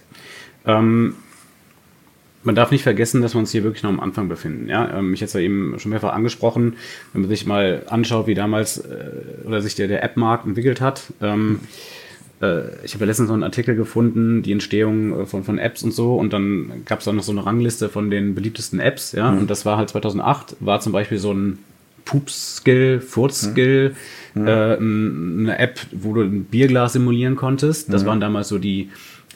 Ähm, 0.65 1.15
man 2.45 2.55
darf 2.55 2.71
nicht 2.71 2.84
vergessen, 2.84 3.21
dass 3.21 3.34
wir 3.34 3.39
uns 3.39 3.51
hier 3.51 3.63
wirklich 3.63 3.84
noch 3.84 3.89
am 3.89 3.99
Anfang 3.99 4.29
befinden. 4.29 4.69
Ja, 4.69 4.97
ähm, 4.97 5.13
ich 5.13 5.21
hätte 5.21 5.29
es 5.29 5.34
ja 5.34 5.39
eben 5.41 5.77
schon 5.79 5.91
mehrfach 5.91 6.13
angesprochen, 6.13 6.75
wenn 7.13 7.21
man 7.21 7.29
sich 7.29 7.45
mal 7.45 7.84
anschaut, 7.88 8.27
wie 8.27 8.36
damals 8.36 8.77
äh, 8.77 9.45
oder 9.45 9.62
sich 9.62 9.75
der, 9.75 9.88
der 9.88 10.03
App-Markt 10.03 10.45
entwickelt 10.45 10.81
hat. 10.81 11.13
Ähm, 11.21 11.60
äh, 12.41 12.84
ich 12.84 12.93
habe 12.93 13.03
ja 13.03 13.08
letztens 13.08 13.29
noch 13.29 13.36
einen 13.36 13.43
Artikel 13.43 13.75
gefunden, 13.75 14.43
die 14.43 14.51
Entstehung 14.51 15.21
äh, 15.21 15.25
von, 15.25 15.43
von 15.43 15.58
Apps 15.58 15.84
und 15.84 15.91
so, 15.91 16.15
und 16.15 16.34
dann 16.34 16.84
gab 16.86 16.99
es 16.99 17.08
auch 17.08 17.13
noch 17.13 17.23
so 17.23 17.31
eine 17.31 17.45
Rangliste 17.45 17.89
von 17.89 18.10
den 18.10 18.36
beliebtesten 18.36 18.79
Apps, 18.79 19.12
ja, 19.13 19.31
mhm. 19.31 19.39
und 19.39 19.49
das 19.49 19.65
war 19.65 19.77
halt 19.77 19.89
2008, 19.89 20.58
war 20.60 20.79
zum 20.79 20.91
Beispiel 20.91 21.17
so 21.17 21.34
ein 21.34 21.60
Poop-Skill, 22.05 23.01
Furz-Skill, 23.01 23.95
mhm. 24.36 24.47
äh, 24.47 24.51
eine 24.51 25.58
App, 25.58 25.79
wo 25.91 26.13
du 26.13 26.21
ein 26.21 26.45
Bierglas 26.45 26.93
simulieren 26.93 27.36
konntest. 27.36 27.91
Das 27.91 28.03
mhm. 28.03 28.08
waren 28.08 28.19
damals 28.19 28.47
so 28.47 28.60
die 28.60 28.89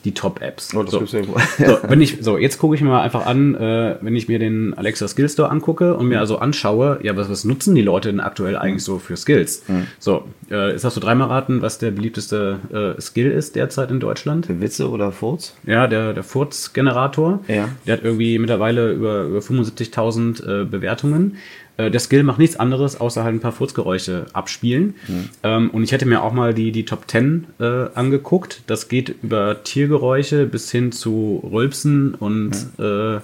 die 0.05 0.13
Top-Apps. 0.13 0.73
Oh, 0.75 0.83
das 0.83 0.91
so. 0.91 0.99
gibt's 0.99 1.13
irgendwo. 1.13 1.39
so, 1.57 1.77
wenn 1.87 2.01
ich, 2.01 2.17
so, 2.21 2.37
jetzt 2.37 2.57
gucke 2.57 2.75
ich 2.75 2.81
mir 2.81 2.89
mal 2.89 3.01
einfach 3.01 3.25
an, 3.25 3.55
äh, 3.55 3.97
wenn 4.01 4.15
ich 4.15 4.27
mir 4.27 4.39
den 4.39 4.73
Alexa 4.73 5.07
Skill 5.07 5.29
Store 5.29 5.49
angucke 5.49 5.95
und 5.95 6.07
mir 6.07 6.19
also 6.19 6.37
anschaue, 6.37 6.99
ja, 7.03 7.15
was, 7.15 7.29
was 7.29 7.45
nutzen 7.45 7.75
die 7.75 7.81
Leute 7.81 8.09
denn 8.09 8.19
aktuell 8.19 8.57
eigentlich 8.57 8.83
so 8.83 8.99
für 8.99 9.17
Skills? 9.17 9.63
So, 9.99 10.25
äh, 10.49 10.71
jetzt 10.71 10.83
hast 10.83 10.97
du 10.97 11.01
dreimal 11.01 11.27
raten, 11.27 11.61
was 11.61 11.77
der 11.77 11.91
beliebteste 11.91 12.95
äh, 12.97 13.01
Skill 13.01 13.31
ist 13.31 13.55
derzeit 13.55 13.91
in 13.91 13.99
Deutschland. 13.99 14.47
Witze 14.61 14.89
oder 14.89 15.11
Furz? 15.11 15.55
Ja, 15.65 15.87
der, 15.87 16.13
der 16.13 16.23
Furz-Generator. 16.23 17.39
Ja. 17.47 17.69
Der 17.85 17.97
hat 17.97 18.03
irgendwie 18.03 18.37
mittlerweile 18.39 18.91
über, 18.91 19.23
über 19.23 19.39
75.000 19.39 20.61
äh, 20.61 20.65
Bewertungen. 20.65 21.37
Äh, 21.79 21.89
der 21.89 21.99
Skill 22.01 22.23
macht 22.23 22.39
nichts 22.39 22.59
anderes, 22.59 22.99
außer 22.99 23.23
halt 23.23 23.35
ein 23.35 23.39
paar 23.39 23.53
Furzgeräusche 23.53 24.25
abspielen. 24.33 24.95
Ähm, 25.43 25.69
und 25.69 25.83
ich 25.83 25.93
hätte 25.93 26.05
mir 26.05 26.21
auch 26.21 26.33
mal 26.33 26.53
die, 26.53 26.71
die 26.71 26.83
Top 26.83 27.09
10 27.09 27.47
äh, 27.59 27.63
angeguckt. 27.95 28.61
Das 28.67 28.89
geht 28.89 29.15
über 29.23 29.63
Tiergeräusche 29.63 30.45
bis 30.45 30.69
hin 30.69 30.91
zu 30.91 31.41
Rülpsen 31.49 32.13
und 32.15 32.51
äh, 32.77 33.19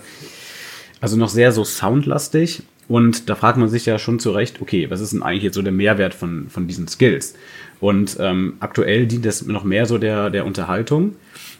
also 1.02 1.18
noch 1.18 1.30
sehr 1.30 1.52
so 1.52 1.66
soundlastig. 1.66 2.64
Und 2.88 3.30
da 3.30 3.36
fragt 3.36 3.58
man 3.58 3.68
sich 3.68 3.86
ja 3.86 4.00
schon 4.00 4.20
zu 4.20 4.32
Recht, 4.32 4.62
okay, 4.62 4.90
was 4.90 5.02
ist 5.02 5.12
denn 5.12 5.24
eigentlich 5.24 5.44
jetzt 5.44 5.56
so 5.56 5.62
der 5.62 5.74
Mehrwert 5.74 6.14
von, 6.14 6.50
von 6.50 6.68
diesen 6.68 6.88
Skills? 6.88 7.34
Und 7.82 8.16
ähm, 8.20 8.54
aktuell 8.60 9.06
dient 9.06 9.26
das 9.26 9.46
noch 9.46 9.64
mehr 9.64 9.86
so 9.86 9.98
der, 9.98 10.30
der 10.30 10.46
Unterhaltung. 10.46 11.16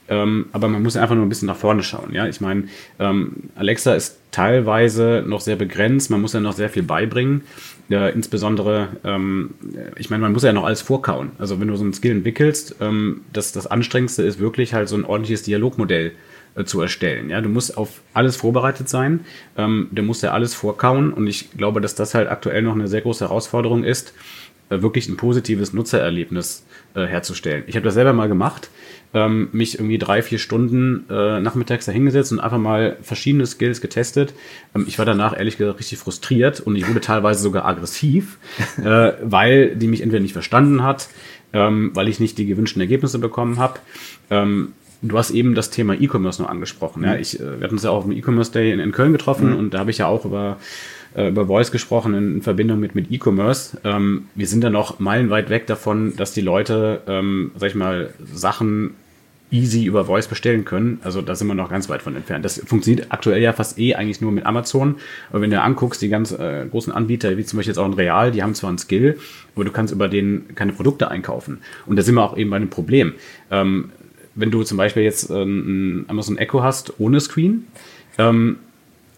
Ähm, 0.08 0.48
aber 0.52 0.68
man 0.68 0.84
muss 0.84 0.98
einfach 0.98 1.16
nur 1.16 1.26
ein 1.26 1.30
bisschen 1.30 1.48
nach 1.48 1.56
vorne 1.56 1.82
schauen. 1.84 2.14
Ja, 2.14 2.28
ich 2.28 2.42
meine, 2.42 2.66
ähm, 3.00 3.34
Alexa 3.56 3.96
ist 3.96 4.20
teilweise 4.32 5.24
noch 5.26 5.42
sehr 5.42 5.56
begrenzt. 5.56 6.12
Man 6.12 6.22
muss 6.22 6.34
ja 6.34 6.40
noch 6.40 6.54
sehr 6.54 6.70
viel 6.70 6.84
beibringen. 6.84 7.42
Äh, 7.90 8.14
insbesondere, 8.14 8.90
ähm, 9.04 9.52
ich 9.96 10.10
meine, 10.10 10.22
man 10.22 10.34
muss 10.34 10.44
ja 10.44 10.54
noch 10.54 10.66
alles 10.66 10.82
vorkauen. 10.82 11.32
Also 11.40 11.60
wenn 11.60 11.68
du 11.68 11.76
so 11.76 11.84
einen 11.84 11.94
Skill 11.94 12.12
entwickelst, 12.12 12.76
ähm, 12.82 13.22
das, 13.34 13.52
das 13.52 13.68
Anstrengendste 13.68 14.24
ist 14.24 14.40
wirklich 14.40 14.74
halt 14.74 14.90
so 14.90 14.96
ein 14.96 15.06
ordentliches 15.06 15.44
Dialogmodell 15.44 16.12
äh, 16.56 16.66
zu 16.66 16.82
erstellen. 16.82 17.30
Ja, 17.30 17.42
du 17.42 17.50
musst 17.50 17.78
auf 17.78 18.02
alles 18.14 18.36
vorbereitet 18.36 18.90
sein. 18.90 19.22
Ähm, 19.58 19.88
du 19.92 20.04
musst 20.04 20.24
ja 20.24 20.32
alles 20.32 20.54
vorkauen. 20.54 21.14
Und 21.14 21.28
ich 21.28 21.52
glaube, 21.52 21.82
dass 21.82 21.96
das 21.96 22.14
halt 22.14 22.30
aktuell 22.30 22.62
noch 22.62 22.74
eine 22.74 22.88
sehr 22.88 23.02
große 23.02 23.26
Herausforderung 23.26 23.84
ist, 23.84 24.14
äh, 24.70 24.82
wirklich 24.82 25.08
ein 25.08 25.18
positives 25.18 25.74
Nutzererlebnis 25.74 26.65
äh, 26.96 27.06
herzustellen. 27.06 27.64
Ich 27.68 27.76
habe 27.76 27.84
das 27.84 27.94
selber 27.94 28.14
mal 28.14 28.28
gemacht, 28.28 28.70
ähm, 29.14 29.50
mich 29.52 29.76
irgendwie 29.76 29.98
drei, 29.98 30.22
vier 30.22 30.40
Stunden 30.40 31.06
äh, 31.10 31.40
nachmittags 31.40 31.86
da 31.86 31.92
hingesetzt 31.92 32.32
und 32.32 32.40
einfach 32.40 32.58
mal 32.58 32.98
verschiedene 33.02 33.46
Skills 33.46 33.82
getestet. 33.82 34.34
Ähm, 34.76 34.86
ich 34.88 34.98
war 34.98 35.06
danach 35.06 35.38
ehrlich 35.38 35.58
gesagt 35.58 35.80
richtig 35.80 36.00
frustriert 36.00 36.60
und 36.60 36.76
ich 36.76 36.88
wurde 36.88 37.02
teilweise 37.02 37.42
sogar 37.42 37.66
aggressiv, 37.66 38.38
äh, 38.84 39.14
weil 39.22 39.76
die 39.76 39.88
mich 39.88 40.02
entweder 40.02 40.22
nicht 40.22 40.34
verstanden 40.34 40.84
hat, 40.84 41.08
ähm, 41.54 41.92
weil 41.94 42.08
ich 42.08 42.20
nicht 42.20 42.38
die 42.38 42.46
gewünschten 42.46 42.82
Ergebnisse 42.82 43.20
bekommen 43.20 43.58
habe. 43.58 43.80
Ähm, 44.30 44.74
Du 45.02 45.18
hast 45.18 45.30
eben 45.32 45.56
das 45.56 45.70
Thema 45.70 45.94
E-Commerce 45.94 46.42
noch 46.42 46.50
angesprochen. 46.50 47.04
Ja, 47.04 47.16
ich, 47.16 47.40
äh, 47.40 47.60
wir 47.60 47.66
hatten 47.66 47.76
uns 47.76 47.84
ja 47.84 47.92
auch 47.92 47.98
auf 47.98 48.04
dem 48.06 48.14
E-Commerce 48.14 48.52
Day 48.52 48.72
in, 48.72 48.80
in 48.80 48.92
Köln 48.92 49.12
getroffen 49.12 49.54
und 49.54 49.74
da 49.74 49.80
habe 49.80 49.92
ich 49.92 50.00
ja 50.00 50.08
auch 50.08 50.26
über, 50.26 50.58
äh, 51.16 51.30
über 51.30 51.48
Voice 51.48 51.72
gesprochen 51.72 52.14
in, 52.14 52.36
in 52.36 52.42
Verbindung 52.42 52.80
mit, 52.80 52.96
mit 52.96 53.12
E-Commerce. 53.12 53.78
Ähm, 53.84 54.28
wir 54.36 54.48
sind 54.48 54.64
da 54.64 54.70
noch 54.70 55.00
meilenweit 55.00 55.50
weg 55.50 55.68
davon, 55.68 56.16
dass 56.16 56.34
die 56.34 56.42
Leute, 56.42 57.02
ähm, 57.08 57.52
sag 57.56 57.70
ich 57.70 57.76
mal, 57.76 58.14
Sachen 58.34 58.96
easy 59.52 59.86
über 59.86 60.06
Voice 60.06 60.28
bestellen 60.28 60.66
können. 60.66 61.00
Also 61.04 61.22
da 61.22 61.36
sind 61.36 61.48
wir 61.48 61.54
noch 61.54 61.70
ganz 61.70 61.88
weit 61.88 62.02
von 62.02 62.16
entfernt. 62.16 62.44
Das 62.44 62.60
funktioniert 62.66 63.08
aktuell 63.10 63.42
ja 63.42 63.54
fast 63.54 63.78
eh 63.80 63.96
eigentlich 63.96 64.20
nur 64.20 64.32
mit 64.32 64.46
Amazon. 64.46 64.96
Aber 65.30 65.42
wenn 65.42 65.52
du 65.52 65.62
anguckst, 65.62 66.02
die 66.02 66.10
ganz 66.10 66.32
äh, 66.32 66.66
großen 66.70 66.92
Anbieter, 66.92 67.38
wie 67.38 67.46
zum 67.46 67.58
Beispiel 67.58 67.72
jetzt 67.72 67.78
auch 67.78 67.86
ein 67.86 67.94
Real, 67.94 68.32
die 68.32 68.44
haben 68.44 68.56
zwar 68.56 68.70
einen 68.70 68.78
Skill, 68.78 69.18
aber 69.56 69.64
du 69.64 69.72
kannst 69.72 69.94
über 69.94 70.08
den 70.08 70.56
keine 70.56 70.74
Produkte 70.74 71.10
einkaufen. 71.10 71.60
Und 71.86 71.96
da 71.96 72.02
sind 72.02 72.16
wir 72.16 72.24
auch 72.24 72.38
eben 72.38 72.50
bei 72.50 72.58
einem 72.58 72.70
Problem. 72.70 73.14
Ähm, 73.52 73.92
wenn 74.34 74.52
du 74.52 74.64
zum 74.64 74.78
Beispiel 74.78 75.04
jetzt 75.04 75.30
ähm, 75.30 76.04
ein 76.04 76.10
Amazon 76.10 76.38
Echo 76.38 76.62
hast 76.62 77.00
ohne 77.00 77.20
Screen, 77.22 77.68
ähm, 78.18 78.58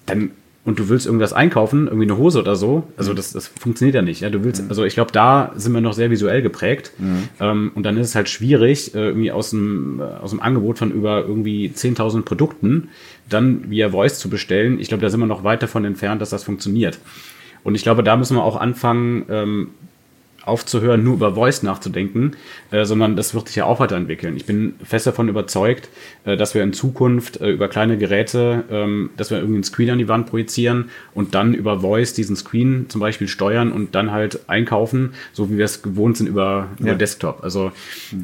dann 0.06 0.32
und 0.68 0.78
du 0.80 0.90
willst 0.90 1.06
irgendwas 1.06 1.32
einkaufen, 1.32 1.88
irgendwie 1.88 2.04
eine 2.04 2.18
Hose 2.18 2.40
oder 2.40 2.58
so, 2.58 2.84
also 2.98 3.14
das, 3.14 3.32
das 3.32 3.48
funktioniert 3.48 3.96
ja 3.96 4.02
nicht. 4.02 4.20
Ja, 4.20 4.30
du 4.30 4.44
willst, 4.44 4.62
also 4.68 4.84
ich 4.84 4.96
glaube, 4.96 5.14
da 5.14 5.54
sind 5.56 5.72
wir 5.72 5.80
noch 5.80 5.94
sehr 5.94 6.12
visuell 6.12 6.42
geprägt. 6.42 6.92
Ähm, 7.40 7.72
und 7.74 7.84
dann 7.84 7.96
ist 7.96 8.10
es 8.10 8.16
halt 8.16 8.28
schwierig, 8.28 8.94
äh, 8.94 9.08
irgendwie 9.08 9.32
aus 9.32 9.52
dem, 9.52 10.02
äh, 10.02 10.04
aus 10.04 10.32
dem 10.32 10.42
Angebot 10.42 10.80
von 10.80 10.92
über 10.92 11.22
irgendwie 11.26 11.72
10.000 11.74 12.24
Produkten 12.24 12.90
dann 13.30 13.70
via 13.70 13.92
Voice 13.92 14.20
zu 14.20 14.30
bestellen. 14.30 14.78
Ich 14.82 14.90
glaube, 14.90 15.02
da 15.02 15.10
sind 15.10 15.22
wir 15.22 15.26
noch 15.26 15.46
weit 15.46 15.64
davon 15.64 15.86
entfernt, 15.86 16.22
dass 16.22 16.32
das 16.32 16.44
funktioniert. 16.44 17.00
Und 17.64 17.76
ich 17.76 17.84
glaube, 17.84 18.04
da 18.04 18.18
müssen 18.18 18.36
wir 18.36 18.44
auch 18.44 18.58
anfangen, 18.58 19.24
ähm, 19.30 19.70
aufzuhören, 20.48 21.04
nur 21.04 21.16
über 21.16 21.36
Voice 21.36 21.64
nachzudenken, 21.64 22.36
äh, 22.72 22.86
sondern 22.86 23.16
das 23.16 23.34
wird 23.34 23.48
sich 23.48 23.58
ja 23.58 23.66
auch 23.66 23.80
weiterentwickeln. 23.80 24.36
Ich 24.38 24.46
bin 24.46 24.76
fest 24.84 25.08
davon 25.08 25.30
überzeugt, 25.30 25.90
äh, 26.26 26.38
dass 26.38 26.54
wir 26.56 26.64
in 26.64 26.74
Zukunft 26.74 27.42
äh, 27.42 27.50
über 27.50 27.68
kleine 27.68 27.98
Geräte, 27.98 28.64
ähm, 28.70 29.10
dass 29.18 29.32
wir 29.32 29.38
irgendwie 29.38 29.56
einen 29.58 29.64
Screen 29.64 29.90
an 29.90 29.98
die 29.98 30.08
Wand 30.08 30.28
projizieren 30.28 30.90
und 31.14 31.36
dann 31.36 31.54
über 31.54 31.82
Voice 31.82 32.14
diesen 32.14 32.36
Screen 32.36 32.86
zum 32.90 33.02
Beispiel 33.02 33.28
steuern 33.28 33.72
und 33.72 33.96
dann 33.96 34.12
halt 34.12 34.48
einkaufen, 34.48 35.14
so 35.34 35.50
wie 35.50 35.58
wir 35.58 35.66
es 35.66 35.82
gewohnt 35.82 36.18
sind 36.18 36.28
über, 36.28 36.70
über 36.80 36.90
Ja. 36.90 36.96
Desktop. 36.96 37.44
Also 37.44 37.72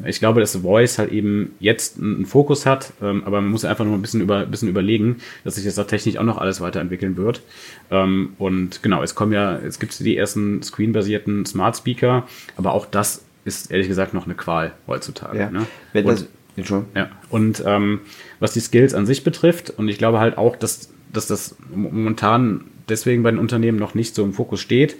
ich 0.06 0.18
glaube, 0.20 0.40
dass 0.40 0.56
Voice 0.56 0.98
halt 0.98 1.12
eben 1.12 1.52
jetzt 1.60 1.98
einen 1.98 2.26
Fokus 2.26 2.66
hat, 2.66 2.92
ähm, 3.02 3.22
aber 3.24 3.40
man 3.40 3.50
muss 3.50 3.64
einfach 3.64 3.84
nur 3.84 3.94
ein 3.94 4.02
bisschen, 4.02 4.20
über, 4.20 4.38
ein 4.38 4.50
bisschen 4.50 4.68
überlegen, 4.68 5.16
dass 5.44 5.56
sich 5.56 5.64
das 5.64 5.74
da 5.74 5.84
technisch 5.84 6.16
auch 6.16 6.24
noch 6.24 6.38
alles 6.38 6.60
weiterentwickeln 6.60 7.16
wird. 7.16 7.42
Ähm, 7.90 8.34
und 8.38 8.82
genau, 8.82 9.02
es 9.02 9.14
kommen 9.14 9.32
ja, 9.32 9.56
es 9.58 9.78
gibt 9.78 9.98
die 9.98 10.16
ersten 10.16 10.62
screenbasierten 10.62 11.44
Smart 11.46 11.76
Speaker, 11.76 12.13
aber 12.56 12.72
auch 12.72 12.86
das 12.86 13.24
ist 13.44 13.70
ehrlich 13.70 13.88
gesagt 13.88 14.14
noch 14.14 14.24
eine 14.24 14.34
Qual 14.34 14.72
heutzutage. 14.86 15.38
Ja. 15.38 15.50
Ne? 15.50 15.66
Wenn 15.92 16.04
Und- 16.06 16.12
das, 16.12 16.26
Entschuldigung. 16.56 16.92
ja, 16.94 17.10
und 17.30 17.62
ähm, 17.66 18.00
was 18.38 18.52
die 18.52 18.60
Skills 18.60 18.94
an 18.94 19.06
sich 19.06 19.24
betrifft, 19.24 19.70
und 19.76 19.88
ich 19.88 19.98
glaube 19.98 20.20
halt 20.20 20.38
auch, 20.38 20.54
dass, 20.56 20.88
dass 21.12 21.26
das 21.26 21.56
momentan 21.74 22.64
deswegen 22.88 23.22
bei 23.22 23.30
den 23.30 23.40
Unternehmen 23.40 23.78
noch 23.78 23.94
nicht 23.94 24.14
so 24.14 24.22
im 24.22 24.32
Fokus 24.34 24.60
steht. 24.60 24.96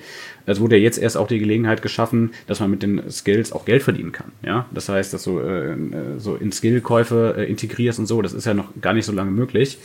Es 0.46 0.58
wurde 0.58 0.76
ja 0.76 0.82
jetzt 0.82 0.98
erst 0.98 1.16
auch 1.16 1.28
die 1.28 1.38
Gelegenheit 1.38 1.80
geschaffen, 1.82 2.32
dass 2.46 2.60
man 2.60 2.70
mit 2.70 2.82
den 2.82 3.10
Skills 3.10 3.52
auch 3.52 3.64
Geld 3.66 3.82
verdienen 3.82 4.10
kann. 4.12 4.32
Ja, 4.42 4.66
das 4.72 4.88
heißt, 4.88 5.12
dass 5.12 5.24
du 5.24 5.38
äh, 5.38 5.72
äh, 5.72 5.76
so 6.18 6.34
in 6.34 6.50
Skillkäufe 6.50 7.34
äh, 7.38 7.44
integrierst 7.44 7.98
und 7.98 8.06
so, 8.06 8.20
das 8.22 8.32
ist 8.32 8.46
ja 8.46 8.54
noch 8.54 8.68
gar 8.80 8.94
nicht 8.94 9.04
so 9.06 9.12
lange 9.12 9.30
möglich. 9.30 9.78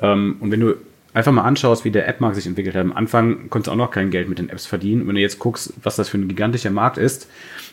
Ähm, 0.00 0.36
und 0.40 0.50
wenn 0.50 0.60
du 0.60 0.74
einfach 1.14 1.32
mal 1.32 1.42
anschaust, 1.42 1.84
wie 1.84 1.90
der 1.90 2.08
App-Markt 2.08 2.36
sich 2.36 2.46
entwickelt 2.46 2.74
hat, 2.74 2.82
am 2.82 2.92
Anfang 2.92 3.50
konntest 3.50 3.68
du 3.68 3.72
auch 3.72 3.76
noch 3.76 3.90
kein 3.90 4.10
Geld 4.10 4.28
mit 4.28 4.38
den 4.38 4.50
Apps 4.50 4.66
verdienen. 4.66 5.06
Wenn 5.06 5.14
du 5.14 5.20
jetzt 5.20 5.38
guckst, 5.38 5.72
was 5.82 5.96
das 5.96 6.08
für 6.08 6.18
ein 6.18 6.28
gigantischer 6.28 6.70
Markt 6.70 6.98
ist, 6.98 7.28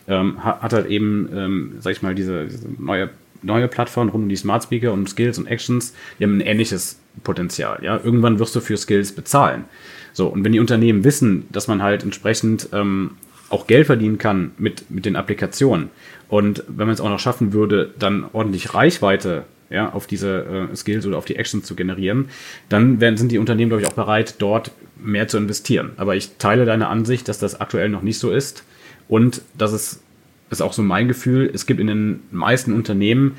ähm, 0.08 0.44
hat, 0.44 0.74
halt 0.74 0.88
eben, 0.88 1.30
ähm, 1.34 1.76
sag 1.80 1.92
ich 1.92 2.02
mal, 2.02 2.16
diese, 2.16 2.46
diese 2.46 2.68
neue 2.80 3.10
neue 3.42 3.68
Plattform 3.68 4.10
rund 4.10 4.24
um 4.24 4.30
die 4.30 4.36
Smart 4.36 4.64
Speaker 4.64 4.92
und 4.92 5.08
Skills 5.08 5.38
und 5.38 5.46
Actions, 5.46 5.94
die 6.18 6.24
haben 6.24 6.38
ein 6.38 6.42
ähnliches 6.42 6.98
Potenzial. 7.24 7.80
Ja, 7.84 8.00
irgendwann 8.04 8.40
wirst 8.40 8.56
du 8.56 8.60
für 8.60 8.76
Skills 8.76 9.12
bezahlen. 9.12 9.66
So 10.14 10.28
und 10.28 10.44
wenn 10.44 10.52
die 10.52 10.60
Unternehmen 10.60 11.04
wissen, 11.04 11.46
dass 11.52 11.68
man 11.68 11.84
halt 11.84 12.04
entsprechend 12.04 12.70
ähm, 12.74 13.12
auch 13.50 13.68
Geld 13.68 13.86
verdienen 13.86 14.18
kann 14.18 14.52
mit 14.58 14.90
mit 14.90 15.06
den 15.06 15.16
Applikationen 15.16 15.90
und 16.28 16.64
wenn 16.68 16.88
man 16.88 16.96
es 16.96 17.02
auch 17.02 17.10
noch 17.10 17.20
schaffen 17.20 17.54
würde, 17.54 17.94
dann 18.00 18.26
ordentlich 18.34 18.74
Reichweite 18.74 19.44
ja, 19.70 19.92
auf 19.92 20.08
diese 20.08 20.70
äh, 20.72 20.76
Skills 20.76 21.06
oder 21.06 21.18
auf 21.18 21.26
die 21.26 21.36
Actions 21.36 21.66
zu 21.66 21.76
generieren, 21.76 22.30
dann 22.70 23.00
werden, 23.02 23.18
sind 23.18 23.32
die 23.32 23.40
Unternehmen, 23.40 23.70
glaube 23.70 23.82
ich, 23.82 23.88
auch 23.88 23.94
bereit, 23.94 24.36
dort 24.40 24.72
mehr 24.98 25.28
zu 25.28 25.38
investieren. 25.38 25.92
Aber 25.98 26.16
ich 26.16 26.38
teile 26.38 26.66
deine 26.66 26.88
Ansicht, 26.88 27.28
dass 27.28 27.40
das 27.40 27.60
aktuell 27.60 27.90
noch 27.90 28.02
nicht 28.02 28.20
so 28.20 28.32
ist 28.32 28.64
und 29.08 29.42
dass 29.58 29.72
es 29.72 30.02
ist 30.50 30.62
auch 30.62 30.74
so 30.74 30.84
mein 30.84 31.08
Gefühl, 31.08 31.50
es 31.54 31.66
gibt 31.66 31.80
in 31.80 31.88
den 31.88 32.20
meisten 32.32 32.72
Unternehmen 32.72 33.36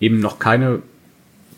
eben 0.00 0.20
noch 0.20 0.38
keine 0.38 0.80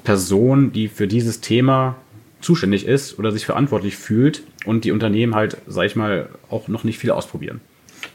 Person, 0.05 0.73
die 0.73 0.88
für 0.88 1.07
dieses 1.07 1.40
Thema 1.40 1.96
zuständig 2.40 2.87
ist 2.87 3.18
oder 3.18 3.33
sich 3.33 3.46
verantwortlich 3.46 3.96
fühlt 3.96 4.42
und 4.64 4.85
die 4.85 4.92
Unternehmen 4.92 5.35
halt, 5.35 5.59
sag 5.66 5.87
ich 5.87 5.96
mal, 5.96 6.29
auch 6.49 6.68
noch 6.68 6.85
nicht 6.85 6.99
viel 6.99 7.11
ausprobieren. 7.11 7.61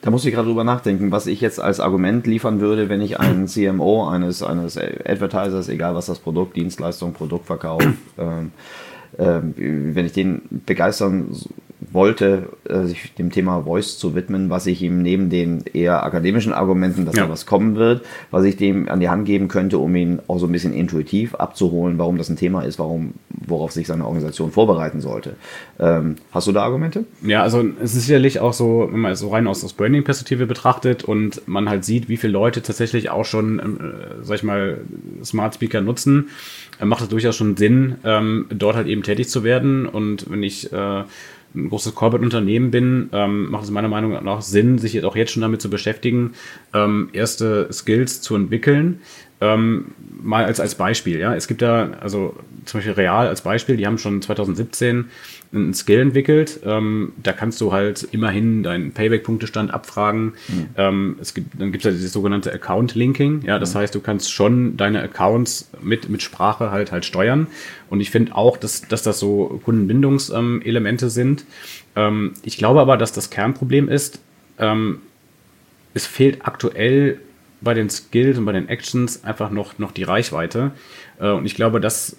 Da 0.01 0.11
muss 0.11 0.25
ich 0.25 0.33
gerade 0.33 0.47
drüber 0.47 0.63
nachdenken, 0.63 1.11
was 1.11 1.27
ich 1.27 1.41
jetzt 1.41 1.59
als 1.59 1.79
Argument 1.79 2.27
liefern 2.27 2.59
würde, 2.59 2.89
wenn 2.89 3.01
ich 3.01 3.19
einen 3.19 3.47
CMO 3.47 4.07
eines, 4.07 4.43
eines 4.43 4.77
Advertisers, 4.77 5.67
egal 5.67 5.95
was 5.95 6.05
das 6.05 6.19
Produkt, 6.19 6.55
Dienstleistung, 6.55 7.13
Produktverkauf, 7.13 7.83
ähm, 8.17 8.51
ähm, 9.17 9.53
wenn 9.57 10.05
ich 10.05 10.13
den 10.13 10.41
begeistern 10.65 11.35
wollte, 11.95 12.49
äh, 12.69 12.83
sich 12.83 13.13
dem 13.15 13.31
Thema 13.31 13.63
Voice 13.63 13.97
zu 13.97 14.13
widmen, 14.13 14.51
was 14.51 14.67
ich 14.67 14.83
ihm 14.83 15.01
neben 15.01 15.31
den 15.31 15.63
eher 15.73 16.03
akademischen 16.03 16.53
Argumenten, 16.53 17.05
dass 17.05 17.15
Ja. 17.15 17.23
da 17.23 17.29
was 17.31 17.47
kommen 17.47 17.75
wird, 17.75 18.05
was 18.29 18.43
ich 18.43 18.57
dem 18.57 18.87
an 18.87 18.99
die 18.99 19.09
Hand 19.09 19.25
geben 19.25 19.47
könnte, 19.47 19.79
um 19.79 19.95
ihn 19.95 20.19
auch 20.27 20.37
so 20.37 20.45
ein 20.45 20.51
bisschen 20.51 20.73
intuitiv 20.73 21.33
abzuholen, 21.35 21.97
warum 21.97 22.17
das 22.19 22.29
ein 22.29 22.35
Thema 22.37 22.61
ist, 22.61 22.77
warum, 22.77 23.13
worauf 23.29 23.71
sich 23.71 23.87
seine 23.87 24.05
Organisation 24.05 24.51
vorbereiten 24.51 25.01
sollte. 25.01 25.35
Ähm, 25.79 26.15
hast 26.31 26.45
du 26.47 26.51
da 26.51 26.61
Argumente? 26.63 27.05
Ja, 27.25 27.41
also 27.41 27.63
es 27.81 27.95
ist 27.95 28.05
sicherlich 28.05 28.39
auch 28.39 28.53
so, 28.53 28.87
wenn 28.91 28.99
man 28.99 29.13
es 29.13 29.19
so 29.19 29.29
rein 29.29 29.47
aus, 29.47 29.63
aus 29.63 29.73
Branding-Perspektive 29.73 30.45
betrachtet 30.45 31.03
und 31.03 31.47
man 31.47 31.69
halt 31.69 31.83
sieht, 31.85 32.09
wie 32.09 32.17
viele 32.17 32.33
Leute 32.33 32.61
tatsächlich 32.61 33.09
auch 33.09 33.25
schon, 33.25 33.59
ähm, 33.63 33.77
äh, 33.79 34.23
sag 34.23 34.35
ich 34.35 34.43
mal, 34.43 34.77
Smart 35.23 35.55
Speaker 35.55 35.81
nutzen, 35.81 36.29
äh, 36.79 36.85
macht 36.85 37.01
es 37.03 37.09
durchaus 37.09 37.35
schon 37.35 37.55
Sinn, 37.57 37.95
ähm, 38.03 38.45
dort 38.49 38.75
halt 38.75 38.87
eben 38.87 39.03
tätig 39.03 39.29
zu 39.29 39.43
werden. 39.43 39.85
Und 39.85 40.29
wenn 40.29 40.43
ich 40.43 40.71
äh, 40.73 41.03
ein 41.55 41.69
großes 41.69 41.95
Corporate-Unternehmen 41.95 42.71
bin, 42.71 43.09
ähm, 43.13 43.49
macht 43.49 43.63
es 43.63 43.71
meiner 43.71 43.87
Meinung 43.87 44.11
nach 44.23 44.41
Sinn, 44.41 44.77
sich 44.77 44.93
jetzt 44.93 45.05
auch 45.05 45.15
jetzt 45.15 45.31
schon 45.31 45.41
damit 45.41 45.61
zu 45.61 45.69
beschäftigen, 45.69 46.33
ähm, 46.73 47.09
erste 47.13 47.71
Skills 47.71 48.21
zu 48.21 48.35
entwickeln. 48.35 49.01
Ähm, 49.41 49.91
mal 50.21 50.45
als, 50.45 50.59
als 50.59 50.75
Beispiel, 50.75 51.19
ja. 51.19 51.35
Es 51.35 51.47
gibt 51.47 51.61
da, 51.61 51.91
also 51.99 52.35
zum 52.65 52.79
Beispiel 52.79 52.93
Real 52.93 53.27
als 53.27 53.41
Beispiel, 53.41 53.77
die 53.77 53.85
haben 53.85 53.97
schon 53.97 54.21
2017 54.21 55.05
einen 55.53 55.73
Skill 55.73 55.99
entwickelt. 55.99 56.59
Ähm, 56.65 57.13
da 57.21 57.33
kannst 57.33 57.61
du 57.61 57.71
halt 57.71 58.07
immerhin 58.11 58.63
deinen 58.63 58.91
Payback-Punktestand 58.91 59.73
abfragen. 59.73 60.33
Mhm. 60.47 60.67
Ähm, 60.77 61.15
es 61.21 61.33
gibt, 61.33 61.59
dann 61.59 61.71
gibt 61.71 61.85
es 61.85 61.91
ja 61.91 61.95
dieses 61.95 62.13
sogenannte 62.13 62.51
Account-Linking. 62.51 63.43
Ja, 63.45 63.59
das 63.59 63.73
mhm. 63.73 63.79
heißt, 63.79 63.95
du 63.95 63.99
kannst 63.99 64.31
schon 64.31 64.77
deine 64.77 65.01
Accounts 65.01 65.69
mit, 65.81 66.09
mit 66.09 66.21
Sprache 66.21 66.71
halt 66.71 66.91
halt 66.91 67.05
steuern. 67.05 67.47
Und 67.89 68.01
ich 68.01 68.11
finde 68.11 68.35
auch, 68.35 68.57
dass, 68.57 68.81
dass 68.87 69.03
das 69.03 69.19
so 69.19 69.61
Kundenbindungselemente 69.63 71.09
sind. 71.09 71.45
Ähm, 71.95 72.33
ich 72.43 72.57
glaube 72.57 72.81
aber, 72.81 72.97
dass 72.97 73.11
das 73.11 73.29
Kernproblem 73.29 73.89
ist, 73.89 74.19
ähm, 74.59 74.99
es 75.93 76.05
fehlt 76.05 76.45
aktuell 76.45 77.19
bei 77.65 77.73
den 77.73 77.89
Skills 77.89 78.37
und 78.37 78.45
bei 78.45 78.53
den 78.53 78.69
Actions 78.69 79.25
einfach 79.25 79.49
noch, 79.49 79.77
noch 79.77 79.91
die 79.91 80.03
Reichweite. 80.03 80.71
Äh, 81.19 81.31
und 81.31 81.45
ich 81.45 81.55
glaube, 81.55 81.81
das 81.81 82.15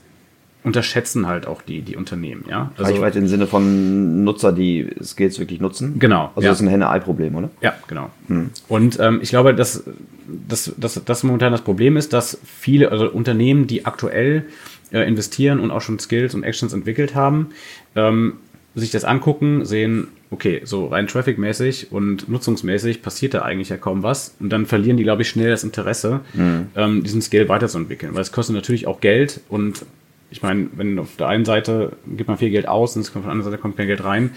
unterschätzen 0.67 1.29
halt 1.29 1.47
auch 1.47 1.63
die, 1.63 1.81
die 1.81 1.97
Unternehmen. 1.97 2.45
Ja? 2.51 2.73
Also, 2.77 2.93
Reichweite 2.93 3.21
im 3.21 3.29
Sinne 3.29 3.47
von 3.47 4.25
Nutzer, 4.25 4.53
die 4.53 4.91
Skills 5.01 5.39
wirklich 5.39 5.61
nutzen? 5.61 5.99
Genau. 6.01 6.33
Also 6.35 6.43
ja. 6.43 6.49
das 6.49 6.59
ist 6.59 6.67
ein 6.67 6.69
Henne-Ei-Problem, 6.69 7.37
oder? 7.37 7.51
Ja, 7.63 7.75
genau. 7.87 8.11
Hm. 8.27 8.51
Und 8.69 8.99
ähm, 8.99 9.21
ich 9.23 9.31
glaube, 9.31 9.55
dass, 9.55 9.85
dass, 10.27 10.75
dass 10.77 11.03
das 11.05 11.23
momentan 11.23 11.53
das 11.53 11.63
Problem 11.63 11.97
ist, 11.97 12.13
dass 12.13 12.39
viele 12.45 12.91
also 12.91 13.09
Unternehmen, 13.09 13.69
die 13.69 13.87
aktuell 13.87 14.47
äh, 14.91 15.07
investieren 15.07 15.61
und 15.61 15.71
auch 15.71 15.81
schon 15.81 16.01
Skills 16.01 16.35
und 16.35 16.43
Actions 16.43 16.73
entwickelt 16.73 17.15
haben, 17.15 17.51
ähm, 17.95 18.35
sich 18.75 18.91
das 18.91 19.05
angucken, 19.05 19.65
sehen, 19.65 20.09
okay, 20.31 20.61
so 20.65 20.87
rein 20.87 21.07
trafficmäßig 21.07 21.93
und 21.93 22.29
nutzungsmäßig 22.29 23.03
passiert 23.03 23.35
da 23.35 23.43
eigentlich 23.43 23.69
ja 23.69 23.77
kaum 23.77 24.03
was. 24.03 24.35
Und 24.41 24.51
dann 24.51 24.67
verlieren 24.67 24.97
die, 24.97 25.05
glaube 25.05 25.23
ich, 25.23 25.29
schnell 25.29 25.51
das 25.51 25.65
Interesse, 25.65 26.21
mhm. 26.35 26.69
ähm, 26.75 27.03
diesen 27.05 27.23
Skill 27.23 27.49
weiterzuentwickeln. 27.49 28.15
Weil 28.15 28.23
es 28.23 28.33
kostet 28.33 28.55
natürlich 28.55 28.87
auch 28.87 29.01
Geld 29.01 29.41
und 29.49 29.85
ich 30.31 30.43
meine, 30.43 30.69
wenn 30.73 30.99
auf 30.99 31.17
der 31.17 31.29
einen 31.29 31.45
Seite 31.45 31.93
gibt 32.07 32.29
man 32.29 32.39
viel 32.39 32.51
Geld 32.51 32.67
aus 32.67 32.97
und 32.97 33.03
es 33.03 33.13
kommt 33.13 33.23
von 33.25 33.29
der 33.29 33.33
anderen 33.33 33.53
Seite 33.53 33.63
kommt 33.63 33.77
kein 33.77 33.87
Geld 33.87 34.03
rein. 34.03 34.33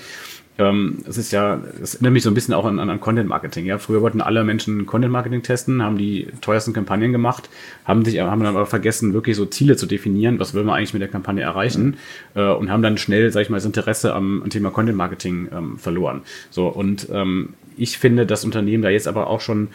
Ähm, 0.59 0.97
es 1.07 1.17
ist 1.17 1.31
ja, 1.31 1.61
es 1.81 1.95
erinnert 1.95 2.13
mich 2.13 2.23
so 2.23 2.29
ein 2.29 2.33
bisschen 2.33 2.53
auch 2.53 2.65
an, 2.65 2.79
an 2.79 2.99
Content 2.99 3.29
Marketing. 3.29 3.65
Ja, 3.65 3.77
früher 3.77 4.01
wollten 4.01 4.21
alle 4.21 4.43
Menschen 4.43 4.85
Content 4.85 5.11
Marketing 5.11 5.41
testen, 5.41 5.81
haben 5.81 5.97
die 5.97 6.27
teuersten 6.41 6.73
Kampagnen 6.73 7.13
gemacht, 7.13 7.49
haben 7.85 8.03
sich, 8.03 8.19
haben 8.19 8.43
dann 8.43 8.55
aber 8.55 8.65
vergessen, 8.65 9.13
wirklich 9.13 9.37
so 9.37 9.45
Ziele 9.45 9.77
zu 9.77 9.85
definieren, 9.85 10.39
was 10.39 10.53
will 10.53 10.65
man 10.65 10.75
eigentlich 10.75 10.93
mit 10.93 11.01
der 11.01 11.09
Kampagne 11.09 11.41
erreichen 11.41 11.97
mhm. 12.35 12.41
äh, 12.41 12.51
und 12.51 12.69
haben 12.69 12.83
dann 12.83 12.97
schnell, 12.97 13.31
sag 13.31 13.41
ich 13.41 13.49
mal, 13.49 13.57
das 13.57 13.65
Interesse 13.65 14.13
am, 14.13 14.43
am 14.43 14.49
Thema 14.49 14.69
Content 14.69 14.97
Marketing 14.97 15.47
ähm, 15.51 15.77
verloren. 15.79 16.21
So 16.49 16.67
und 16.67 17.07
ähm, 17.11 17.53
ich 17.77 17.97
finde, 17.97 18.25
dass 18.25 18.43
Unternehmen 18.43 18.83
da 18.83 18.89
jetzt 18.89 19.07
aber 19.07 19.27
auch 19.27 19.39
schon 19.39 19.69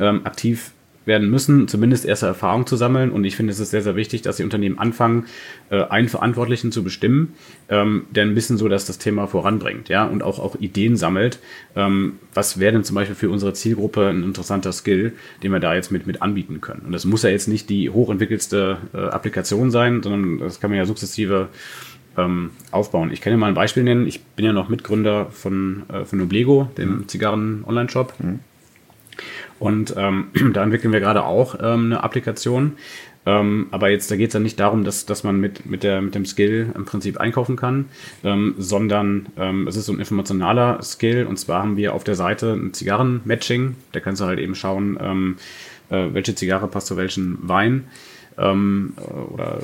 ähm, 0.00 0.22
aktiv 0.24 0.72
werden 1.06 1.30
müssen, 1.30 1.68
zumindest 1.68 2.04
erste 2.04 2.26
Erfahrung 2.26 2.66
zu 2.66 2.76
sammeln. 2.76 3.10
Und 3.10 3.24
ich 3.24 3.36
finde, 3.36 3.52
es 3.52 3.60
ist 3.60 3.70
sehr, 3.70 3.82
sehr 3.82 3.96
wichtig, 3.96 4.22
dass 4.22 4.36
die 4.36 4.44
Unternehmen 4.44 4.78
anfangen, 4.78 5.26
äh, 5.70 5.82
einen 5.84 6.08
Verantwortlichen 6.08 6.72
zu 6.72 6.82
bestimmen, 6.82 7.34
ähm, 7.68 8.06
der 8.10 8.24
ein 8.24 8.34
bisschen 8.34 8.56
so 8.56 8.68
dass 8.68 8.86
das 8.86 8.98
Thema 8.98 9.26
voranbringt, 9.26 9.88
ja, 9.88 10.04
und 10.04 10.22
auch, 10.22 10.38
auch 10.38 10.56
Ideen 10.56 10.96
sammelt. 10.96 11.38
Ähm, 11.76 12.14
was 12.32 12.58
wäre 12.58 12.72
denn 12.72 12.84
zum 12.84 12.94
Beispiel 12.94 13.16
für 13.16 13.30
unsere 13.30 13.52
Zielgruppe 13.52 14.08
ein 14.08 14.22
interessanter 14.22 14.72
Skill, 14.72 15.12
den 15.42 15.52
wir 15.52 15.60
da 15.60 15.74
jetzt 15.74 15.90
mit, 15.90 16.06
mit 16.06 16.22
anbieten 16.22 16.60
können? 16.60 16.82
Und 16.86 16.92
das 16.92 17.04
muss 17.04 17.22
ja 17.22 17.30
jetzt 17.30 17.48
nicht 17.48 17.68
die 17.68 17.90
hochentwickelste 17.90 18.78
äh, 18.92 18.98
Applikation 18.98 19.70
sein, 19.70 20.02
sondern 20.02 20.38
das 20.38 20.60
kann 20.60 20.70
man 20.70 20.78
ja 20.78 20.86
sukzessive 20.86 21.48
ähm, 22.16 22.50
aufbauen. 22.70 23.10
Ich 23.12 23.20
kann 23.20 23.32
dir 23.32 23.36
mal 23.36 23.48
ein 23.48 23.54
Beispiel 23.54 23.82
nennen. 23.82 24.06
Ich 24.06 24.22
bin 24.22 24.44
ja 24.44 24.52
noch 24.52 24.68
Mitgründer 24.68 25.26
von, 25.26 25.82
äh, 25.88 26.04
von 26.04 26.18
Noblego, 26.18 26.70
dem 26.76 26.98
mhm. 26.98 27.08
Zigarren-Online-Shop. 27.08 28.14
Mhm. 28.18 28.40
Und 29.64 29.94
ähm, 29.96 30.26
da 30.52 30.62
entwickeln 30.62 30.92
wir 30.92 31.00
gerade 31.00 31.24
auch 31.24 31.54
ähm, 31.58 31.86
eine 31.86 32.04
Applikation. 32.04 32.72
Ähm, 33.24 33.68
aber 33.70 33.88
jetzt, 33.88 34.10
da 34.10 34.16
geht 34.16 34.28
es 34.28 34.34
ja 34.34 34.40
nicht 34.40 34.60
darum, 34.60 34.84
dass, 34.84 35.06
dass 35.06 35.24
man 35.24 35.40
mit, 35.40 35.64
mit, 35.64 35.82
der, 35.82 36.02
mit 36.02 36.14
dem 36.14 36.26
Skill 36.26 36.70
im 36.74 36.84
Prinzip 36.84 37.16
einkaufen 37.16 37.56
kann, 37.56 37.86
ähm, 38.22 38.54
sondern 38.58 39.26
ähm, 39.38 39.66
es 39.66 39.76
ist 39.76 39.86
so 39.86 39.94
ein 39.94 39.98
informationaler 39.98 40.82
Skill. 40.82 41.24
Und 41.24 41.38
zwar 41.38 41.62
haben 41.62 41.78
wir 41.78 41.94
auf 41.94 42.04
der 42.04 42.14
Seite 42.14 42.52
ein 42.52 42.74
Zigarren-Matching. 42.74 43.76
Da 43.92 44.00
kannst 44.00 44.20
du 44.20 44.26
halt 44.26 44.38
eben 44.38 44.54
schauen, 44.54 44.98
ähm, 45.00 45.36
äh, 45.88 46.08
welche 46.12 46.34
Zigarre 46.34 46.68
passt 46.68 46.88
zu 46.88 46.98
welchem 46.98 47.38
Wein 47.40 47.84
ähm, 48.38 48.94
oder 49.32 49.60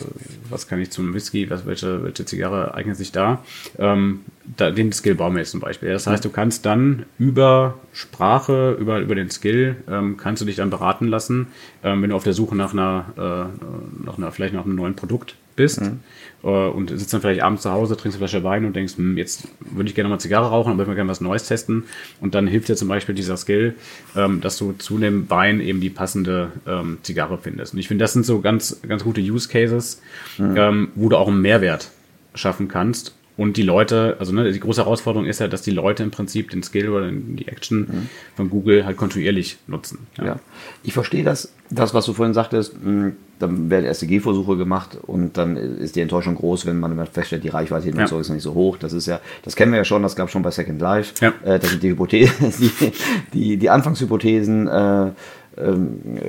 was 0.48 0.68
kann 0.68 0.80
ich 0.80 0.90
zum 0.90 1.14
Whisky, 1.14 1.48
was, 1.50 1.66
welche, 1.66 2.02
welche 2.02 2.24
Zigarre 2.24 2.74
eignet 2.74 2.96
sich 2.96 3.12
da, 3.12 3.42
ähm, 3.78 4.20
da 4.56 4.70
den 4.70 4.92
Skill 4.92 5.14
bauen 5.14 5.34
wir 5.34 5.40
jetzt 5.40 5.50
zum 5.50 5.60
Beispiel. 5.60 5.90
Das 5.90 6.06
heißt, 6.06 6.24
du 6.24 6.30
kannst 6.30 6.66
dann 6.66 7.06
über 7.18 7.78
Sprache, 7.92 8.76
über, 8.78 9.00
über 9.00 9.14
den 9.14 9.30
Skill, 9.30 9.76
ähm, 9.88 10.16
kannst 10.16 10.42
du 10.42 10.46
dich 10.46 10.56
dann 10.56 10.70
beraten 10.70 11.06
lassen, 11.08 11.48
ähm, 11.82 12.02
wenn 12.02 12.10
du 12.10 12.16
auf 12.16 12.24
der 12.24 12.32
Suche 12.32 12.56
nach 12.56 12.72
einer, 12.72 13.06
äh, 13.16 14.04
nach 14.04 14.18
einer, 14.18 14.32
vielleicht 14.32 14.54
nach 14.54 14.64
einem 14.64 14.76
neuen 14.76 14.96
Produkt 14.96 15.36
bist 15.60 15.80
mhm. 15.82 16.00
äh, 16.42 16.46
und 16.46 16.90
sitzt 16.90 17.12
dann 17.12 17.20
vielleicht 17.20 17.42
abends 17.42 17.62
zu 17.62 17.70
Hause, 17.70 17.96
trinkst 17.96 18.18
eine 18.18 18.28
Flasche 18.28 18.42
Wein 18.44 18.64
und 18.64 18.74
denkst, 18.74 18.96
hm, 18.96 19.18
jetzt 19.18 19.46
würde 19.60 19.88
ich 19.88 19.94
gerne 19.94 20.08
mal 20.08 20.18
Zigarre 20.18 20.48
rauchen, 20.48 20.72
aber 20.72 20.82
ich 20.82 20.88
würde 20.88 20.96
gerne 20.96 21.10
was 21.10 21.20
Neues 21.20 21.46
testen. 21.46 21.84
Und 22.20 22.34
dann 22.34 22.46
hilft 22.46 22.68
dir 22.68 22.76
zum 22.76 22.88
Beispiel 22.88 23.14
dieser 23.14 23.36
Skill, 23.36 23.74
ähm, 24.16 24.40
dass 24.40 24.56
du 24.56 24.72
zu 24.72 24.98
dem 24.98 25.28
Wein 25.28 25.60
eben 25.60 25.80
die 25.80 25.90
passende 25.90 26.52
ähm, 26.66 26.98
Zigarre 27.02 27.38
findest. 27.38 27.74
Und 27.74 27.80
ich 27.80 27.88
finde, 27.88 28.02
das 28.02 28.14
sind 28.14 28.24
so 28.24 28.40
ganz, 28.40 28.80
ganz 28.88 29.04
gute 29.04 29.20
Use 29.20 29.48
Cases, 29.48 30.00
mhm. 30.38 30.56
ähm, 30.56 30.88
wo 30.94 31.08
du 31.08 31.16
auch 31.16 31.28
einen 31.28 31.42
Mehrwert 31.42 31.90
schaffen 32.34 32.68
kannst 32.68 33.14
und 33.40 33.56
die 33.56 33.62
Leute, 33.62 34.16
also 34.18 34.34
ne, 34.34 34.52
die 34.52 34.60
große 34.60 34.82
Herausforderung 34.82 35.26
ist 35.26 35.40
ja, 35.40 35.48
dass 35.48 35.62
die 35.62 35.70
Leute 35.70 36.02
im 36.02 36.10
Prinzip 36.10 36.50
den 36.50 36.62
Skill 36.62 36.90
oder 36.90 37.10
die 37.10 37.48
Action 37.48 37.78
mhm. 37.78 38.08
von 38.36 38.50
Google 38.50 38.84
halt 38.84 38.98
kontinuierlich 38.98 39.56
nutzen. 39.66 40.06
Ja, 40.18 40.26
ja. 40.26 40.36
ich 40.82 40.92
verstehe 40.92 41.24
das, 41.24 41.50
das, 41.70 41.94
was 41.94 42.04
du 42.04 42.12
vorhin 42.12 42.34
sagtest, 42.34 42.74
mh, 42.84 43.12
dann 43.38 43.70
werden 43.70 43.86
erste 43.86 44.06
Gehversuche 44.06 44.58
gemacht 44.58 44.98
und 45.06 45.38
dann 45.38 45.56
ist 45.56 45.96
die 45.96 46.02
Enttäuschung 46.02 46.34
groß, 46.34 46.66
wenn 46.66 46.78
man 46.78 47.06
feststellt, 47.06 47.42
die 47.42 47.48
Reichweite 47.48 47.88
ja. 47.88 48.04
ist 48.04 48.28
nicht 48.28 48.42
so 48.42 48.52
hoch. 48.52 48.76
Das 48.76 48.92
ist 48.92 49.06
ja, 49.06 49.20
das 49.42 49.56
kennen 49.56 49.72
wir 49.72 49.78
ja 49.78 49.84
schon, 49.86 50.02
das 50.02 50.16
gab 50.16 50.26
es 50.26 50.32
schon 50.32 50.42
bei 50.42 50.50
Second 50.50 50.78
Life. 50.78 51.14
Ja. 51.24 51.32
Äh, 51.42 51.58
das 51.58 51.70
sind 51.70 51.82
die 51.82 51.88
Hypothesen, 51.88 52.52
die, 52.60 52.92
die, 53.32 53.56
die 53.56 53.70
Anfangshypothesen, 53.70 54.68
äh, 54.68 55.12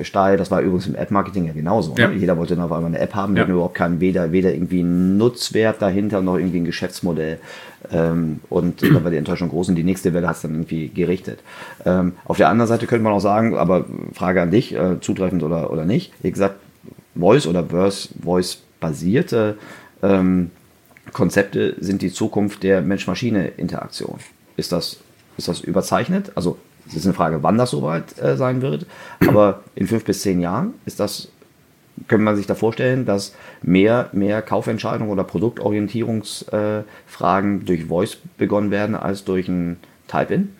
steil. 0.02 0.36
Das 0.36 0.50
war 0.50 0.60
übrigens 0.60 0.86
im 0.86 0.96
Ad-Marketing 0.96 1.46
ja 1.46 1.52
genauso. 1.52 1.94
Ne? 1.94 2.00
Ja. 2.00 2.08
Ne? 2.08 2.16
Jeder 2.16 2.36
wollte 2.36 2.56
dann 2.56 2.64
auf 2.64 2.72
einmal 2.72 2.88
eine 2.88 2.98
App 2.98 3.14
haben, 3.14 3.36
ja. 3.36 3.46
überhaupt 3.46 3.74
keinen, 3.74 4.00
weder, 4.00 4.32
weder 4.32 4.52
irgendwie 4.52 4.80
einen 4.80 5.16
Nutzwert 5.16 5.80
dahinter 5.80 6.20
noch 6.20 6.36
irgendwie 6.36 6.58
ein 6.60 6.64
Geschäftsmodell. 6.64 7.38
Ähm, 7.90 8.40
und 8.48 8.82
da 8.82 9.02
war 9.04 9.10
die 9.10 9.16
Enttäuschung 9.16 9.48
groß 9.48 9.68
und 9.70 9.76
die 9.76 9.84
nächste 9.84 10.12
Welle 10.12 10.28
hat 10.28 10.36
es 10.36 10.42
dann 10.42 10.52
irgendwie 10.52 10.88
gerichtet. 10.88 11.40
Ähm, 11.84 12.12
auf 12.24 12.36
der 12.36 12.48
anderen 12.48 12.68
Seite 12.68 12.86
könnte 12.86 13.04
man 13.04 13.12
auch 13.12 13.20
sagen, 13.20 13.56
aber 13.56 13.84
Frage 14.12 14.42
an 14.42 14.50
dich, 14.50 14.74
äh, 14.74 15.00
zutreffend 15.00 15.42
oder, 15.42 15.70
oder 15.70 15.84
nicht, 15.84 16.12
wie 16.22 16.30
gesagt, 16.30 16.56
Voice 17.14 17.46
oder 17.46 17.64
Voice-basierte 18.22 19.56
ähm, 20.02 20.50
Konzepte 21.12 21.76
sind 21.78 22.02
die 22.02 22.12
Zukunft 22.12 22.62
der 22.62 22.80
Mensch-Maschine-Interaktion. 22.80 24.18
Ist 24.56 24.72
das, 24.72 24.98
ist 25.36 25.48
das 25.48 25.60
überzeichnet? 25.60 26.32
Also 26.34 26.58
es 26.92 27.00
ist 27.00 27.06
eine 27.06 27.14
Frage, 27.14 27.42
wann 27.42 27.58
das 27.58 27.70
soweit 27.70 28.16
äh, 28.20 28.36
sein 28.36 28.62
wird. 28.62 28.86
Aber 29.26 29.62
in 29.74 29.86
fünf 29.86 30.04
bis 30.04 30.22
zehn 30.22 30.40
Jahren 30.40 30.74
ist 30.84 31.00
das, 31.00 31.28
könnte 32.08 32.24
man 32.24 32.36
sich 32.36 32.46
da 32.46 32.54
vorstellen, 32.54 33.06
dass 33.06 33.34
mehr, 33.62 34.10
mehr 34.12 34.42
Kaufentscheidungen 34.42 35.10
oder 35.10 35.24
Produktorientierungsfragen 35.24 37.60
äh, 37.60 37.64
durch 37.64 37.86
Voice 37.86 38.18
begonnen 38.38 38.70
werden 38.70 38.94
als 38.94 39.24
durch 39.24 39.48
ein 39.48 39.78
Type-In? 40.08 40.50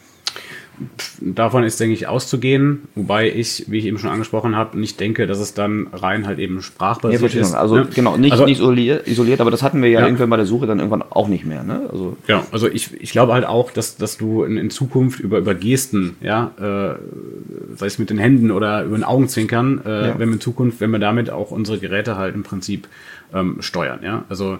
Davon 1.20 1.64
ist, 1.64 1.78
denke 1.78 1.94
ich, 1.94 2.06
auszugehen, 2.06 2.88
wobei 2.94 3.30
ich, 3.30 3.66
wie 3.68 3.78
ich 3.78 3.86
eben 3.86 3.98
schon 3.98 4.10
angesprochen 4.10 4.56
habe, 4.56 4.78
nicht 4.78 4.98
denke, 5.00 5.26
dass 5.26 5.38
es 5.38 5.54
dann 5.54 5.88
rein 5.92 6.26
halt 6.26 6.38
eben 6.38 6.62
sprachbasiert 6.62 7.34
ja, 7.34 7.40
ist. 7.40 7.54
Also 7.54 7.76
ne? 7.76 7.88
genau, 7.94 8.16
nicht, 8.16 8.32
also, 8.32 8.44
nicht 8.46 8.58
isoliert, 8.58 9.06
isoliert, 9.06 9.40
aber 9.40 9.50
das 9.50 9.62
hatten 9.62 9.82
wir 9.82 9.90
ja, 9.90 10.00
ja, 10.00 10.06
irgendwann 10.06 10.30
bei 10.30 10.36
der 10.36 10.46
Suche 10.46 10.66
dann 10.66 10.78
irgendwann 10.78 11.02
auch 11.02 11.28
nicht 11.28 11.44
mehr. 11.44 11.62
Ne? 11.62 11.88
Also, 11.90 12.16
ja, 12.26 12.44
also 12.50 12.68
ich, 12.68 13.00
ich 13.00 13.12
glaube 13.12 13.32
halt 13.32 13.44
auch, 13.44 13.70
dass, 13.70 13.96
dass 13.96 14.16
du 14.16 14.44
in, 14.44 14.56
in 14.56 14.70
Zukunft 14.70 15.20
über, 15.20 15.38
über 15.38 15.54
Gesten, 15.54 16.16
ja, 16.20 16.52
äh, 16.58 17.76
sei 17.76 17.86
es 17.86 17.98
mit 17.98 18.10
den 18.10 18.18
Händen 18.18 18.50
oder 18.50 18.84
über 18.84 18.96
den 18.96 19.04
Augenzwinkern, 19.04 19.82
äh, 19.84 20.08
ja. 20.08 20.18
wenn 20.18 20.28
wir 20.28 20.34
in 20.34 20.40
Zukunft, 20.40 20.80
wenn 20.80 20.90
wir 20.90 20.98
damit 20.98 21.30
auch 21.30 21.50
unsere 21.50 21.78
Geräte 21.78 22.16
halt 22.16 22.34
im 22.34 22.42
Prinzip 22.42 22.88
ähm, 23.34 23.58
steuern. 23.60 24.00
Ja? 24.02 24.24
Also 24.28 24.58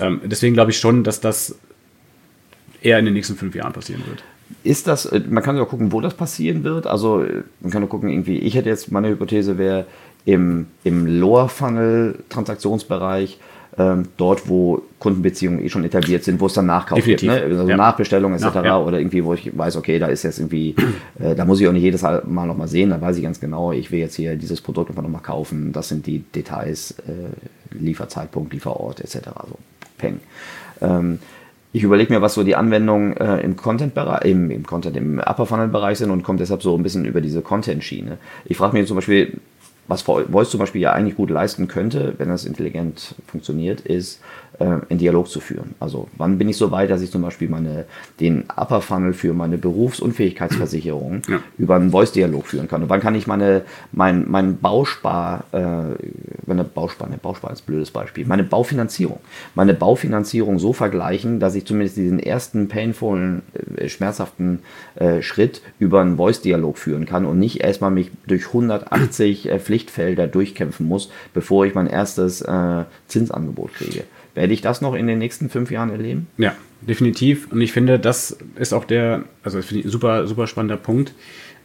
ähm, 0.00 0.20
deswegen 0.24 0.54
glaube 0.54 0.70
ich 0.70 0.78
schon, 0.78 1.04
dass 1.04 1.20
das 1.20 1.56
eher 2.80 2.98
in 2.98 3.04
den 3.04 3.14
nächsten 3.14 3.36
fünf 3.36 3.54
Jahren 3.54 3.72
passieren 3.72 4.02
wird. 4.06 4.24
Ist 4.64 4.86
das, 4.86 5.06
äh, 5.06 5.22
man 5.28 5.42
kann 5.42 5.56
ja 5.56 5.64
gucken, 5.64 5.90
wo 5.92 6.00
das 6.00 6.14
passieren 6.14 6.62
wird. 6.64 6.86
Also 6.86 7.22
äh, 7.22 7.42
man 7.60 7.70
kann 7.70 7.80
nur 7.80 7.88
gucken, 7.88 8.10
irgendwie, 8.10 8.38
ich 8.38 8.54
hätte 8.54 8.68
jetzt, 8.68 8.92
meine 8.92 9.08
Hypothese 9.08 9.56
wäre, 9.58 9.86
im, 10.24 10.66
im 10.84 11.20
Lower-Funnel-Transaktionsbereich, 11.20 13.40
ähm, 13.78 14.08
dort, 14.18 14.48
wo 14.48 14.82
Kundenbeziehungen 14.98 15.64
eh 15.64 15.70
schon 15.70 15.84
etabliert 15.84 16.24
sind, 16.24 16.40
wo 16.40 16.46
es 16.46 16.52
dann 16.52 16.66
Nachkauf 16.66 17.02
gibt, 17.02 17.22
ne? 17.22 17.32
also 17.32 17.66
ja. 17.66 17.76
Nachbestellung 17.76 18.34
etc. 18.34 18.54
Ja, 18.54 18.64
ja. 18.64 18.78
oder 18.78 18.98
irgendwie, 18.98 19.24
wo 19.24 19.32
ich 19.32 19.56
weiß, 19.56 19.76
okay, 19.76 19.98
da 19.98 20.08
ist 20.08 20.24
jetzt 20.24 20.38
irgendwie, 20.38 20.76
äh, 21.18 21.34
da 21.34 21.46
muss 21.46 21.60
ich 21.60 21.66
auch 21.66 21.72
nicht 21.72 21.82
jedes 21.82 22.02
Mal 22.02 22.22
nochmal 22.26 22.68
sehen, 22.68 22.90
da 22.90 23.00
weiß 23.00 23.16
ich 23.16 23.22
ganz 23.22 23.40
genau, 23.40 23.72
ich 23.72 23.90
will 23.90 24.00
jetzt 24.00 24.16
hier 24.16 24.36
dieses 24.36 24.60
Produkt 24.60 24.90
einfach 24.90 25.02
nochmal 25.02 25.22
kaufen, 25.22 25.72
das 25.72 25.88
sind 25.88 26.06
die 26.06 26.18
Details, 26.18 26.94
äh, 27.08 27.74
Lieferzeitpunkt, 27.74 28.52
Lieferort 28.52 29.00
etc. 29.00 29.20
So, 29.48 29.56
peng. 29.96 30.20
Ähm, 30.82 31.18
ich 31.72 31.82
überlege 31.82 32.12
mir, 32.12 32.20
was 32.20 32.34
so 32.34 32.44
die 32.44 32.54
Anwendungen 32.54 33.16
äh, 33.16 33.40
im 33.40 33.56
Content-Bereich, 33.56 34.24
im, 34.26 34.50
im 34.50 34.66
Content, 34.66 34.96
im 34.96 35.18
Upper 35.18 35.46
Funnel-Bereich 35.46 35.98
sind 35.98 36.10
und 36.10 36.22
komme 36.22 36.38
deshalb 36.38 36.62
so 36.62 36.76
ein 36.76 36.82
bisschen 36.82 37.04
über 37.04 37.20
diese 37.20 37.40
Content-Schiene. 37.40 38.18
Ich 38.44 38.58
frage 38.58 38.76
mich 38.76 38.86
zum 38.86 38.96
Beispiel, 38.96 39.38
was 39.88 40.02
Voice 40.02 40.50
zum 40.50 40.60
Beispiel 40.60 40.80
ja 40.80 40.92
eigentlich 40.92 41.16
gut 41.16 41.30
leisten 41.30 41.68
könnte, 41.68 42.14
wenn 42.18 42.28
das 42.28 42.44
intelligent 42.44 43.14
funktioniert, 43.26 43.80
ist, 43.80 44.20
äh, 44.58 44.64
einen 44.64 44.98
Dialog 44.98 45.28
zu 45.28 45.40
führen. 45.40 45.74
Also 45.80 46.08
wann 46.16 46.38
bin 46.38 46.48
ich 46.48 46.56
so 46.56 46.70
weit, 46.70 46.90
dass 46.90 47.02
ich 47.02 47.10
zum 47.10 47.22
Beispiel 47.22 47.48
meine, 47.48 47.84
den 48.20 48.44
Upper 48.56 48.80
Funnel 48.80 49.12
für 49.12 49.32
meine 49.32 49.58
Berufsunfähigkeitsversicherung 49.58 51.22
ja. 51.28 51.40
über 51.58 51.76
einen 51.76 51.90
Voice-Dialog 51.90 52.46
führen 52.46 52.68
kann. 52.68 52.82
Und 52.82 52.88
wann 52.88 53.00
kann 53.00 53.14
ich 53.14 53.26
meine, 53.26 53.62
mein, 53.92 54.30
mein 54.30 54.58
Bauspar, 54.58 55.44
äh, 55.52 55.94
meine 56.46 56.64
Bauspar, 56.64 57.08
ne, 57.08 57.18
Bauspar 57.20 57.52
ist 57.52 57.62
ein 57.62 57.66
blödes 57.66 57.90
Beispiel, 57.90 58.26
meine 58.26 58.44
Baufinanzierung, 58.44 59.20
meine 59.54 59.74
Baufinanzierung 59.74 60.58
so 60.58 60.72
vergleichen, 60.72 61.40
dass 61.40 61.54
ich 61.54 61.66
zumindest 61.66 61.96
diesen 61.96 62.18
ersten 62.18 62.68
painvollen, 62.68 63.42
äh, 63.76 63.88
schmerzhaften 63.88 64.60
äh, 64.96 65.22
Schritt 65.22 65.62
über 65.78 66.00
einen 66.00 66.16
Voice-Dialog 66.16 66.78
führen 66.78 67.06
kann 67.06 67.24
und 67.24 67.38
nicht 67.38 67.60
erstmal 67.60 67.90
mich 67.90 68.10
durch 68.26 68.46
180 68.48 69.48
äh, 69.48 69.58
Pflichtfelder 69.58 70.26
durchkämpfen 70.26 70.86
muss, 70.86 71.10
bevor 71.34 71.66
ich 71.66 71.74
mein 71.74 71.86
erstes 71.86 72.42
äh, 72.42 72.84
Zinsangebot 73.08 73.74
kriege. 73.74 74.04
Werde 74.34 74.52
ich 74.52 74.60
das 74.60 74.80
noch 74.80 74.94
in 74.94 75.06
den 75.06 75.18
nächsten 75.18 75.50
fünf 75.50 75.70
Jahren 75.70 75.90
erleben? 75.90 76.26
Ja, 76.38 76.54
definitiv. 76.80 77.50
Und 77.52 77.60
ich 77.60 77.72
finde, 77.72 77.98
das 77.98 78.38
ist 78.56 78.72
auch 78.72 78.84
der, 78.84 79.24
also 79.42 79.58
das 79.58 79.66
finde 79.66 79.80
ich 79.80 79.86
ein 79.86 79.90
super, 79.90 80.26
super 80.26 80.46
spannender 80.46 80.76
Punkt. 80.76 81.12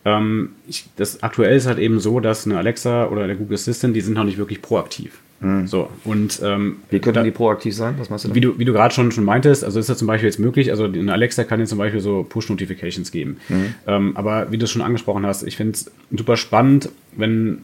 Ähm, 0.05 0.49
ich, 0.67 0.85
das 0.95 1.23
aktuell 1.23 1.55
ist 1.55 1.67
halt 1.67 1.79
eben 1.79 1.99
so, 1.99 2.19
dass 2.19 2.45
eine 2.45 2.57
Alexa 2.57 3.07
oder 3.07 3.27
der 3.27 3.35
Google 3.35 3.55
Assistant, 3.55 3.95
die 3.95 4.01
sind 4.01 4.13
noch 4.13 4.23
nicht 4.23 4.37
wirklich 4.37 4.61
proaktiv. 4.61 5.19
Mhm. 5.39 5.67
So, 5.67 5.89
und 6.03 6.39
ähm, 6.43 6.77
wie 6.89 6.99
könnten 6.99 7.23
die 7.23 7.31
proaktiv 7.31 7.75
sein? 7.75 7.95
Was 7.99 8.09
meinst 8.09 8.25
du? 8.25 8.33
Wie 8.33 8.41
du, 8.41 8.57
wie 8.57 8.65
du 8.65 8.73
gerade 8.73 8.93
schon, 8.93 9.11
schon 9.11 9.23
meintest, 9.23 9.63
also 9.63 9.79
ist 9.79 9.87
das 9.87 9.97
zum 9.97 10.07
Beispiel 10.07 10.27
jetzt 10.27 10.39
möglich, 10.39 10.71
also 10.71 10.85
eine 10.85 11.13
Alexa 11.13 11.43
kann 11.43 11.59
dir 11.59 11.65
zum 11.65 11.77
Beispiel 11.77 11.99
so 11.99 12.25
Push-Notifications 12.27 13.11
geben. 13.11 13.37
Mhm. 13.49 13.75
Ähm, 13.85 14.17
aber 14.17 14.51
wie 14.51 14.57
du 14.57 14.65
es 14.65 14.71
schon 14.71 14.81
angesprochen 14.81 15.25
hast, 15.25 15.43
ich 15.43 15.55
finde 15.55 15.73
es 15.73 15.91
super 16.15 16.37
spannend, 16.37 16.89
wenn 17.15 17.59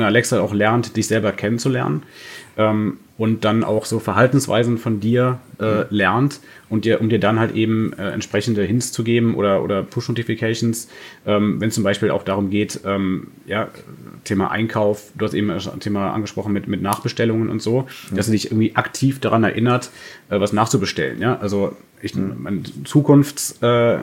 Alexa 0.00 0.40
auch 0.40 0.54
lernt, 0.54 0.96
dich 0.96 1.06
selber 1.06 1.32
kennenzulernen 1.32 2.02
ähm, 2.56 2.98
und 3.18 3.44
dann 3.44 3.62
auch 3.62 3.84
so 3.84 3.98
Verhaltensweisen 3.98 4.78
von 4.78 5.00
dir 5.00 5.38
äh, 5.60 5.84
lernt 5.90 6.40
und 6.68 6.84
dir, 6.84 7.00
um 7.00 7.08
dir 7.08 7.20
dann 7.20 7.38
halt 7.38 7.54
eben 7.54 7.92
äh, 7.92 8.10
entsprechende 8.10 8.62
Hints 8.62 8.92
zu 8.92 9.04
geben 9.04 9.34
oder, 9.34 9.62
oder 9.62 9.82
Push-Notifications, 9.82 10.88
ähm, 11.26 11.60
wenn 11.60 11.68
es 11.68 11.74
zum 11.74 11.84
Beispiel 11.84 12.10
auch 12.10 12.24
darum 12.24 12.50
geht, 12.50 12.80
ähm, 12.84 13.28
ja, 13.46 13.68
Thema 14.24 14.50
Einkauf, 14.50 15.10
du 15.16 15.24
hast 15.24 15.34
eben 15.34 15.50
ein 15.50 15.80
Thema 15.80 16.12
angesprochen 16.12 16.52
mit, 16.52 16.68
mit 16.68 16.82
Nachbestellungen 16.82 17.48
und 17.48 17.60
so, 17.60 17.86
mhm. 18.10 18.16
dass 18.16 18.28
er 18.28 18.32
dich 18.32 18.46
irgendwie 18.46 18.76
aktiv 18.76 19.20
daran 19.20 19.44
erinnert, 19.44 19.90
äh, 20.30 20.40
was 20.40 20.52
nachzubestellen. 20.52 21.20
Ja? 21.20 21.38
Also 21.38 21.76
ich, 22.00 22.14
mhm. 22.14 22.34
meine 22.38 22.62
Zukunfts, 22.84 23.58
äh, 23.62 23.98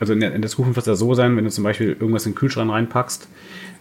also 0.00 0.12
in 0.12 0.20
der, 0.20 0.34
in 0.34 0.42
der 0.42 0.50
Zukunft 0.50 0.76
wird 0.76 0.86
es 0.86 0.88
ja 0.88 0.94
so 0.94 1.14
sein, 1.14 1.36
wenn 1.36 1.44
du 1.44 1.50
zum 1.50 1.64
Beispiel 1.64 1.96
irgendwas 1.98 2.26
in 2.26 2.32
den 2.32 2.38
Kühlschrank 2.38 2.70
reinpackst, 2.70 3.28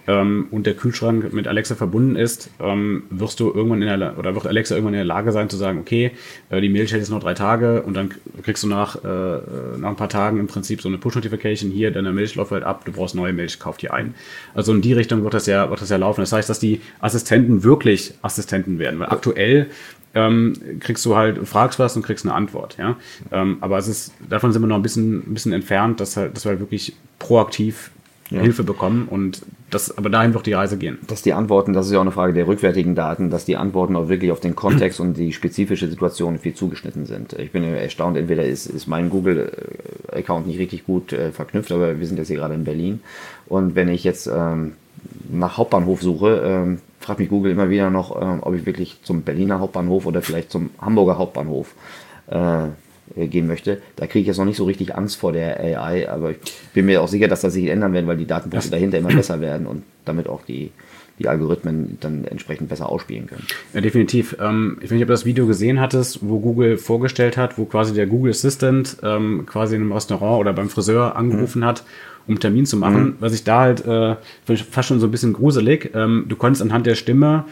ähm, 0.07 0.47
und 0.51 0.65
der 0.65 0.73
Kühlschrank 0.73 1.33
mit 1.33 1.47
Alexa 1.47 1.75
verbunden 1.75 2.15
ist, 2.15 2.49
ähm, 2.59 3.03
wirst 3.09 3.39
du 3.39 3.51
irgendwann 3.53 3.81
in 3.81 3.99
der 3.99 4.17
oder 4.17 4.33
wird 4.33 4.47
Alexa 4.47 4.75
irgendwann 4.75 4.93
in 4.93 4.99
der 4.99 5.05
Lage 5.05 5.31
sein 5.31 5.49
zu 5.49 5.57
sagen, 5.57 5.79
okay, 5.79 6.11
äh, 6.49 6.61
die 6.61 6.69
Milch 6.69 6.91
hält 6.91 7.01
jetzt 7.01 7.09
noch 7.09 7.19
drei 7.19 7.33
Tage 7.33 7.83
und 7.83 7.93
dann 7.93 8.13
kriegst 8.43 8.63
du 8.63 8.67
nach, 8.67 8.95
äh, 9.03 9.37
nach 9.77 9.89
ein 9.89 9.95
paar 9.95 10.09
Tagen 10.09 10.39
im 10.39 10.47
Prinzip 10.47 10.81
so 10.81 10.87
eine 10.87 10.97
Push-Notification 10.97 11.69
hier, 11.69 11.91
deine 11.91 12.13
Milch 12.13 12.35
läuft 12.35 12.51
halt 12.51 12.63
ab, 12.63 12.85
du 12.85 12.91
brauchst 12.91 13.15
neue 13.15 13.33
Milch, 13.33 13.59
kauf 13.59 13.77
die 13.77 13.91
ein. 13.91 14.15
Also 14.53 14.73
in 14.73 14.81
die 14.81 14.93
Richtung 14.93 15.23
wird 15.23 15.33
das 15.33 15.45
ja, 15.45 15.69
wird 15.69 15.81
das 15.81 15.89
ja 15.89 15.97
laufen. 15.97 16.21
Das 16.21 16.31
heißt, 16.31 16.49
dass 16.49 16.59
die 16.59 16.81
Assistenten 17.01 17.63
wirklich 17.63 18.13
Assistenten 18.21 18.79
werden, 18.79 18.99
weil 18.99 19.09
aktuell 19.09 19.67
ähm, 20.13 20.53
kriegst 20.79 21.05
du 21.05 21.15
halt, 21.15 21.47
fragst 21.47 21.79
was 21.79 21.95
und 21.95 22.01
kriegst 22.01 22.25
eine 22.25 22.33
Antwort, 22.33 22.77
ja. 22.79 22.95
Ähm, 23.31 23.57
aber 23.61 23.77
es 23.77 23.87
ist, 23.87 24.13
davon 24.29 24.51
sind 24.51 24.61
wir 24.61 24.67
noch 24.67 24.77
ein 24.77 24.81
bisschen, 24.81 25.17
ein 25.17 25.33
bisschen 25.33 25.53
entfernt, 25.53 25.99
dass, 25.99 26.17
halt, 26.17 26.35
dass 26.35 26.45
wir 26.45 26.51
halt 26.51 26.59
wirklich 26.59 26.95
proaktiv 27.19 27.91
ja. 28.29 28.41
Hilfe 28.41 28.63
bekommen 28.63 29.07
und 29.09 29.41
das, 29.69 29.97
aber 29.97 30.09
dahin 30.09 30.33
wird 30.33 30.45
die 30.45 30.53
Reise 30.53 30.77
gehen. 30.77 30.97
Dass 31.07 31.21
die 31.21 31.33
Antworten, 31.33 31.73
das 31.73 31.87
ist 31.87 31.91
ja 31.91 31.99
auch 31.99 32.03
eine 32.03 32.11
Frage 32.11 32.33
der 32.33 32.47
rückwärtigen 32.47 32.95
Daten, 32.95 33.29
dass 33.29 33.45
die 33.45 33.57
Antworten 33.57 33.95
auch 33.95 34.09
wirklich 34.09 34.31
auf 34.31 34.39
den 34.39 34.55
Kontext 34.55 34.99
und 34.99 35.15
die 35.15 35.33
spezifische 35.33 35.87
Situation 35.87 36.37
viel 36.39 36.53
zugeschnitten 36.53 37.05
sind. 37.05 37.33
Ich 37.33 37.51
bin 37.51 37.63
erstaunt, 37.63 38.17
entweder 38.17 38.45
ist, 38.45 38.65
ist 38.65 38.87
mein 38.87 39.09
Google-Account 39.09 40.47
nicht 40.47 40.59
richtig 40.59 40.85
gut 40.85 41.13
äh, 41.13 41.31
verknüpft, 41.31 41.71
aber 41.71 41.99
wir 41.99 42.07
sind 42.07 42.17
jetzt 42.17 42.27
hier 42.27 42.37
gerade 42.37 42.53
in 42.53 42.63
Berlin. 42.63 43.01
Und 43.47 43.75
wenn 43.75 43.89
ich 43.89 44.03
jetzt 44.03 44.27
ähm, 44.27 44.73
nach 45.29 45.57
Hauptbahnhof 45.57 46.01
suche, 46.01 46.41
ähm, 46.43 46.79
fragt 46.99 47.19
mich 47.19 47.29
Google 47.29 47.51
immer 47.51 47.69
wieder 47.69 47.89
noch, 47.89 48.21
ähm, 48.21 48.39
ob 48.41 48.55
ich 48.55 48.65
wirklich 48.65 48.99
zum 49.03 49.21
Berliner 49.21 49.59
Hauptbahnhof 49.59 50.05
oder 50.05 50.21
vielleicht 50.21 50.51
zum 50.51 50.69
Hamburger 50.81 51.17
Hauptbahnhof 51.17 51.73
äh, 52.27 52.67
gehen 53.15 53.47
möchte. 53.47 53.81
Da 53.95 54.05
kriege 54.07 54.21
ich 54.21 54.27
jetzt 54.27 54.37
noch 54.37 54.45
nicht 54.45 54.57
so 54.57 54.65
richtig 54.65 54.95
Angst 54.95 55.17
vor 55.17 55.31
der 55.31 55.59
AI, 55.59 56.09
aber 56.09 56.31
ich 56.31 56.37
bin 56.73 56.85
mir 56.85 57.01
auch 57.01 57.07
sicher, 57.07 57.27
dass 57.27 57.41
das 57.41 57.53
sich 57.53 57.67
ändern 57.67 57.93
wird, 57.93 58.07
weil 58.07 58.17
die 58.17 58.27
Datenpunkte 58.27 58.69
dahinter 58.69 58.97
immer 58.97 59.13
besser 59.13 59.41
werden 59.41 59.67
und 59.67 59.83
damit 60.05 60.27
auch 60.27 60.43
die, 60.43 60.71
die 61.19 61.27
Algorithmen 61.27 61.97
dann 61.99 62.25
entsprechend 62.25 62.69
besser 62.69 62.89
ausspielen 62.89 63.27
können. 63.27 63.45
Ja, 63.73 63.81
definitiv. 63.81 64.37
Ähm, 64.39 64.77
ich 64.79 64.85
weiß 64.85 64.91
nicht, 64.91 65.03
ob 65.03 65.07
du 65.07 65.13
das 65.13 65.25
Video 65.25 65.47
gesehen 65.47 65.79
hattest, 65.79 66.19
wo 66.21 66.39
Google 66.39 66.77
vorgestellt 66.77 67.37
hat, 67.37 67.57
wo 67.57 67.65
quasi 67.65 67.93
der 67.93 68.07
Google 68.07 68.31
Assistant 68.31 68.97
ähm, 69.03 69.45
quasi 69.45 69.75
in 69.75 69.81
einem 69.81 69.93
Restaurant 69.93 70.39
oder 70.39 70.53
beim 70.53 70.69
Friseur 70.69 71.15
angerufen 71.15 71.59
mhm. 71.61 71.65
hat, 71.65 71.83
um 72.27 72.39
Termin 72.39 72.65
zu 72.65 72.77
machen. 72.77 73.03
Mhm. 73.03 73.15
Was 73.19 73.33
ich 73.33 73.43
da 73.43 73.61
halt 73.61 73.85
äh, 73.85 74.15
fast 74.45 74.89
schon 74.89 74.99
so 74.99 75.07
ein 75.07 75.11
bisschen 75.11 75.33
gruselig. 75.33 75.91
Ähm, 75.95 76.25
du 76.27 76.35
konntest 76.35 76.61
anhand 76.61 76.85
der 76.85 76.95
Stimme 76.95 77.45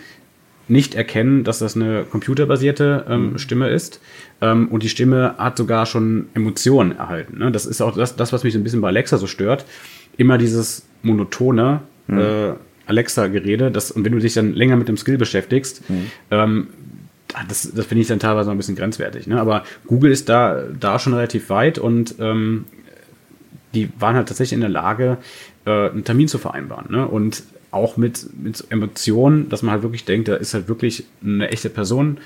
nicht 0.67 0.95
erkennen, 0.95 1.43
dass 1.43 1.59
das 1.59 1.75
eine 1.75 2.03
computerbasierte 2.03 3.05
ähm, 3.07 3.31
mhm. 3.31 3.37
Stimme 3.37 3.69
ist. 3.69 4.01
Ähm, 4.41 4.67
und 4.69 4.83
die 4.83 4.89
Stimme 4.89 5.35
hat 5.37 5.57
sogar 5.57 5.85
schon 5.85 6.27
Emotionen 6.33 6.97
erhalten. 6.97 7.37
Ne? 7.39 7.51
Das 7.51 7.65
ist 7.65 7.81
auch 7.81 7.95
das, 7.95 8.15
das, 8.15 8.33
was 8.33 8.43
mich 8.43 8.53
so 8.53 8.59
ein 8.59 8.63
bisschen 8.63 8.81
bei 8.81 8.87
Alexa 8.87 9.17
so 9.17 9.27
stört. 9.27 9.65
Immer 10.17 10.37
dieses 10.37 10.85
monotone 11.03 11.81
mhm. 12.07 12.19
äh, 12.19 12.53
Alexa-Gerede. 12.87 13.67
Und 13.67 14.05
wenn 14.05 14.11
du 14.11 14.19
dich 14.19 14.33
dann 14.33 14.53
länger 14.53 14.75
mit 14.75 14.87
dem 14.87 14.97
Skill 14.97 15.17
beschäftigst, 15.17 15.87
mhm. 15.89 16.11
ähm, 16.31 16.67
das, 17.47 17.71
das 17.73 17.85
finde 17.85 18.01
ich 18.01 18.07
dann 18.07 18.19
teilweise 18.19 18.51
ein 18.51 18.57
bisschen 18.57 18.75
grenzwertig. 18.75 19.27
Ne? 19.27 19.39
Aber 19.39 19.63
Google 19.87 20.11
ist 20.11 20.29
da, 20.29 20.63
da 20.79 20.99
schon 20.99 21.13
relativ 21.13 21.49
weit 21.49 21.77
und 21.77 22.15
ähm, 22.19 22.65
die 23.73 23.89
waren 23.99 24.15
halt 24.15 24.27
tatsächlich 24.27 24.53
in 24.53 24.61
der 24.61 24.69
Lage, 24.69 25.17
äh, 25.65 25.89
einen 25.89 26.03
Termin 26.03 26.27
zu 26.27 26.37
vereinbaren. 26.37 26.91
Ne? 26.91 27.07
Und 27.07 27.43
auch 27.75 27.97
mit, 27.97 28.27
mit 28.41 28.63
Emotionen, 28.69 29.49
dass 29.49 29.61
man 29.61 29.71
halt 29.73 29.83
wirklich 29.83 30.05
denkt, 30.05 30.27
da 30.27 30.35
ist 30.35 30.53
halt 30.53 30.67
wirklich 30.67 31.05
eine 31.23 31.49
echte 31.49 31.69
Person 31.69 32.17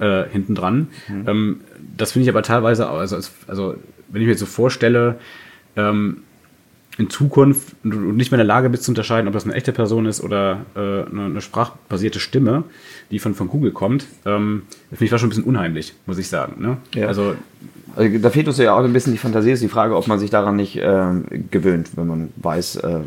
äh, 0.00 0.24
hinten 0.30 0.54
dran. 0.54 0.88
Mhm. 1.08 1.24
Ähm, 1.26 1.60
das 1.96 2.12
finde 2.12 2.24
ich 2.24 2.30
aber 2.30 2.42
teilweise, 2.42 2.88
also, 2.88 3.16
also 3.46 3.76
wenn 4.08 4.22
ich 4.22 4.26
mir 4.26 4.32
jetzt 4.32 4.40
so 4.40 4.46
vorstelle, 4.46 5.18
ähm, 5.76 6.22
in 6.98 7.10
Zukunft 7.10 7.76
du 7.82 7.90
nicht 7.90 8.30
mehr 8.30 8.40
in 8.40 8.46
der 8.46 8.54
Lage 8.54 8.70
bist 8.70 8.84
zu 8.84 8.90
unterscheiden, 8.90 9.28
ob 9.28 9.34
das 9.34 9.44
eine 9.44 9.52
echte 9.52 9.72
Person 9.72 10.06
ist 10.06 10.22
oder 10.22 10.64
äh, 10.74 10.78
eine, 10.80 11.26
eine, 11.26 11.40
sprachbasierte 11.42 12.20
Stimme, 12.20 12.64
die 13.10 13.18
von, 13.18 13.34
von 13.34 13.48
Google 13.48 13.72
kommt, 13.72 14.06
ähm, 14.24 14.62
finde 14.88 15.04
ich 15.04 15.12
war 15.12 15.18
schon 15.18 15.26
ein 15.26 15.30
bisschen 15.30 15.44
unheimlich, 15.44 15.92
muss 16.06 16.16
ich 16.16 16.28
sagen. 16.28 16.62
Ne? 16.62 16.78
Ja. 16.94 17.08
Also, 17.08 17.36
also, 17.94 18.18
da 18.18 18.30
fehlt 18.30 18.48
uns 18.48 18.56
ja 18.56 18.74
auch 18.74 18.82
ein 18.82 18.94
bisschen 18.94 19.12
die 19.12 19.18
Fantasie, 19.18 19.50
ist 19.50 19.62
die 19.62 19.68
Frage, 19.68 19.94
ob 19.94 20.06
man 20.06 20.18
sich 20.18 20.30
daran 20.30 20.56
nicht 20.56 20.76
äh, 20.76 21.06
gewöhnt, 21.50 21.90
wenn 21.96 22.06
man 22.06 22.32
weiß, 22.36 22.76
äh, 22.76 23.00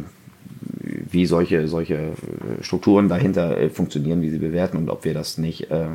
wie 0.80 1.26
solche, 1.26 1.68
solche 1.68 1.96
äh, 1.96 2.64
Strukturen 2.64 3.10
dahinter 3.10 3.58
äh, 3.58 3.70
funktionieren, 3.70 4.22
wie 4.22 4.30
sie 4.30 4.38
bewerten 4.38 4.78
und 4.78 4.90
ob 4.90 5.04
wir 5.04 5.14
das 5.14 5.38
nicht. 5.38 5.70
Äh, 5.72 5.88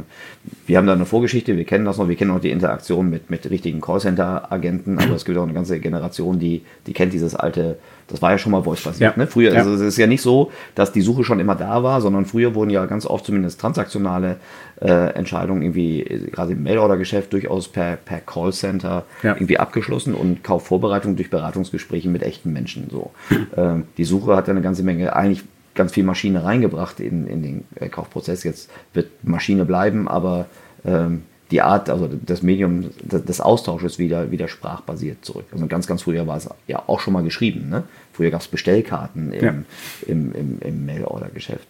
wir 0.67 0.77
haben 0.77 0.87
da 0.87 0.93
eine 0.93 1.07
Vorgeschichte, 1.07 1.57
wir 1.57 1.65
kennen 1.65 1.85
das 1.85 1.99
noch, 1.99 2.09
wir 2.09 2.17
kennen 2.17 2.31
auch 2.31 2.41
die 2.41 2.51
Interaktion 2.51 3.09
mit, 3.09 3.31
mit 3.31 3.49
richtigen 3.51 3.81
Callcenter-Agenten, 3.81 4.99
aber 4.99 5.15
es 5.15 5.25
gibt 5.25 5.39
auch 5.39 5.45
eine 5.45 5.55
ganze 5.55 5.81
Generation, 5.81 6.39
die, 6.39 6.63
die 6.87 6.93
kennt 6.93 7.13
dieses 7.13 7.35
alte 7.35 7.79
das 8.09 8.21
war 8.23 8.33
ja 8.33 8.39
schon 8.39 8.53
mal 8.53 8.63
voice-basiert. 8.63 9.17
Ja. 9.17 9.23
Ne? 9.23 9.27
Früher, 9.27 9.53
ja. 9.53 9.59
also 9.59 9.75
es 9.75 9.81
ist 9.81 9.97
ja 9.97 10.07
nicht 10.07 10.23
so, 10.23 10.53
dass 10.75 10.93
die 10.93 11.01
Suche 11.01 11.25
schon 11.25 11.41
immer 11.41 11.55
da 11.55 11.83
war, 11.83 12.01
sondern 12.01 12.27
früher 12.27 12.55
wurden 12.55 12.71
ja 12.71 12.85
ganz 12.87 13.07
oft 13.07 13.25
zumindest 13.25 13.61
transaktionale 13.61 14.37
äh, 14.81 15.15
Entscheidungen 15.15 15.63
irgendwie, 15.63 16.29
gerade 16.33 16.53
im 16.53 16.63
Mail-Order-Geschäft, 16.63 17.33
durchaus 17.33 17.69
per, 17.69 17.97
per 17.97 18.21
Callcenter 18.21 19.05
ja. 19.23 19.35
irgendwie 19.35 19.59
abgeschlossen 19.59 20.15
und 20.15 20.45
Kaufvorbereitung 20.45 21.17
durch 21.17 21.31
Beratungsgespräche 21.31 22.09
mit 22.09 22.23
echten 22.23 22.53
Menschen. 22.53 22.89
So. 22.91 23.13
ähm, 23.57 23.85
die 23.97 24.05
Suche 24.05 24.37
hat 24.37 24.49
ja 24.49 24.53
eine 24.53 24.63
ganze 24.63 24.83
Menge, 24.83 25.15
eigentlich 25.15 25.45
ganz 25.75 25.93
viel 25.93 26.05
Maschine 26.05 26.45
reingebracht 26.45 27.01
in, 27.01 27.27
in 27.27 27.43
den 27.43 27.65
äh, 27.77 27.89
Kaufprozess. 27.89 28.45
Jetzt 28.45 28.71
wird 28.93 29.09
Maschine 29.23 29.65
bleiben, 29.65 30.09
aber 30.09 30.47
ähm, 30.85 31.23
die 31.51 31.61
Art, 31.61 31.91
also 31.91 32.09
das 32.09 32.43
Medium 32.43 32.91
des 33.03 33.41
Austausches 33.41 33.99
wieder, 33.99 34.31
wieder 34.31 34.49
sprachbasiert 34.49 35.25
zurück. 35.25 35.45
Also 35.53 35.67
ganz, 35.67 35.87
ganz 35.87 36.03
früher 36.03 36.27
war 36.27 36.37
es 36.37 36.49
ja 36.67 36.83
auch 36.87 37.01
schon 37.01 37.13
mal 37.13 37.23
geschrieben. 37.23 37.69
Ne? 37.69 37.85
Früher 38.13 38.31
gab 38.31 38.41
es 38.41 38.49
Bestellkarten 38.49 39.33
im, 39.33 39.45
ja. 39.45 39.55
im, 40.07 40.33
im, 40.33 40.59
im 40.61 40.87
Mail-Order-Geschäft. 40.87 41.69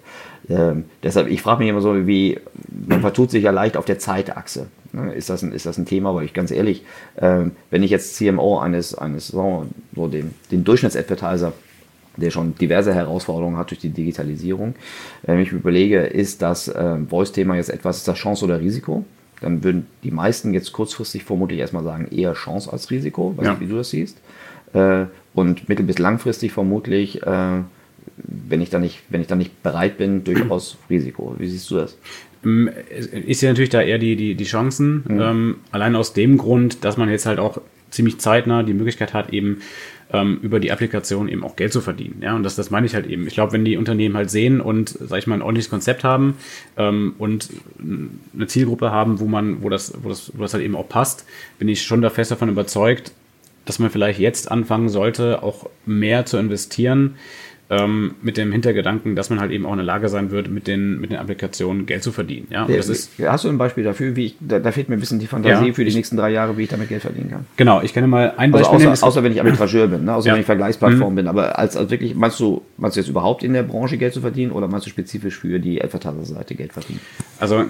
Ähm, 0.49 0.85
deshalb, 1.03 1.29
ich 1.29 1.43
frage 1.43 1.61
mich 1.61 1.71
immer 1.71 1.81
so, 1.81 2.07
wie, 2.07 2.39
man 2.87 3.01
vertut 3.01 3.31
sich 3.31 3.43
ja 3.43 3.51
leicht 3.51 3.77
auf 3.77 3.85
der 3.85 3.99
Zeitachse. 3.99 4.67
Ne? 4.93 5.13
Ist, 5.13 5.29
das 5.29 5.43
ein, 5.43 5.53
ist 5.53 5.67
das 5.67 5.77
ein 5.77 5.87
Thema? 5.87 6.11
Aber 6.11 6.23
ich 6.23 6.35
ganz 6.35 6.51
ehrlich, 6.51 6.85
ähm, 7.19 7.53
wenn 7.71 7.83
ich 7.83 7.91
jetzt 7.91 8.17
CMO 8.17 8.59
eines, 8.59 8.95
eines 8.95 9.29
so, 9.29 9.67
so 9.95 10.07
den, 10.07 10.35
den 10.51 10.65
Durchschnittsadvertiser 10.65 11.53
der 12.17 12.31
schon 12.31 12.55
diverse 12.55 12.95
Herausforderungen 12.95 13.57
hat 13.57 13.71
durch 13.71 13.81
die 13.81 13.91
Digitalisierung. 13.91 14.77
Wenn 15.23 15.41
ich 15.41 15.51
überlege, 15.51 15.99
ist 16.01 16.43
das 16.43 16.69
äh, 16.69 16.97
Voice-Thema 17.09 17.57
jetzt 17.57 17.71
etwas, 17.71 17.99
ist 17.99 18.07
das 18.09 18.19
Chance 18.19 18.45
oder 18.45 18.61
Risiko? 18.61 19.05
Dann 19.41 19.65
würden 19.65 19.87
die 20.03 20.11
meisten 20.11 20.55
jetzt 20.55 20.73
kurzfristig 20.73 21.25
vermutlich 21.25 21.59
erstmal 21.61 21.85
sagen, 21.85 22.09
eher 22.11 22.33
Chance 22.35 22.73
als 22.73 22.91
Risiko, 22.91 23.37
weiß 23.37 23.45
ja. 23.45 23.51
nicht, 23.53 23.61
wie 23.61 23.67
du 23.67 23.77
das 23.77 23.91
siehst. 23.91 24.19
Äh, 24.73 25.07
und 25.35 25.69
mittel- 25.69 25.85
bis 25.85 25.99
langfristig 25.99 26.53
vermutlich 26.53 27.23
äh, 27.23 27.63
wenn 28.17 28.61
ich 28.61 28.71
da 28.71 28.79
nicht, 28.79 29.01
wenn 29.09 29.21
ich 29.21 29.27
da 29.27 29.37
nicht 29.37 29.63
bereit 29.63 29.99
bin, 29.99 30.25
durchaus 30.25 30.77
Risiko. 30.91 31.35
Wie 31.39 31.49
siehst 31.49 31.71
du 31.71 31.77
das? 31.77 31.99
Ähm, 32.45 32.71
ist 33.27 33.41
ja 33.43 33.51
natürlich 33.51 33.71
da 33.71 33.81
eher 33.81 33.99
die, 33.99 34.17
die, 34.17 34.35
die 34.35 34.45
Chancen. 34.45 35.05
Mhm. 35.07 35.21
Ähm, 35.21 35.57
allein 35.71 35.97
aus 35.97 36.13
dem 36.13 36.39
Grund, 36.39 36.85
dass 36.85 36.97
man 36.97 37.09
jetzt 37.09 37.27
halt 37.27 37.39
auch 37.39 37.61
ziemlich 37.91 38.19
zeitnah 38.19 38.63
die 38.63 38.75
Möglichkeit 38.75 39.15
hat, 39.15 39.33
eben 39.33 39.61
ähm, 40.13 40.39
über 40.43 40.61
die 40.61 40.71
Applikation 40.71 41.29
eben 41.29 41.45
auch 41.45 41.57
Geld 41.57 41.73
zu 41.73 41.81
verdienen. 41.81 42.21
Ja, 42.23 42.35
und 42.37 42.43
das, 42.43 42.57
das 42.57 42.71
meine 42.71 42.87
ich 42.87 42.95
halt 42.95 43.07
eben. 43.07 43.27
Ich 43.27 43.35
glaube, 43.35 43.53
wenn 43.53 43.65
die 43.65 43.77
Unternehmen 43.77 44.17
halt 44.17 44.31
sehen 44.31 44.61
und, 44.61 44.91
sag 45.01 45.19
ich 45.19 45.27
mal, 45.27 45.35
ein 45.35 45.43
ordentliches 45.43 45.71
Konzept 45.71 46.05
haben 46.05 46.37
ähm, 46.77 47.15
und 47.19 47.51
eine 48.35 48.47
Zielgruppe 48.47 48.91
haben, 48.91 49.21
wo 49.21 49.27
man, 49.27 49.63
wo 49.63 49.69
das, 49.69 49.95
wo 50.03 50.09
das, 50.09 50.33
wo 50.35 50.43
das 50.43 50.55
halt 50.55 50.65
eben 50.65 50.77
auch 50.77 50.89
passt, 50.89 51.27
bin 51.59 51.69
ich 51.69 51.83
schon 51.83 52.03
da 52.03 52.11
fest 52.11 52.31
davon 52.31 52.49
überzeugt, 52.49 53.13
dass 53.65 53.79
man 53.79 53.91
vielleicht 53.91 54.21
jetzt 54.21 54.51
anfangen 54.51 54.89
sollte, 54.89 55.43
auch 55.43 55.69
mehr 55.87 56.27
zu 56.27 56.37
investieren, 56.37 57.17
ähm, 57.71 58.15
mit 58.23 58.37
dem 58.37 58.53
Hintergedanken, 58.53 59.17
dass 59.17 59.31
man 59.31 59.41
halt 59.41 59.51
eben 59.51 59.65
auch 59.65 59.73
in 59.73 59.79
der 59.79 59.87
Lage 59.87 60.09
sein 60.09 60.31
wird, 60.31 60.51
mit 60.51 60.67
den, 60.67 61.01
mit 61.01 61.11
den 61.11 61.19
Applikationen 61.19 61.87
Geld 61.87 62.03
zu 62.03 62.13
verdienen. 62.13 62.47
Ja, 62.51 62.69
ja, 62.69 62.77
das 62.77 62.89
ist, 62.89 63.13
hast 63.19 63.45
du 63.45 63.49
ein 63.49 63.59
Beispiel 63.59 63.85
dafür, 63.85 64.17
wie 64.17 64.27
ich, 64.27 64.37
da, 64.41 64.59
da 64.59 64.71
fehlt 64.71 64.89
mir 64.89 64.97
ein 64.97 65.01
bisschen 65.01 65.19
die 65.19 65.27
Fantasie 65.27 65.69
ja, 65.69 65.73
für 65.73 65.83
die 65.83 65.89
ich, 65.89 65.97
nächsten 65.97 66.17
drei 66.17 66.31
Jahre, 66.31 66.59
wie 66.59 66.65
ich 66.65 66.69
damit 66.69 66.89
Geld 66.89 67.03
verdienen 67.03 67.31
kann? 67.31 67.47
Genau, 67.57 67.81
ich 67.83 67.95
kenne 67.95 68.07
mal 68.07 68.35
ein 68.37 68.55
also 68.55 68.71
Beispiel. 68.71 68.89
Außer, 68.89 69.07
außer 69.07 69.23
wenn 69.23 69.33
ich 69.33 69.41
Arbitrageur 69.41 69.87
bin, 69.87 70.05
ne? 70.05 70.15
außer 70.15 70.29
ja. 70.29 70.35
wenn 70.35 70.41
ich 70.41 70.47
Vergleichsplattform 70.47 71.13
mhm. 71.13 71.17
bin, 71.17 71.27
aber 71.27 71.59
als, 71.59 71.77
als 71.77 71.91
wirklich, 71.91 72.15
meinst 72.15 72.39
du, 72.39 72.63
meinst 72.77 72.97
du 72.97 73.01
jetzt 73.01 73.09
überhaupt 73.09 73.43
in 73.43 73.55
der 73.55 73.63
Branche 73.63 73.97
Geld 73.97 74.13
zu 74.13 74.21
verdienen 74.21 74.53
oder 74.53 74.69
meinst 74.69 74.87
du 74.87 74.91
spezifisch 74.91 75.39
für 75.39 75.59
die 75.59 75.83
Advertiser-Seite 75.83 76.55
Geld 76.55 76.73
verdienen? 76.73 77.01
Also 77.39 77.65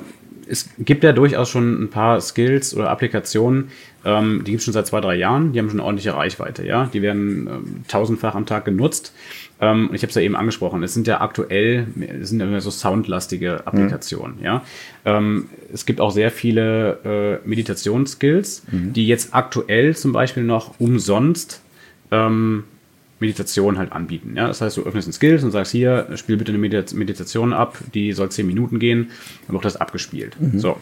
es 0.49 0.71
gibt 0.79 1.05
ja 1.05 1.13
durchaus 1.13 1.49
schon 1.49 1.85
ein 1.85 1.91
paar 1.91 2.21
Skills 2.21 2.75
oder 2.75 2.91
Applikationen, 2.91 3.71
ähm, 4.05 4.43
die 4.45 4.53
gibt 4.53 4.61
es 4.61 4.65
schon 4.65 4.75
seit 4.75 4.87
zwei, 4.87 5.01
drei 5.01 5.17
Jahren, 5.17 5.53
die 5.53 5.59
haben 5.59 5.69
schon 5.69 5.81
eine 5.81 5.87
ordentliche 5.87 6.15
Reichweite, 6.15 6.67
ja. 6.67 6.91
Die 6.93 7.03
werden 7.03 7.47
ähm, 7.47 7.85
tausendfach 7.89 8.35
am 8.35 8.47
Tag 8.47 8.65
genutzt. 8.65 9.15
Ähm, 9.61 9.91
ich 9.93 10.03
habe 10.03 10.11
es 10.11 10.15
ja 10.15 10.23
eben 10.23 10.37
angesprochen, 10.37 10.83
es 10.83 10.95
sind 10.95 11.07
ja 11.07 11.21
aktuell, 11.21 11.87
es 12.21 12.29
sind 12.29 12.41
ja 12.41 12.61
so 12.61 12.71
soundlastige 12.71 13.67
Applikationen, 13.67 14.39
mhm. 14.39 14.45
ja. 14.45 14.63
Ähm, 15.05 15.47
es 15.73 15.87
gibt 15.87 16.01
auch 16.01 16.11
sehr 16.11 16.31
viele 16.31 17.41
äh, 17.45 17.49
Meditationsskills, 17.49 18.65
mhm. 18.71 18.93
die 18.93 19.07
jetzt 19.07 19.35
aktuell 19.35 19.97
zum 19.97 20.13
Beispiel 20.13 20.45
noch 20.45 20.79
umsonst 20.79 21.63
ähm, 22.11 22.65
Meditation 23.21 23.79
halt 23.79 23.93
anbieten. 23.93 24.35
Ja? 24.37 24.47
Das 24.47 24.61
heißt, 24.61 24.77
du 24.77 24.83
öffnest 24.83 25.09
ein 25.09 25.13
Skills 25.13 25.45
und 25.45 25.51
sagst 25.51 25.73
hier, 25.73 26.09
spiel 26.17 26.37
bitte 26.37 26.53
eine 26.53 26.59
Meditation 26.59 27.53
ab, 27.53 27.79
die 27.95 28.13
soll 28.13 28.31
zehn 28.31 28.47
Minuten 28.47 28.79
gehen, 28.79 29.11
dann 29.47 29.55
wird 29.55 29.65
das 29.65 29.77
abgespielt. 29.77 30.37
Mhm. 30.41 30.59
So. 30.59 30.79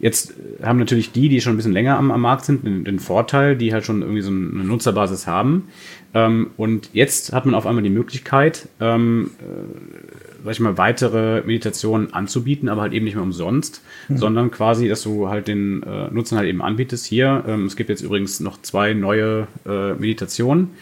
Jetzt 0.00 0.34
haben 0.62 0.78
natürlich 0.78 1.12
die, 1.12 1.28
die 1.28 1.40
schon 1.40 1.54
ein 1.54 1.56
bisschen 1.56 1.72
länger 1.72 1.96
am, 1.96 2.10
am 2.10 2.20
Markt 2.20 2.44
sind, 2.44 2.64
den, 2.64 2.84
den, 2.84 2.98
Vorteil, 2.98 3.56
die 3.56 3.72
halt 3.72 3.84
schon 3.84 4.02
irgendwie 4.02 4.22
so 4.22 4.30
eine 4.30 4.64
Nutzerbasis 4.64 5.26
haben. 5.26 5.68
Ähm, 6.12 6.50
und 6.56 6.90
jetzt 6.92 7.32
hat 7.32 7.46
man 7.46 7.54
auf 7.54 7.66
einmal 7.66 7.82
die 7.82 7.90
Möglichkeit, 7.90 8.68
ähm, 8.80 9.30
äh, 9.40 10.44
sag 10.44 10.52
ich 10.52 10.60
mal, 10.60 10.76
weitere 10.76 11.42
Meditationen 11.46 12.12
anzubieten, 12.12 12.68
aber 12.68 12.82
halt 12.82 12.92
eben 12.92 13.04
nicht 13.04 13.14
mehr 13.14 13.22
umsonst, 13.22 13.82
mhm. 14.08 14.18
sondern 14.18 14.50
quasi, 14.50 14.88
dass 14.88 15.02
du 15.02 15.28
halt 15.28 15.48
den 15.48 15.82
äh, 15.84 16.10
Nutzern 16.10 16.38
halt 16.38 16.48
eben 16.48 16.60
anbietest. 16.60 17.06
Hier, 17.06 17.44
ähm, 17.46 17.66
es 17.66 17.76
gibt 17.76 17.88
jetzt 17.88 18.02
übrigens 18.02 18.40
noch 18.40 18.60
zwei 18.62 18.94
neue 18.94 19.46
äh, 19.64 19.94
Meditationen, 19.94 20.72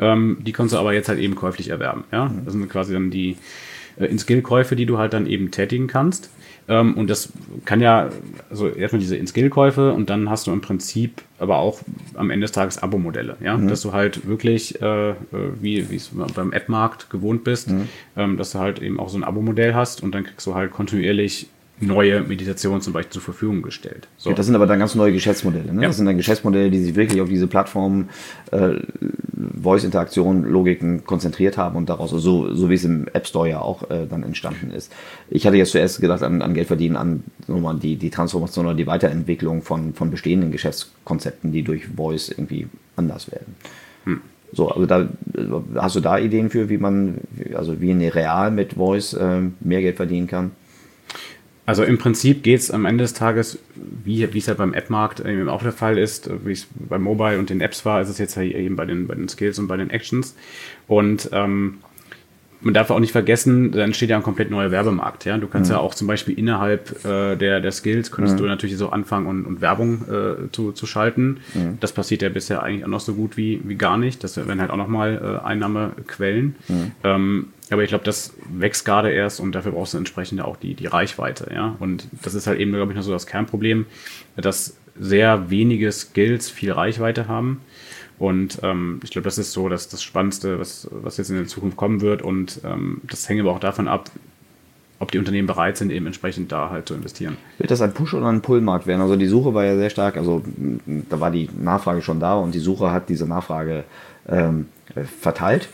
ähm, 0.00 0.38
die 0.40 0.52
kannst 0.52 0.74
du 0.74 0.78
aber 0.78 0.92
jetzt 0.92 1.08
halt 1.08 1.18
eben 1.18 1.34
käuflich 1.34 1.68
erwerben. 1.68 2.04
Ja? 2.10 2.26
Mhm. 2.26 2.44
Das 2.44 2.54
sind 2.54 2.68
quasi 2.68 2.92
dann 2.92 3.10
die 3.10 3.36
äh, 3.98 4.06
In-Skill-Käufe, 4.06 4.76
die 4.76 4.86
du 4.86 4.98
halt 4.98 5.12
dann 5.12 5.26
eben 5.26 5.50
tätigen 5.50 5.86
kannst. 5.86 6.30
Ähm, 6.68 6.94
und 6.94 7.10
das 7.10 7.32
kann 7.64 7.80
ja, 7.80 8.10
also 8.48 8.68
erstmal 8.68 9.00
diese 9.00 9.16
In-Skill-Käufe 9.16 9.92
und 9.92 10.08
dann 10.08 10.30
hast 10.30 10.46
du 10.46 10.52
im 10.52 10.60
Prinzip 10.60 11.22
aber 11.38 11.58
auch 11.58 11.80
am 12.14 12.30
Ende 12.30 12.44
des 12.44 12.52
Tages 12.52 12.78
Abo-Modelle, 12.78 13.36
ja, 13.42 13.56
mhm. 13.56 13.68
dass 13.68 13.82
du 13.82 13.92
halt 13.92 14.26
wirklich, 14.26 14.80
äh, 14.80 15.10
äh 15.10 15.14
wie 15.60 15.78
es 15.78 16.10
beim 16.34 16.52
App-Markt 16.52 17.10
gewohnt 17.10 17.44
bist, 17.44 17.70
mhm. 17.70 17.88
ähm, 18.16 18.36
dass 18.36 18.52
du 18.52 18.58
halt 18.60 18.80
eben 18.80 19.00
auch 19.00 19.08
so 19.08 19.18
ein 19.18 19.24
Abo-Modell 19.24 19.74
hast 19.74 20.02
und 20.02 20.14
dann 20.14 20.24
kriegst 20.24 20.46
du 20.46 20.54
halt 20.54 20.70
kontinuierlich 20.70 21.48
neue 21.80 22.20
Meditationen 22.20 22.80
zum 22.80 22.92
Beispiel 22.92 23.12
zur 23.12 23.22
Verfügung 23.22 23.62
gestellt. 23.62 24.08
So. 24.16 24.30
Ja, 24.30 24.36
das 24.36 24.46
sind 24.46 24.54
aber 24.54 24.66
dann 24.66 24.78
ganz 24.78 24.94
neue 24.94 25.12
Geschäftsmodelle. 25.12 25.72
Ne? 25.72 25.82
Ja. 25.82 25.88
Das 25.88 25.96
sind 25.96 26.06
dann 26.06 26.16
Geschäftsmodelle, 26.16 26.70
die 26.70 26.80
sich 26.80 26.94
wirklich 26.94 27.20
auf 27.20 27.28
diese 27.28 27.46
Plattformen, 27.46 28.10
äh, 28.50 28.74
Voice-Interaktion, 29.62 30.44
Logiken 30.44 31.04
konzentriert 31.04 31.56
haben 31.56 31.76
und 31.76 31.88
daraus, 31.88 32.10
so, 32.10 32.54
so 32.54 32.70
wie 32.70 32.74
es 32.74 32.84
im 32.84 33.08
App 33.12 33.26
Store 33.26 33.48
ja 33.48 33.60
auch 33.60 33.90
äh, 33.90 34.06
dann 34.08 34.22
entstanden 34.22 34.70
ist. 34.70 34.92
Ich 35.30 35.46
hatte 35.46 35.56
jetzt 35.56 35.72
zuerst 35.72 36.00
gedacht 36.00 36.22
an, 36.22 36.42
an 36.42 36.54
Geld 36.54 36.66
verdienen, 36.66 36.96
an 36.96 37.24
nochmal 37.46 37.76
die, 37.76 37.96
die 37.96 38.10
Transformation 38.10 38.66
oder 38.66 38.74
die 38.74 38.86
Weiterentwicklung 38.86 39.62
von, 39.62 39.94
von 39.94 40.10
bestehenden 40.10 40.50
Geschäftskonzepten, 40.50 41.52
die 41.52 41.62
durch 41.62 41.86
Voice 41.88 42.28
irgendwie 42.28 42.68
anders 42.96 43.30
werden. 43.30 43.56
Hm. 44.04 44.20
So, 44.52 44.68
also 44.68 44.84
da 44.86 45.08
hast 45.76 45.96
du 45.96 46.00
da 46.00 46.18
Ideen 46.18 46.50
für, 46.50 46.68
wie 46.68 46.78
man, 46.78 47.18
also 47.54 47.80
wie 47.80 47.90
in 47.90 48.00
Real 48.02 48.50
mit 48.50 48.74
Voice 48.74 49.14
äh, 49.14 49.42
mehr 49.60 49.80
Geld 49.80 49.96
verdienen 49.96 50.26
kann? 50.26 50.50
Also 51.70 51.84
im 51.84 51.98
Prinzip 51.98 52.42
geht 52.42 52.58
es 52.58 52.72
am 52.72 52.84
Ende 52.84 53.04
des 53.04 53.14
Tages, 53.14 53.56
wie, 53.76 54.24
es 54.24 54.46
ja 54.46 54.54
beim 54.54 54.74
App-Markt 54.74 55.20
eben 55.20 55.48
auch 55.48 55.62
der 55.62 55.70
Fall 55.70 55.98
ist, 55.98 56.28
wie 56.44 56.50
es 56.50 56.66
beim 56.74 57.00
Mobile 57.00 57.38
und 57.38 57.48
den 57.48 57.60
Apps 57.60 57.86
war, 57.86 58.00
ist 58.00 58.08
es 58.08 58.18
jetzt 58.18 58.36
eben 58.36 58.74
bei 58.74 58.84
den, 58.86 59.06
bei 59.06 59.14
den 59.14 59.28
Skills 59.28 59.56
und 59.60 59.68
bei 59.68 59.76
den 59.76 59.88
Actions. 59.88 60.34
Und 60.88 61.30
ähm, 61.32 61.78
man 62.60 62.74
darf 62.74 62.90
auch 62.90 62.98
nicht 62.98 63.12
vergessen, 63.12 63.70
da 63.70 63.82
entsteht 63.82 64.10
ja 64.10 64.16
ein 64.16 64.24
komplett 64.24 64.50
neuer 64.50 64.72
Werbemarkt. 64.72 65.26
Ja? 65.26 65.38
Du 65.38 65.46
kannst 65.46 65.70
mhm. 65.70 65.76
ja 65.76 65.80
auch 65.80 65.94
zum 65.94 66.08
Beispiel 66.08 66.36
innerhalb 66.36 67.04
äh, 67.04 67.36
der, 67.36 67.60
der 67.60 67.70
Skills, 67.70 68.10
könntest 68.10 68.34
mhm. 68.34 68.42
du 68.42 68.46
natürlich 68.48 68.76
so 68.76 68.88
anfangen 68.88 69.28
und, 69.28 69.44
und 69.44 69.60
Werbung 69.60 70.02
äh, 70.10 70.50
zu, 70.50 70.72
zu 70.72 70.86
schalten. 70.86 71.38
Mhm. 71.54 71.78
Das 71.78 71.92
passiert 71.92 72.22
ja 72.22 72.30
bisher 72.30 72.64
eigentlich 72.64 72.84
auch 72.84 72.88
noch 72.88 72.98
so 72.98 73.14
gut 73.14 73.36
wie, 73.36 73.60
wie 73.62 73.76
gar 73.76 73.96
nicht. 73.96 74.24
Das 74.24 74.36
werden 74.36 74.60
halt 74.60 74.72
auch 74.72 74.76
nochmal 74.76 75.38
äh, 75.40 75.46
Einnahmequellen. 75.46 76.56
Mhm. 76.66 76.90
Ähm, 77.04 77.46
aber 77.70 77.82
ich 77.82 77.88
glaube, 77.88 78.04
das 78.04 78.34
wächst 78.48 78.84
gerade 78.84 79.10
erst 79.10 79.40
und 79.40 79.52
dafür 79.52 79.72
brauchst 79.72 79.94
du 79.94 79.98
entsprechend 79.98 80.40
auch 80.40 80.56
die, 80.56 80.74
die 80.74 80.86
Reichweite. 80.86 81.50
Ja? 81.54 81.76
Und 81.78 82.08
das 82.22 82.34
ist 82.34 82.46
halt 82.46 82.58
eben, 82.58 82.72
glaube 82.72 82.92
ich, 82.92 82.96
noch 82.96 83.04
so 83.04 83.12
das 83.12 83.26
Kernproblem, 83.26 83.86
dass 84.36 84.76
sehr 84.98 85.50
wenige 85.50 85.90
Skills 85.92 86.50
viel 86.50 86.72
Reichweite 86.72 87.28
haben. 87.28 87.60
Und 88.18 88.58
ähm, 88.62 89.00
ich 89.02 89.10
glaube, 89.10 89.24
das 89.24 89.38
ist 89.38 89.52
so 89.52 89.68
dass 89.68 89.88
das 89.88 90.02
Spannendste, 90.02 90.58
was, 90.58 90.88
was 90.90 91.16
jetzt 91.16 91.30
in 91.30 91.36
der 91.36 91.46
Zukunft 91.46 91.76
kommen 91.76 92.00
wird. 92.00 92.22
Und 92.22 92.60
ähm, 92.64 93.00
das 93.04 93.28
hängt 93.28 93.40
aber 93.40 93.52
auch 93.52 93.60
davon 93.60 93.88
ab, 93.88 94.10
ob 94.98 95.10
die 95.10 95.18
Unternehmen 95.18 95.46
bereit 95.46 95.78
sind, 95.78 95.90
eben 95.90 96.06
entsprechend 96.06 96.52
da 96.52 96.68
halt 96.68 96.86
zu 96.86 96.94
investieren. 96.94 97.38
Wird 97.56 97.70
das 97.70 97.80
ein 97.80 97.94
Push- 97.94 98.14
oder 98.14 98.26
ein 98.26 98.42
Pull-Markt 98.42 98.86
werden? 98.86 99.00
Also 99.00 99.16
die 99.16 99.26
Suche 99.26 99.54
war 99.54 99.64
ja 99.64 99.76
sehr 99.76 99.88
stark, 99.88 100.18
also 100.18 100.42
da 100.86 101.18
war 101.20 101.30
die 101.30 101.48
Nachfrage 101.58 102.02
schon 102.02 102.20
da 102.20 102.34
und 102.34 102.54
die 102.54 102.58
Suche 102.58 102.90
hat 102.90 103.08
diese 103.08 103.26
Nachfrage 103.26 103.84
ähm, 104.28 104.66
verteilt. 105.20 105.70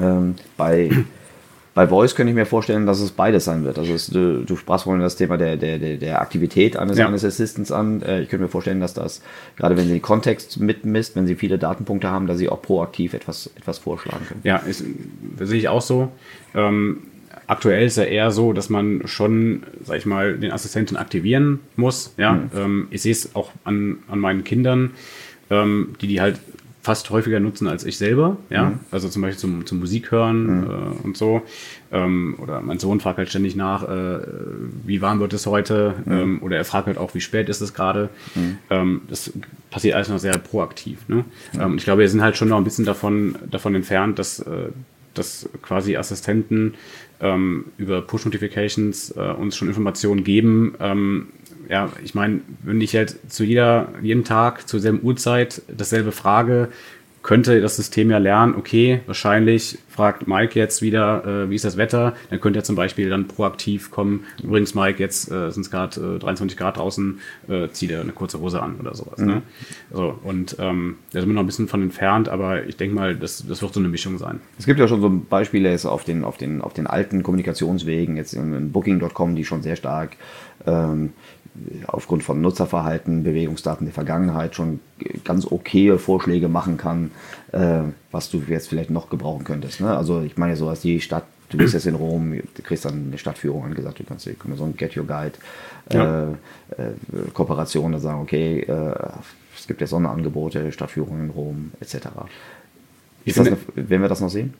Ähm, 0.00 0.34
bei, 0.56 0.90
bei 1.74 1.86
Voice 1.86 2.14
könnte 2.14 2.30
ich 2.30 2.34
mir 2.34 2.46
vorstellen, 2.46 2.86
dass 2.86 3.00
es 3.00 3.10
beides 3.10 3.44
sein 3.44 3.64
wird. 3.64 3.78
Also 3.78 3.92
es, 3.94 4.06
du, 4.08 4.44
du, 4.44 4.56
sprachst 4.56 4.84
vorhin 4.84 5.02
das 5.02 5.16
Thema 5.16 5.38
der, 5.38 5.56
der, 5.56 5.78
der 5.78 6.20
Aktivität 6.20 6.76
eines, 6.76 6.98
ja. 6.98 7.06
eines 7.06 7.24
Assistants 7.24 7.72
an. 7.72 8.02
Äh, 8.02 8.22
ich 8.22 8.28
könnte 8.28 8.44
mir 8.44 8.50
vorstellen, 8.50 8.80
dass 8.80 8.94
das, 8.94 9.22
gerade 9.56 9.76
wenn 9.76 9.84
sie 9.84 9.94
den 9.94 10.02
Kontext 10.02 10.60
mitmisst, 10.60 11.16
wenn 11.16 11.26
sie 11.26 11.34
viele 11.34 11.58
Datenpunkte 11.58 12.08
haben, 12.08 12.26
dass 12.26 12.38
sie 12.38 12.48
auch 12.48 12.62
proaktiv 12.62 13.14
etwas, 13.14 13.50
etwas 13.56 13.78
vorschlagen 13.78 14.26
können. 14.26 14.40
Ja, 14.44 14.56
ist, 14.58 14.84
das 15.38 15.48
sehe 15.48 15.58
ich 15.58 15.68
auch 15.68 15.82
so. 15.82 16.10
Ähm, 16.54 16.98
aktuell 17.46 17.86
ist 17.86 17.96
ja 17.96 18.04
eher 18.04 18.30
so, 18.30 18.52
dass 18.52 18.70
man 18.70 19.02
schon, 19.06 19.64
sag 19.84 19.98
ich 19.98 20.06
mal, 20.06 20.38
den 20.38 20.52
Assistenten 20.52 20.96
aktivieren 20.96 21.60
muss. 21.76 22.14
Ja, 22.16 22.32
mhm. 22.32 22.50
ähm, 22.56 22.86
ich 22.90 23.02
sehe 23.02 23.12
es 23.12 23.34
auch 23.34 23.50
an, 23.64 23.98
an 24.08 24.18
meinen 24.18 24.44
Kindern, 24.44 24.92
ähm, 25.50 25.94
die 26.00 26.06
die 26.06 26.20
halt 26.20 26.38
fast 26.82 27.10
häufiger 27.10 27.38
nutzen 27.38 27.68
als 27.68 27.84
ich 27.84 27.96
selber. 27.96 28.36
Ja, 28.50 28.70
mhm. 28.70 28.80
also 28.90 29.08
zum 29.08 29.22
Beispiel 29.22 29.38
zum, 29.38 29.66
zum 29.66 29.78
Musik 29.78 30.10
hören 30.10 30.60
mhm. 30.62 30.64
äh, 30.64 31.04
und 31.04 31.16
so. 31.16 31.42
Ähm, 31.92 32.34
oder 32.38 32.60
mein 32.60 32.80
Sohn 32.80 32.98
fragt 32.98 33.18
halt 33.18 33.28
ständig 33.28 33.54
nach, 33.54 33.88
äh, 33.88 34.18
wie 34.84 35.00
warm 35.00 35.20
wird 35.20 35.32
es 35.32 35.46
heute? 35.46 35.94
Mhm. 36.04 36.12
Ähm, 36.12 36.42
oder 36.42 36.56
er 36.56 36.64
fragt 36.64 36.88
halt 36.88 36.98
auch, 36.98 37.14
wie 37.14 37.20
spät 37.20 37.48
ist 37.48 37.60
es 37.60 37.72
gerade? 37.72 38.08
Mhm. 38.34 38.58
Ähm, 38.68 39.00
das 39.08 39.32
passiert 39.70 39.94
alles 39.94 40.08
noch 40.08 40.18
sehr 40.18 40.36
proaktiv. 40.38 40.98
Ne? 41.08 41.24
Ähm, 41.58 41.76
ich 41.76 41.84
glaube, 41.84 42.00
wir 42.00 42.08
sind 42.08 42.20
halt 42.20 42.36
schon 42.36 42.48
noch 42.48 42.58
ein 42.58 42.64
bisschen 42.64 42.84
davon, 42.84 43.36
davon 43.48 43.76
entfernt, 43.76 44.18
dass, 44.18 44.40
äh, 44.40 44.70
dass 45.14 45.48
quasi 45.62 45.96
Assistenten 45.96 46.74
ähm, 47.20 47.66
über 47.78 48.02
Push-Notifications 48.02 49.12
äh, 49.12 49.20
uns 49.20 49.56
schon 49.56 49.68
Informationen 49.68 50.24
geben, 50.24 50.74
ähm, 50.80 51.28
ja, 51.72 51.88
ich 52.04 52.14
meine, 52.14 52.42
wenn 52.62 52.82
ich 52.82 52.94
halt 52.94 53.16
zu 53.32 53.44
jeder, 53.44 53.88
jeden 54.02 54.24
Tag 54.24 54.68
zur 54.68 54.78
selben 54.78 55.00
Uhrzeit 55.02 55.62
dasselbe 55.74 56.12
frage, 56.12 56.68
könnte 57.22 57.62
das 57.62 57.76
System 57.76 58.10
ja 58.10 58.18
lernen, 58.18 58.56
okay, 58.56 59.00
wahrscheinlich 59.06 59.78
fragt 59.88 60.26
Mike 60.26 60.58
jetzt 60.58 60.82
wieder, 60.82 61.24
äh, 61.24 61.50
wie 61.50 61.54
ist 61.54 61.64
das 61.64 61.78
Wetter, 61.78 62.14
dann 62.28 62.40
könnte 62.42 62.58
er 62.58 62.64
zum 62.64 62.76
Beispiel 62.76 63.08
dann 63.08 63.26
proaktiv 63.26 63.90
kommen, 63.90 64.24
übrigens 64.42 64.74
Mike, 64.74 64.98
jetzt 64.98 65.30
äh, 65.30 65.50
sind 65.50 65.62
es 65.62 65.70
gerade 65.70 66.16
äh, 66.16 66.18
23 66.18 66.58
Grad 66.58 66.76
draußen, 66.76 67.20
äh, 67.48 67.68
zieh 67.68 67.86
dir 67.86 68.00
eine 68.02 68.12
kurze 68.12 68.40
Hose 68.40 68.60
an 68.60 68.76
oder 68.78 68.94
sowas. 68.94 69.18
Ne? 69.18 69.24
Mhm. 69.24 69.32
Ne? 69.32 69.42
So, 69.92 70.18
und 70.24 70.56
ähm, 70.58 70.96
da 71.12 71.20
sind 71.20 71.30
wir 71.30 71.34
noch 71.34 71.42
ein 71.42 71.46
bisschen 71.46 71.68
von 71.68 71.80
entfernt, 71.80 72.28
aber 72.28 72.66
ich 72.66 72.76
denke 72.76 72.94
mal, 72.94 73.16
das, 73.16 73.46
das 73.46 73.62
wird 73.62 73.72
so 73.72 73.80
eine 73.80 73.88
Mischung 73.88 74.18
sein. 74.18 74.40
Es 74.58 74.66
gibt 74.66 74.78
ja 74.78 74.88
schon 74.88 75.00
so 75.00 75.08
Beispiele 75.08 75.70
jetzt 75.70 75.86
auf 75.86 76.04
den, 76.04 76.24
auf 76.24 76.36
den, 76.36 76.60
auf 76.60 76.74
den 76.74 76.86
alten 76.86 77.22
Kommunikationswegen, 77.22 78.18
jetzt 78.18 78.34
in, 78.34 78.52
in 78.52 78.72
Booking.com, 78.72 79.36
die 79.36 79.46
schon 79.46 79.62
sehr 79.62 79.76
stark 79.76 80.16
ähm, 80.66 81.12
aufgrund 81.86 82.22
von 82.22 82.40
Nutzerverhalten, 82.40 83.24
Bewegungsdaten 83.24 83.86
der 83.86 83.92
Vergangenheit 83.92 84.54
schon 84.54 84.80
ganz 85.24 85.46
okaye 85.50 85.98
Vorschläge 85.98 86.48
machen 86.48 86.76
kann, 86.76 87.10
äh, 87.52 87.82
was 88.10 88.30
du 88.30 88.42
jetzt 88.48 88.68
vielleicht 88.68 88.90
noch 88.90 89.10
gebrauchen 89.10 89.44
könntest. 89.44 89.80
Ne? 89.80 89.94
Also 89.94 90.22
ich 90.22 90.36
meine 90.36 90.56
sowas, 90.56 90.80
die 90.80 91.00
Stadt, 91.00 91.24
du 91.50 91.58
bist 91.58 91.74
jetzt 91.74 91.86
in 91.86 91.94
Rom, 91.94 92.32
du 92.32 92.62
kriegst 92.62 92.84
dann 92.84 93.08
eine 93.08 93.18
Stadtführung 93.18 93.64
angesagt, 93.64 93.98
du 93.98 94.04
kannst 94.04 94.24
so 94.24 94.64
ein 94.64 94.76
Get 94.76 94.96
Your 94.96 95.06
Guide 95.06 95.32
ja. 95.92 96.30
äh, 96.30 96.32
äh, 96.32 97.30
Kooperation, 97.34 97.98
sagen, 98.00 98.22
okay, 98.22 98.60
äh, 98.60 98.94
es 99.56 99.66
gibt 99.66 99.80
ja 99.80 99.86
Sonderangebote, 99.86 100.72
Stadtführungen 100.72 101.24
in 101.24 101.30
Rom, 101.30 101.72
etc. 101.80 102.08
Ist 103.24 103.38
das 103.38 103.46
eine, 103.46 103.58
werden 103.74 104.02
wir 104.02 104.08
das 104.08 104.20
noch 104.20 104.30
sehen? 104.30 104.54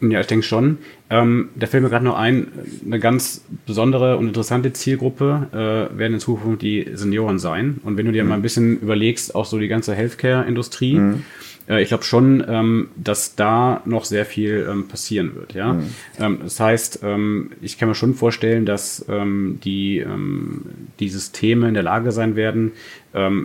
Ja, 0.00 0.20
ich 0.20 0.26
denke 0.28 0.46
schon. 0.46 0.78
Ähm, 1.10 1.48
da 1.56 1.66
fällt 1.66 1.82
mir 1.82 1.88
gerade 1.88 2.04
noch 2.04 2.16
ein, 2.16 2.48
eine 2.84 3.00
ganz 3.00 3.44
besondere 3.66 4.16
und 4.16 4.28
interessante 4.28 4.72
Zielgruppe 4.72 5.48
äh, 5.52 5.98
werden 5.98 6.14
in 6.14 6.20
Zukunft 6.20 6.62
die 6.62 6.86
Senioren 6.94 7.38
sein. 7.38 7.80
Und 7.82 7.96
wenn 7.96 8.06
du 8.06 8.12
dir 8.12 8.22
mhm. 8.22 8.28
mal 8.28 8.34
ein 8.36 8.42
bisschen 8.42 8.78
überlegst, 8.80 9.34
auch 9.34 9.44
so 9.44 9.58
die 9.58 9.66
ganze 9.66 9.96
Healthcare-Industrie, 9.96 10.94
mhm. 10.94 11.22
äh, 11.68 11.82
ich 11.82 11.88
glaube 11.88 12.04
schon, 12.04 12.44
ähm, 12.46 12.90
dass 12.94 13.34
da 13.34 13.82
noch 13.86 14.04
sehr 14.04 14.24
viel 14.24 14.68
ähm, 14.70 14.86
passieren 14.86 15.34
wird. 15.34 15.54
Ja, 15.54 15.72
mhm. 15.72 15.86
Ähm, 16.20 16.38
das 16.44 16.60
heißt, 16.60 17.00
ähm, 17.02 17.50
ich 17.60 17.76
kann 17.76 17.88
mir 17.88 17.96
schon 17.96 18.14
vorstellen, 18.14 18.64
dass 18.64 19.04
ähm, 19.08 19.58
die 19.64 20.04
die 21.00 21.08
Systeme 21.08 21.66
in 21.66 21.74
der 21.74 21.82
Lage 21.82 22.12
sein 22.12 22.36
werden, 22.36 22.72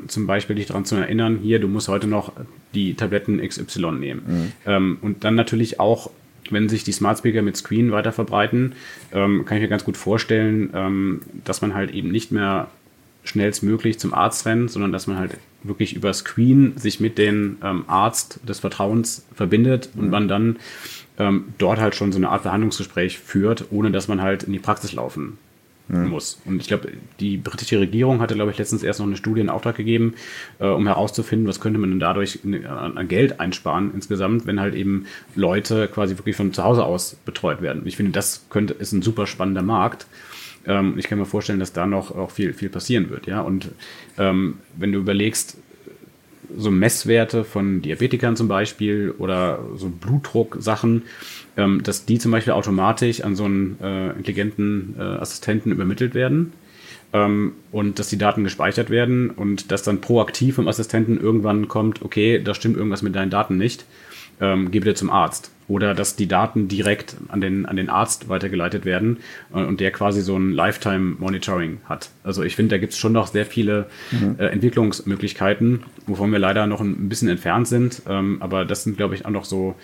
zum 0.07 0.27
Beispiel 0.27 0.55
dich 0.55 0.67
daran 0.67 0.85
zu 0.85 0.95
erinnern, 0.95 1.39
hier, 1.41 1.59
du 1.59 1.67
musst 1.67 1.87
heute 1.87 2.07
noch 2.07 2.33
die 2.73 2.93
Tabletten 2.95 3.41
XY 3.41 3.91
nehmen. 3.93 4.51
Mhm. 4.65 4.97
und 5.01 5.23
dann 5.23 5.35
natürlich 5.35 5.79
auch 5.79 6.11
wenn 6.53 6.69
sich 6.69 6.83
die 6.83 6.91
Smart 6.91 7.17
Speaker 7.17 7.41
mit 7.41 7.57
Screen 7.57 7.91
weiter 7.91 8.11
verbreiten, 8.11 8.73
ähm, 9.11 9.45
kann 9.45 9.57
ich 9.57 9.63
mir 9.63 9.69
ganz 9.69 9.83
gut 9.83 9.97
vorstellen, 9.97 10.69
ähm, 10.73 11.21
dass 11.43 11.61
man 11.61 11.73
halt 11.73 11.91
eben 11.91 12.11
nicht 12.11 12.31
mehr 12.31 12.69
schnellstmöglich 13.23 13.99
zum 13.99 14.13
Arzt 14.13 14.45
rennt, 14.45 14.69
sondern 14.69 14.91
dass 14.91 15.07
man 15.07 15.17
halt 15.17 15.37
wirklich 15.63 15.95
über 15.95 16.13
Screen 16.13 16.73
sich 16.77 16.99
mit 16.99 17.17
dem 17.17 17.57
ähm, 17.63 17.85
Arzt 17.87 18.39
des 18.47 18.59
Vertrauens 18.59 19.25
verbindet 19.33 19.89
und 19.95 20.09
man 20.09 20.27
dann 20.27 20.57
ähm, 21.17 21.45
dort 21.57 21.79
halt 21.79 21.95
schon 21.95 22.11
so 22.11 22.17
eine 22.17 22.29
Art 22.29 22.41
Verhandlungsgespräch 22.41 23.19
führt, 23.19 23.65
ohne 23.71 23.91
dass 23.91 24.07
man 24.07 24.21
halt 24.21 24.43
in 24.43 24.51
die 24.51 24.59
Praxis 24.59 24.93
laufen 24.93 25.37
mhm. 25.87 26.09
muss. 26.09 26.39
Und 26.45 26.61
ich 26.61 26.67
glaube, 26.67 26.91
die 27.19 27.37
britische 27.37 27.79
Regierung 27.79 28.21
hatte, 28.21 28.35
glaube 28.35 28.51
ich, 28.51 28.57
letztens 28.57 28.83
erst 28.83 28.99
noch 28.99 29.07
eine 29.07 29.17
Studie 29.17 29.41
in 29.41 29.49
Auftrag 29.49 29.75
gegeben, 29.75 30.15
äh, 30.59 30.67
um 30.67 30.87
herauszufinden, 30.87 31.47
was 31.47 31.59
könnte 31.59 31.79
man 31.79 31.89
denn 31.89 31.99
dadurch 31.99 32.39
an 32.43 33.07
Geld 33.07 33.39
einsparen 33.39 33.91
insgesamt, 33.93 34.45
wenn 34.45 34.59
halt 34.59 34.75
eben 34.75 35.05
Leute 35.35 35.87
quasi 35.87 36.17
wirklich 36.17 36.35
von 36.35 36.53
zu 36.53 36.63
Hause 36.63 36.85
aus 36.85 37.15
betreut 37.25 37.61
werden. 37.61 37.83
Ich 37.85 37.97
finde, 37.97 38.11
das 38.11 38.45
könnte, 38.49 38.73
ist 38.73 38.91
ein 38.91 39.01
super 39.01 39.27
spannender 39.27 39.63
Markt. 39.63 40.07
Ähm, 40.65 40.95
ich 40.97 41.07
kann 41.07 41.19
mir 41.19 41.25
vorstellen, 41.25 41.59
dass 41.59 41.73
da 41.73 41.85
noch 41.85 42.15
auch 42.15 42.31
viel, 42.31 42.53
viel 42.53 42.69
passieren 42.69 43.09
wird, 43.09 43.27
ja. 43.27 43.41
Und 43.41 43.69
ähm, 44.17 44.59
wenn 44.77 44.91
du 44.91 44.99
überlegst, 44.99 45.57
so 46.55 46.69
Messwerte 46.71 47.43
von 47.43 47.81
Diabetikern 47.81 48.35
zum 48.35 48.47
Beispiel 48.47 49.13
oder 49.17 49.59
so 49.75 49.89
Blutdrucksachen, 49.89 51.03
ähm, 51.57 51.81
dass 51.83 52.05
die 52.05 52.17
zum 52.19 52.31
Beispiel 52.31 52.53
automatisch 52.53 53.21
an 53.21 53.35
so 53.35 53.45
einen 53.45 53.77
äh, 53.81 54.09
intelligenten 54.11 54.95
äh, 54.97 55.01
Assistenten 55.01 55.71
übermittelt 55.71 56.13
werden 56.15 56.53
ähm, 57.13 57.53
und 57.71 57.99
dass 57.99 58.09
die 58.09 58.17
Daten 58.17 58.43
gespeichert 58.43 58.89
werden 58.89 59.29
und 59.29 59.71
dass 59.71 59.83
dann 59.83 60.01
proaktiv 60.01 60.55
vom 60.55 60.67
Assistenten 60.67 61.19
irgendwann 61.19 61.67
kommt, 61.67 62.01
okay, 62.01 62.41
da 62.43 62.53
stimmt 62.53 62.75
irgendwas 62.75 63.01
mit 63.01 63.15
deinen 63.15 63.29
Daten 63.29 63.57
nicht, 63.57 63.85
ähm, 64.41 64.71
geh 64.71 64.79
bitte 64.79 64.95
zum 64.95 65.09
Arzt. 65.09 65.51
Oder 65.69 65.93
dass 65.93 66.17
die 66.17 66.27
Daten 66.27 66.67
direkt 66.67 67.15
an 67.29 67.39
den, 67.39 67.65
an 67.65 67.77
den 67.77 67.89
Arzt 67.89 68.27
weitergeleitet 68.27 68.83
werden 68.83 69.17
äh, 69.53 69.63
und 69.63 69.79
der 69.79 69.91
quasi 69.91 70.21
so 70.21 70.35
ein 70.35 70.51
Lifetime-Monitoring 70.51 71.79
hat. 71.85 72.09
Also 72.23 72.43
ich 72.43 72.55
finde, 72.55 72.75
da 72.75 72.79
gibt 72.79 72.93
es 72.93 72.99
schon 72.99 73.13
noch 73.13 73.27
sehr 73.27 73.45
viele 73.45 73.85
mhm. 74.11 74.35
äh, 74.39 74.47
Entwicklungsmöglichkeiten, 74.47 75.83
wovon 76.05 76.31
wir 76.31 76.39
leider 76.39 76.67
noch 76.67 76.81
ein 76.81 77.07
bisschen 77.07 77.29
entfernt 77.29 77.67
sind. 77.67 78.01
Ähm, 78.09 78.37
aber 78.41 78.65
das 78.65 78.83
sind, 78.83 78.97
glaube 78.97 79.15
ich, 79.15 79.25
auch 79.25 79.31
noch 79.31 79.45
so 79.45 79.75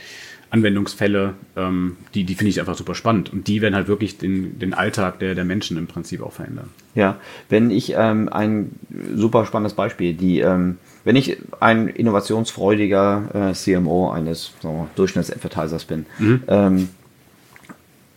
Anwendungsfälle, 0.51 1.35
ähm, 1.55 1.97
die, 2.13 2.23
die 2.23 2.35
finde 2.35 2.49
ich 2.49 2.59
einfach 2.59 2.75
super 2.75 2.95
spannend. 2.95 3.31
Und 3.31 3.47
die 3.47 3.61
werden 3.61 3.75
halt 3.75 3.87
wirklich 3.87 4.17
den, 4.17 4.57
den 4.57 4.73
Alltag 4.73 5.19
der, 5.19 5.35
der 5.35 5.45
Menschen 5.45 5.77
im 5.77 5.87
Prinzip 5.87 6.21
auch 6.21 6.33
verändern. 6.33 6.69
Ja, 6.95 7.17
wenn 7.49 7.69
ich 7.69 7.93
ähm, 7.95 8.29
ein 8.29 8.71
super 9.15 9.45
spannendes 9.45 9.73
Beispiel, 9.73 10.13
die, 10.13 10.39
ähm, 10.39 10.77
wenn 11.03 11.15
ich 11.15 11.37
ein 11.59 11.87
innovationsfreudiger 11.87 13.51
äh, 13.51 13.53
CMO 13.53 14.11
eines 14.11 14.53
Durchschnitts-Advertisers 14.95 15.85
bin, 15.85 16.05
mhm. 16.17 16.43
ähm, 16.47 16.89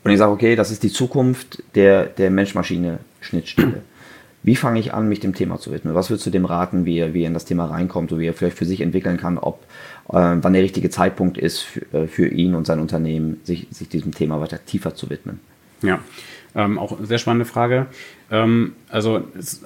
und 0.04 0.10
ich 0.10 0.18
sage, 0.18 0.32
okay, 0.32 0.56
das 0.56 0.72
ist 0.72 0.82
die 0.82 0.90
Zukunft 0.90 1.62
der, 1.76 2.06
der 2.06 2.30
Mensch-Maschine-Schnittstelle. 2.30 3.82
Wie 4.42 4.56
fange 4.56 4.80
ich 4.80 4.92
an, 4.92 5.08
mich 5.08 5.20
dem 5.20 5.34
Thema 5.34 5.58
zu 5.58 5.72
widmen? 5.72 5.94
Was 5.94 6.10
würdest 6.10 6.26
du 6.26 6.30
dem 6.30 6.44
raten, 6.44 6.84
wie 6.84 6.98
er, 6.98 7.14
wie 7.14 7.22
er 7.22 7.28
in 7.28 7.34
das 7.34 7.44
Thema 7.44 7.66
reinkommt 7.66 8.10
und 8.10 8.18
wie 8.18 8.26
er 8.26 8.34
vielleicht 8.34 8.58
für 8.58 8.64
sich 8.64 8.80
entwickeln 8.80 9.16
kann, 9.16 9.38
ob 9.38 9.62
äh, 10.08 10.12
wann 10.12 10.52
der 10.52 10.62
richtige 10.62 10.90
Zeitpunkt 10.90 11.38
ist 11.38 11.60
für, 11.60 11.92
äh, 11.92 12.06
für, 12.08 12.26
ihn 12.26 12.54
und 12.54 12.66
sein 12.66 12.80
Unternehmen, 12.80 13.40
sich, 13.44 13.68
sich 13.70 13.88
diesem 13.88 14.12
Thema 14.12 14.40
weiter 14.40 14.64
tiefer 14.64 14.94
zu 14.94 15.10
widmen? 15.10 15.38
Ja, 15.82 16.00
ähm, 16.54 16.78
auch 16.78 16.96
eine 16.96 17.06
sehr 17.06 17.18
spannende 17.18 17.44
Frage. 17.44 17.86
Ähm, 18.30 18.72
also 18.88 19.22
es, 19.38 19.62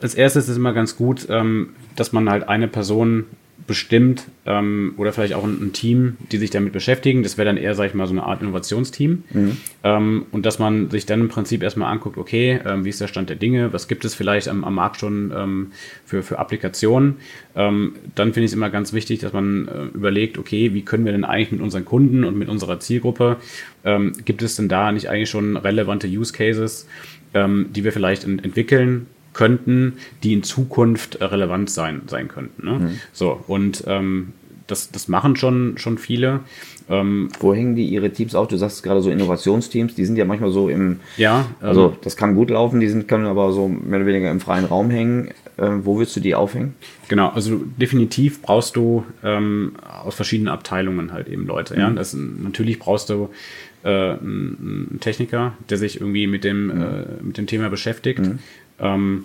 als 0.00 0.14
erstes 0.14 0.44
ist 0.44 0.50
es 0.50 0.56
immer 0.56 0.72
ganz 0.72 0.96
gut, 0.96 1.26
ähm, 1.28 1.70
dass 1.96 2.12
man 2.12 2.30
halt 2.30 2.48
eine 2.48 2.68
Person 2.68 3.26
bestimmt 3.70 4.24
ähm, 4.46 4.94
oder 4.96 5.12
vielleicht 5.12 5.34
auch 5.34 5.44
ein, 5.44 5.62
ein, 5.62 5.72
Team, 5.72 6.16
die 6.32 6.38
sich 6.38 6.50
damit 6.50 6.72
beschäftigen. 6.72 7.22
Das 7.22 7.38
wäre 7.38 7.46
dann 7.46 7.56
eher, 7.56 7.76
sag 7.76 7.86
ich 7.86 7.94
mal, 7.94 8.08
so 8.08 8.12
eine 8.12 8.24
Art 8.24 8.42
Innovationsteam. 8.42 9.22
Mhm. 9.30 9.56
Ähm, 9.84 10.26
und 10.32 10.44
dass 10.44 10.58
man 10.58 10.90
sich 10.90 11.06
dann 11.06 11.20
im 11.20 11.28
Prinzip 11.28 11.62
erstmal 11.62 11.92
anguckt, 11.92 12.18
okay, 12.18 12.58
ähm, 12.66 12.84
wie 12.84 12.88
ist 12.88 13.00
der 13.00 13.06
Stand 13.06 13.28
der 13.28 13.36
Dinge, 13.36 13.72
was 13.72 13.86
gibt 13.86 14.04
es 14.04 14.16
vielleicht 14.16 14.48
am, 14.48 14.64
am 14.64 14.74
Markt 14.74 14.96
schon 14.96 15.32
ähm, 15.32 15.70
für, 16.04 16.24
für 16.24 16.40
Applikationen. 16.40 17.18
Ähm, 17.54 17.92
dann 18.16 18.32
finde 18.32 18.46
ich 18.46 18.50
es 18.50 18.56
immer 18.56 18.70
ganz 18.70 18.92
wichtig, 18.92 19.20
dass 19.20 19.32
man 19.32 19.68
äh, 19.68 19.84
überlegt, 19.96 20.36
okay, 20.36 20.74
wie 20.74 20.82
können 20.82 21.04
wir 21.04 21.12
denn 21.12 21.24
eigentlich 21.24 21.52
mit 21.52 21.60
unseren 21.60 21.84
Kunden 21.84 22.24
und 22.24 22.36
mit 22.36 22.48
unserer 22.48 22.80
Zielgruppe, 22.80 23.36
ähm, 23.84 24.14
gibt 24.24 24.42
es 24.42 24.56
denn 24.56 24.68
da 24.68 24.90
nicht 24.90 25.08
eigentlich 25.08 25.30
schon 25.30 25.56
relevante 25.56 26.08
Use 26.08 26.32
Cases, 26.32 26.88
die 27.32 27.84
wir 27.84 27.92
vielleicht 27.92 28.24
ent 28.24 28.44
entwickeln 28.44 29.06
könnten, 29.32 29.94
die 30.22 30.32
in 30.32 30.42
Zukunft 30.42 31.20
relevant 31.20 31.70
sein, 31.70 32.02
sein 32.06 32.28
könnten. 32.28 32.66
Ne? 32.66 32.72
Mhm. 32.72 33.00
So, 33.12 33.42
und 33.46 33.84
ähm, 33.86 34.32
das, 34.66 34.90
das 34.90 35.08
machen 35.08 35.36
schon, 35.36 35.78
schon 35.78 35.98
viele. 35.98 36.40
Ähm, 36.88 37.28
Wo 37.38 37.54
hängen 37.54 37.76
die 37.76 37.86
ihre 37.86 38.10
Teams 38.10 38.34
auf? 38.34 38.48
Du 38.48 38.56
sagst 38.56 38.82
gerade 38.82 39.00
so 39.00 39.10
Innovationsteams, 39.10 39.94
die 39.94 40.04
sind 40.04 40.16
ja 40.16 40.24
manchmal 40.24 40.50
so 40.50 40.68
im, 40.68 41.00
ja, 41.16 41.46
also 41.60 41.90
ähm, 41.90 41.96
das 42.02 42.16
kann 42.16 42.34
gut 42.34 42.50
laufen, 42.50 42.80
die 42.80 42.88
sind, 42.88 43.08
können 43.08 43.26
aber 43.26 43.52
so 43.52 43.68
mehr 43.68 44.00
oder 44.00 44.06
weniger 44.06 44.30
im 44.30 44.40
freien 44.40 44.64
Raum 44.64 44.90
hängen. 44.90 45.28
Äh, 45.56 45.70
wo 45.82 45.98
willst 45.98 46.16
du 46.16 46.20
die 46.20 46.34
aufhängen? 46.34 46.74
Genau, 47.08 47.28
also 47.28 47.60
definitiv 47.76 48.42
brauchst 48.42 48.76
du 48.76 49.04
ähm, 49.22 49.72
aus 50.02 50.14
verschiedenen 50.14 50.48
Abteilungen 50.48 51.12
halt 51.12 51.28
eben 51.28 51.46
Leute. 51.46 51.74
Mhm. 51.74 51.80
Ja? 51.80 51.90
Das, 51.90 52.14
natürlich 52.14 52.78
brauchst 52.78 53.10
du 53.10 53.30
äh, 53.82 53.88
einen 53.88 54.98
Techniker, 55.00 55.54
der 55.68 55.78
sich 55.78 56.00
irgendwie 56.00 56.26
mit 56.26 56.44
dem, 56.44 56.66
mhm. 56.66 56.82
äh, 56.82 57.04
mit 57.22 57.38
dem 57.38 57.46
Thema 57.46 57.68
beschäftigt. 57.70 58.20
Mhm. 58.20 58.38
Ähm, 58.80 59.24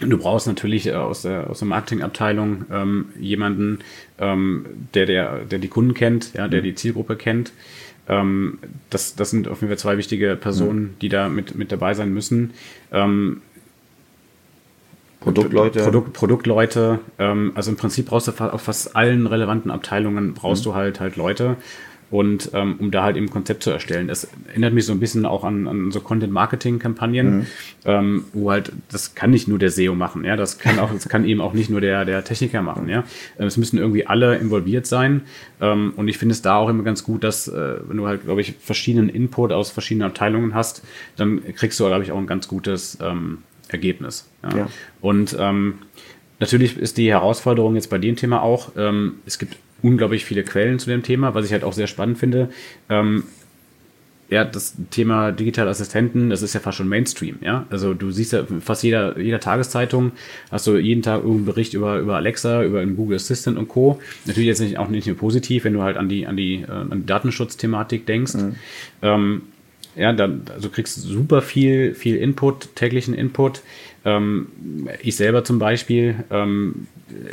Du 0.00 0.18
brauchst 0.18 0.46
natürlich 0.46 0.86
äh, 0.86 0.92
aus 0.92 1.22
der, 1.22 1.48
aus 1.48 1.60
der 1.60 1.68
Marketingabteilung 1.68 2.66
ähm, 2.70 3.06
jemanden, 3.18 3.78
ähm, 4.18 4.66
der, 4.94 5.06
der, 5.06 5.38
der 5.44 5.58
die 5.58 5.68
Kunden 5.68 5.94
kennt, 5.94 6.34
ja, 6.34 6.48
der 6.48 6.60
mhm. 6.60 6.64
die 6.64 6.74
Zielgruppe 6.74 7.16
kennt. 7.16 7.52
Ähm, 8.08 8.58
das, 8.90 9.16
das 9.16 9.30
sind 9.30 9.48
auf 9.48 9.62
jeden 9.62 9.70
Fall 9.70 9.78
zwei 9.78 9.96
wichtige 9.96 10.36
Personen, 10.36 10.80
mhm. 10.80 10.98
die 11.00 11.08
da 11.08 11.28
mit, 11.28 11.54
mit 11.54 11.72
dabei 11.72 11.94
sein 11.94 12.12
müssen. 12.12 12.52
Ähm, 12.92 13.40
Produktleute. 15.20 15.82
Produkt, 15.82 16.12
Produktleute. 16.12 16.98
Ähm, 17.18 17.52
also 17.54 17.70
im 17.70 17.78
Prinzip 17.78 18.06
brauchst 18.06 18.28
du 18.28 18.32
auf 18.32 18.62
fast 18.62 18.94
allen 18.94 19.26
relevanten 19.26 19.70
Abteilungen 19.70 20.34
brauchst 20.34 20.64
mhm. 20.64 20.70
du 20.70 20.74
halt 20.74 21.00
halt 21.00 21.16
Leute 21.16 21.56
und 22.10 22.50
ähm, 22.54 22.76
um 22.78 22.90
da 22.90 23.02
halt 23.02 23.16
eben 23.16 23.26
ein 23.26 23.30
Konzept 23.30 23.62
zu 23.62 23.70
erstellen. 23.70 24.06
Das 24.06 24.28
erinnert 24.48 24.72
mich 24.72 24.86
so 24.86 24.92
ein 24.92 25.00
bisschen 25.00 25.26
auch 25.26 25.42
an, 25.44 25.66
an 25.66 25.90
so 25.90 26.00
Content-Marketing-Kampagnen, 26.00 27.38
mhm. 27.38 27.46
ähm, 27.84 28.24
wo 28.32 28.50
halt, 28.50 28.72
das 28.90 29.14
kann 29.14 29.30
nicht 29.30 29.48
nur 29.48 29.58
der 29.58 29.70
SEO 29.70 29.94
machen, 29.94 30.24
ja, 30.24 30.36
das 30.36 30.58
kann 30.58 30.78
auch, 30.78 30.92
das 30.92 31.08
kann 31.08 31.24
eben 31.24 31.40
auch 31.40 31.52
nicht 31.52 31.68
nur 31.68 31.80
der, 31.80 32.04
der 32.04 32.22
Techniker 32.24 32.62
machen, 32.62 32.88
ja. 32.88 33.04
Es 33.38 33.56
müssen 33.56 33.78
irgendwie 33.78 34.06
alle 34.06 34.36
involviert 34.36 34.86
sein. 34.86 35.22
Ähm, 35.60 35.94
und 35.96 36.08
ich 36.08 36.18
finde 36.18 36.32
es 36.32 36.42
da 36.42 36.56
auch 36.56 36.68
immer 36.68 36.84
ganz 36.84 37.02
gut, 37.02 37.24
dass, 37.24 37.48
äh, 37.48 37.76
wenn 37.86 37.96
du 37.96 38.06
halt, 38.06 38.24
glaube 38.24 38.40
ich, 38.40 38.54
verschiedenen 38.60 39.08
Input 39.08 39.52
aus 39.52 39.70
verschiedenen 39.70 40.08
Abteilungen 40.08 40.54
hast, 40.54 40.82
dann 41.16 41.42
kriegst 41.54 41.80
du, 41.80 41.86
glaube 41.86 42.04
ich, 42.04 42.12
auch 42.12 42.18
ein 42.18 42.26
ganz 42.26 42.46
gutes 42.46 42.98
ähm, 43.02 43.38
Ergebnis. 43.68 44.28
Ja. 44.42 44.58
ja. 44.58 44.68
Und 45.00 45.36
ähm, 45.38 45.78
natürlich 46.38 46.78
ist 46.78 46.98
die 46.98 47.10
Herausforderung 47.10 47.74
jetzt 47.74 47.90
bei 47.90 47.98
dem 47.98 48.16
Thema 48.16 48.42
auch, 48.42 48.72
ähm, 48.76 49.16
es 49.26 49.38
gibt 49.38 49.56
unglaublich 49.86 50.24
viele 50.24 50.42
Quellen 50.42 50.78
zu 50.78 50.90
dem 50.90 51.02
Thema, 51.02 51.34
was 51.34 51.46
ich 51.46 51.52
halt 51.52 51.64
auch 51.64 51.72
sehr 51.72 51.86
spannend 51.86 52.18
finde. 52.18 52.48
Ähm, 52.88 53.24
ja, 54.28 54.44
das 54.44 54.74
Thema 54.90 55.30
digitale 55.30 55.70
Assistenten, 55.70 56.30
das 56.30 56.42
ist 56.42 56.52
ja 56.52 56.60
fast 56.60 56.78
schon 56.78 56.88
Mainstream, 56.88 57.36
ja. 57.42 57.64
Also 57.70 57.94
du 57.94 58.10
siehst 58.10 58.32
ja 58.32 58.44
fast 58.60 58.82
jeder, 58.82 59.16
jeder 59.18 59.38
Tageszeitung, 59.38 60.10
hast 60.50 60.66
du 60.66 60.76
jeden 60.78 61.02
Tag 61.02 61.18
irgendeinen 61.18 61.46
Bericht 61.46 61.74
über, 61.74 62.00
über 62.00 62.16
Alexa, 62.16 62.64
über 62.64 62.80
einen 62.80 62.96
Google 62.96 63.16
Assistant 63.16 63.56
und 63.56 63.68
Co. 63.68 64.00
Natürlich 64.24 64.48
jetzt 64.48 64.60
nicht, 64.60 64.78
auch 64.78 64.88
nicht 64.88 65.06
nur 65.06 65.16
positiv, 65.16 65.62
wenn 65.64 65.74
du 65.74 65.82
halt 65.82 65.96
an 65.96 66.08
die, 66.08 66.26
an 66.26 66.36
die, 66.36 66.56
äh, 66.62 66.70
an 66.70 67.02
die 67.02 67.06
Datenschutzthematik 67.06 68.04
denkst. 68.06 68.34
Mhm. 68.34 68.54
Ähm, 69.02 69.42
Ja, 69.96 70.12
dann, 70.12 70.42
also 70.52 70.68
kriegst 70.68 71.00
super 71.00 71.40
viel, 71.40 71.94
viel 71.94 72.16
Input, 72.16 72.74
täglichen 72.74 73.14
Input. 73.14 73.62
Ähm, 74.06 74.88
ich 75.02 75.16
selber 75.16 75.44
zum 75.44 75.58
Beispiel 75.58 76.24
ähm, 76.30 76.86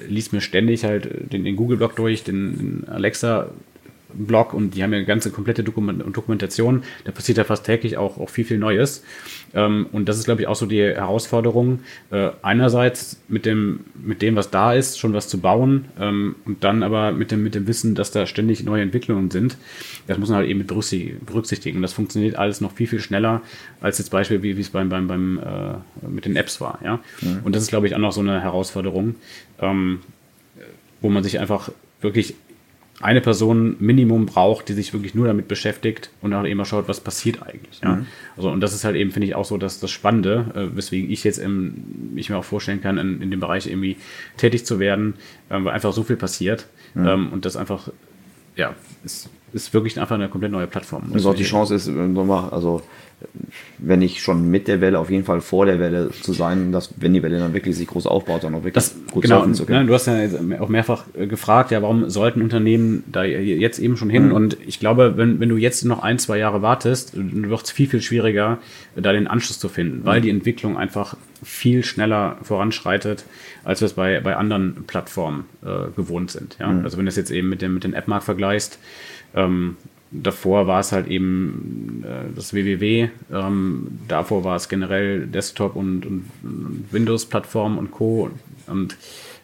liest 0.07 0.33
mir 0.33 0.41
ständig 0.41 0.83
halt 0.83 1.31
den, 1.31 1.45
den 1.45 1.55
Google-Blog 1.55 1.95
durch, 1.95 2.23
den, 2.23 2.57
den 2.57 2.89
Alexa 2.89 3.51
Blog 4.13 4.53
und 4.53 4.75
die 4.75 4.83
haben 4.83 4.91
ja 4.91 4.97
eine 4.97 5.05
ganze 5.05 5.31
komplette 5.31 5.63
Dokumentation. 5.63 6.83
Da 7.03 7.11
passiert 7.11 7.37
ja 7.37 7.43
fast 7.43 7.65
täglich 7.65 7.97
auch, 7.97 8.17
auch 8.17 8.29
viel, 8.29 8.45
viel 8.45 8.57
Neues. 8.57 9.03
Ähm, 9.53 9.87
und 9.91 10.09
das 10.09 10.17
ist, 10.17 10.25
glaube 10.25 10.41
ich, 10.41 10.47
auch 10.47 10.55
so 10.55 10.65
die 10.65 10.81
Herausforderung, 10.81 11.79
äh, 12.11 12.29
einerseits 12.41 13.21
mit 13.27 13.45
dem, 13.45 13.81
mit 13.95 14.21
dem, 14.21 14.35
was 14.35 14.49
da 14.49 14.73
ist, 14.73 14.99
schon 14.99 15.13
was 15.13 15.27
zu 15.27 15.39
bauen 15.39 15.85
ähm, 15.99 16.35
und 16.45 16.63
dann 16.63 16.83
aber 16.83 17.11
mit 17.11 17.31
dem, 17.31 17.43
mit 17.43 17.55
dem 17.55 17.67
Wissen, 17.67 17.95
dass 17.95 18.11
da 18.11 18.25
ständig 18.25 18.63
neue 18.63 18.81
Entwicklungen 18.81 19.29
sind. 19.31 19.57
Das 20.07 20.17
muss 20.17 20.29
man 20.29 20.39
halt 20.39 20.49
eben 20.49 20.59
mit 20.59 20.67
berücksichtigen. 20.67 21.81
Das 21.81 21.93
funktioniert 21.93 22.35
alles 22.35 22.61
noch 22.61 22.71
viel, 22.71 22.87
viel 22.87 22.99
schneller 22.99 23.41
als 23.81 23.97
jetzt 23.97 24.09
Beispiel, 24.09 24.43
wie, 24.43 24.57
wie 24.57 24.61
es 24.61 24.69
beim, 24.69 24.89
beim, 24.89 25.07
beim 25.07 25.39
äh, 25.39 26.07
mit 26.07 26.25
den 26.25 26.35
Apps 26.35 26.61
war. 26.61 26.79
Ja? 26.83 26.99
Mhm. 27.21 27.39
Und 27.43 27.55
das 27.55 27.63
ist, 27.63 27.69
glaube 27.69 27.87
ich, 27.87 27.95
auch 27.95 27.99
noch 27.99 28.11
so 28.11 28.21
eine 28.21 28.41
Herausforderung, 28.41 29.15
ähm, 29.59 29.99
wo 31.01 31.09
man 31.09 31.23
sich 31.23 31.39
einfach 31.39 31.69
wirklich 32.01 32.35
eine 33.01 33.21
Person 33.21 33.75
Minimum 33.79 34.27
braucht, 34.27 34.69
die 34.69 34.73
sich 34.73 34.93
wirklich 34.93 35.15
nur 35.15 35.27
damit 35.27 35.47
beschäftigt 35.47 36.11
und 36.21 36.31
dann 36.31 36.45
eben 36.45 36.57
mal 36.57 36.65
schaut, 36.65 36.87
was 36.87 36.99
passiert 36.99 37.41
eigentlich. 37.41 37.81
Ja? 37.81 37.95
Mhm. 37.95 38.05
Also, 38.37 38.49
und 38.49 38.61
das 38.61 38.73
ist 38.73 38.83
halt 38.83 38.95
eben, 38.95 39.11
finde 39.11 39.27
ich, 39.27 39.35
auch 39.35 39.45
so 39.45 39.57
dass 39.57 39.79
das 39.79 39.91
Spannende, 39.91 40.45
äh, 40.55 40.77
weswegen 40.77 41.09
ich 41.09 41.23
jetzt 41.23 41.39
im, 41.39 42.13
ich 42.15 42.29
mir 42.29 42.37
auch 42.37 42.43
vorstellen 42.45 42.81
kann, 42.81 42.97
in, 42.97 43.21
in 43.21 43.31
dem 43.31 43.39
Bereich 43.39 43.67
irgendwie 43.67 43.97
tätig 44.37 44.65
zu 44.65 44.79
werden, 44.79 45.15
äh, 45.49 45.63
weil 45.63 45.73
einfach 45.73 45.91
so 45.91 46.03
viel 46.03 46.17
passiert 46.17 46.67
mhm. 46.93 47.07
ähm, 47.07 47.33
und 47.33 47.45
das 47.45 47.57
einfach, 47.57 47.89
ja, 48.55 48.75
ist, 49.03 49.29
ist 49.53 49.73
wirklich 49.73 49.99
einfach 49.99 50.15
eine 50.15 50.29
komplett 50.29 50.51
neue 50.51 50.67
Plattform. 50.67 51.11
Also 51.13 51.31
auch 51.31 51.35
die 51.35 51.43
Chance 51.43 51.75
ist, 51.75 51.87
nochmal, 51.87 52.51
also 52.51 52.83
wenn 53.79 53.99
nicht 53.99 54.21
schon 54.21 54.49
mit 54.49 54.67
der 54.67 54.81
Welle, 54.81 54.99
auf 54.99 55.09
jeden 55.09 55.25
Fall 55.25 55.41
vor 55.41 55.65
der 55.65 55.79
Welle 55.79 56.09
zu 56.11 56.33
sein, 56.33 56.71
dass 56.71 56.93
wenn 56.97 57.13
die 57.13 57.23
Welle 57.23 57.39
dann 57.39 57.53
wirklich 57.53 57.75
sich 57.75 57.87
groß 57.87 58.07
aufbaut, 58.07 58.43
dann 58.43 58.53
auch 58.55 58.59
wirklich 58.59 58.73
das, 58.73 58.95
gut 59.11 59.23
genau, 59.23 59.37
surfen 59.37 59.55
zu 59.55 59.65
können. 59.65 59.81
Ne, 59.81 59.87
du 59.87 59.93
hast 59.93 60.07
ja 60.07 60.15
auch 60.59 60.69
mehrfach 60.69 61.05
äh, 61.13 61.27
gefragt, 61.27 61.71
ja, 61.71 61.81
warum 61.81 62.09
sollten 62.09 62.41
Unternehmen 62.41 63.03
da 63.11 63.23
jetzt 63.23 63.79
eben 63.79 63.97
schon 63.97 64.09
hin? 64.09 64.27
Mhm. 64.27 64.31
Und 64.33 64.57
ich 64.65 64.79
glaube, 64.79 65.17
wenn, 65.17 65.39
wenn 65.39 65.49
du 65.49 65.57
jetzt 65.57 65.83
noch 65.85 66.01
ein, 66.01 66.19
zwei 66.19 66.37
Jahre 66.37 66.61
wartest, 66.61 67.13
wird 67.15 67.63
es 67.63 67.71
viel, 67.71 67.87
viel 67.87 68.01
schwieriger, 68.01 68.59
da 68.95 69.11
den 69.11 69.27
Anschluss 69.27 69.59
zu 69.59 69.69
finden, 69.69 69.99
mhm. 69.99 70.05
weil 70.05 70.21
die 70.21 70.29
Entwicklung 70.29 70.77
einfach 70.77 71.17
viel 71.43 71.83
schneller 71.83 72.37
voranschreitet, 72.41 73.25
als 73.63 73.81
wir 73.81 73.87
es 73.87 73.93
bei, 73.93 74.19
bei 74.21 74.35
anderen 74.35 74.85
Plattformen 74.87 75.45
äh, 75.63 75.91
gewohnt 75.95 76.31
sind. 76.31 76.57
Ja? 76.59 76.67
Mhm. 76.67 76.85
Also 76.85 76.97
wenn 76.97 77.05
du 77.05 77.09
es 77.09 77.15
jetzt 77.15 77.31
eben 77.31 77.49
mit 77.49 77.61
dem, 77.61 77.73
mit 77.73 77.83
dem 77.83 77.93
App-Markt 77.93 78.25
vergleichst, 78.25 78.79
ähm, 79.35 79.77
davor 80.13 80.67
war 80.67 80.79
es 80.79 80.91
halt 80.91 81.07
eben 81.07 82.03
äh, 82.05 82.33
das 82.35 82.53
WWW, 82.53 83.09
ähm, 83.31 83.99
davor 84.07 84.43
war 84.43 84.55
es 84.55 84.69
generell 84.69 85.27
Desktop 85.27 85.75
und, 85.75 86.05
und, 86.05 86.25
und 86.43 86.85
Windows-Plattform 86.91 87.77
und 87.77 87.91
Co. 87.91 88.29
Und 88.67 88.95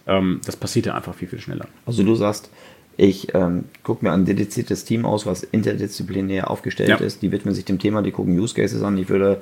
ähm, 0.08 0.42
das 0.46 0.56
passiert 0.56 0.86
ja 0.86 0.96
einfach 0.96 1.16
viel, 1.16 1.28
viel 1.28 1.40
schneller. 1.40 1.68
Also 1.86 2.04
du 2.04 2.16
sagst, 2.16 2.50
ich 2.98 3.34
ähm, 3.34 3.66
gucke 3.84 4.06
mir 4.06 4.12
ein 4.12 4.26
dediziertes 4.26 4.84
Team 4.84 5.06
aus, 5.06 5.26
was 5.26 5.44
interdisziplinär 5.44 6.52
aufgestellt 6.52 6.90
ja. 6.90 6.98
ist. 6.98 7.22
Die 7.22 7.32
widmen 7.32 7.56
sich 7.56 7.66
dem 7.66 7.80
Thema, 7.80 8.02
die 8.02 8.12
gucken 8.12 8.38
Use 8.38 8.54
Cases 8.54 8.84
an. 8.84 8.98
Ich 8.98 9.10
würde 9.10 9.42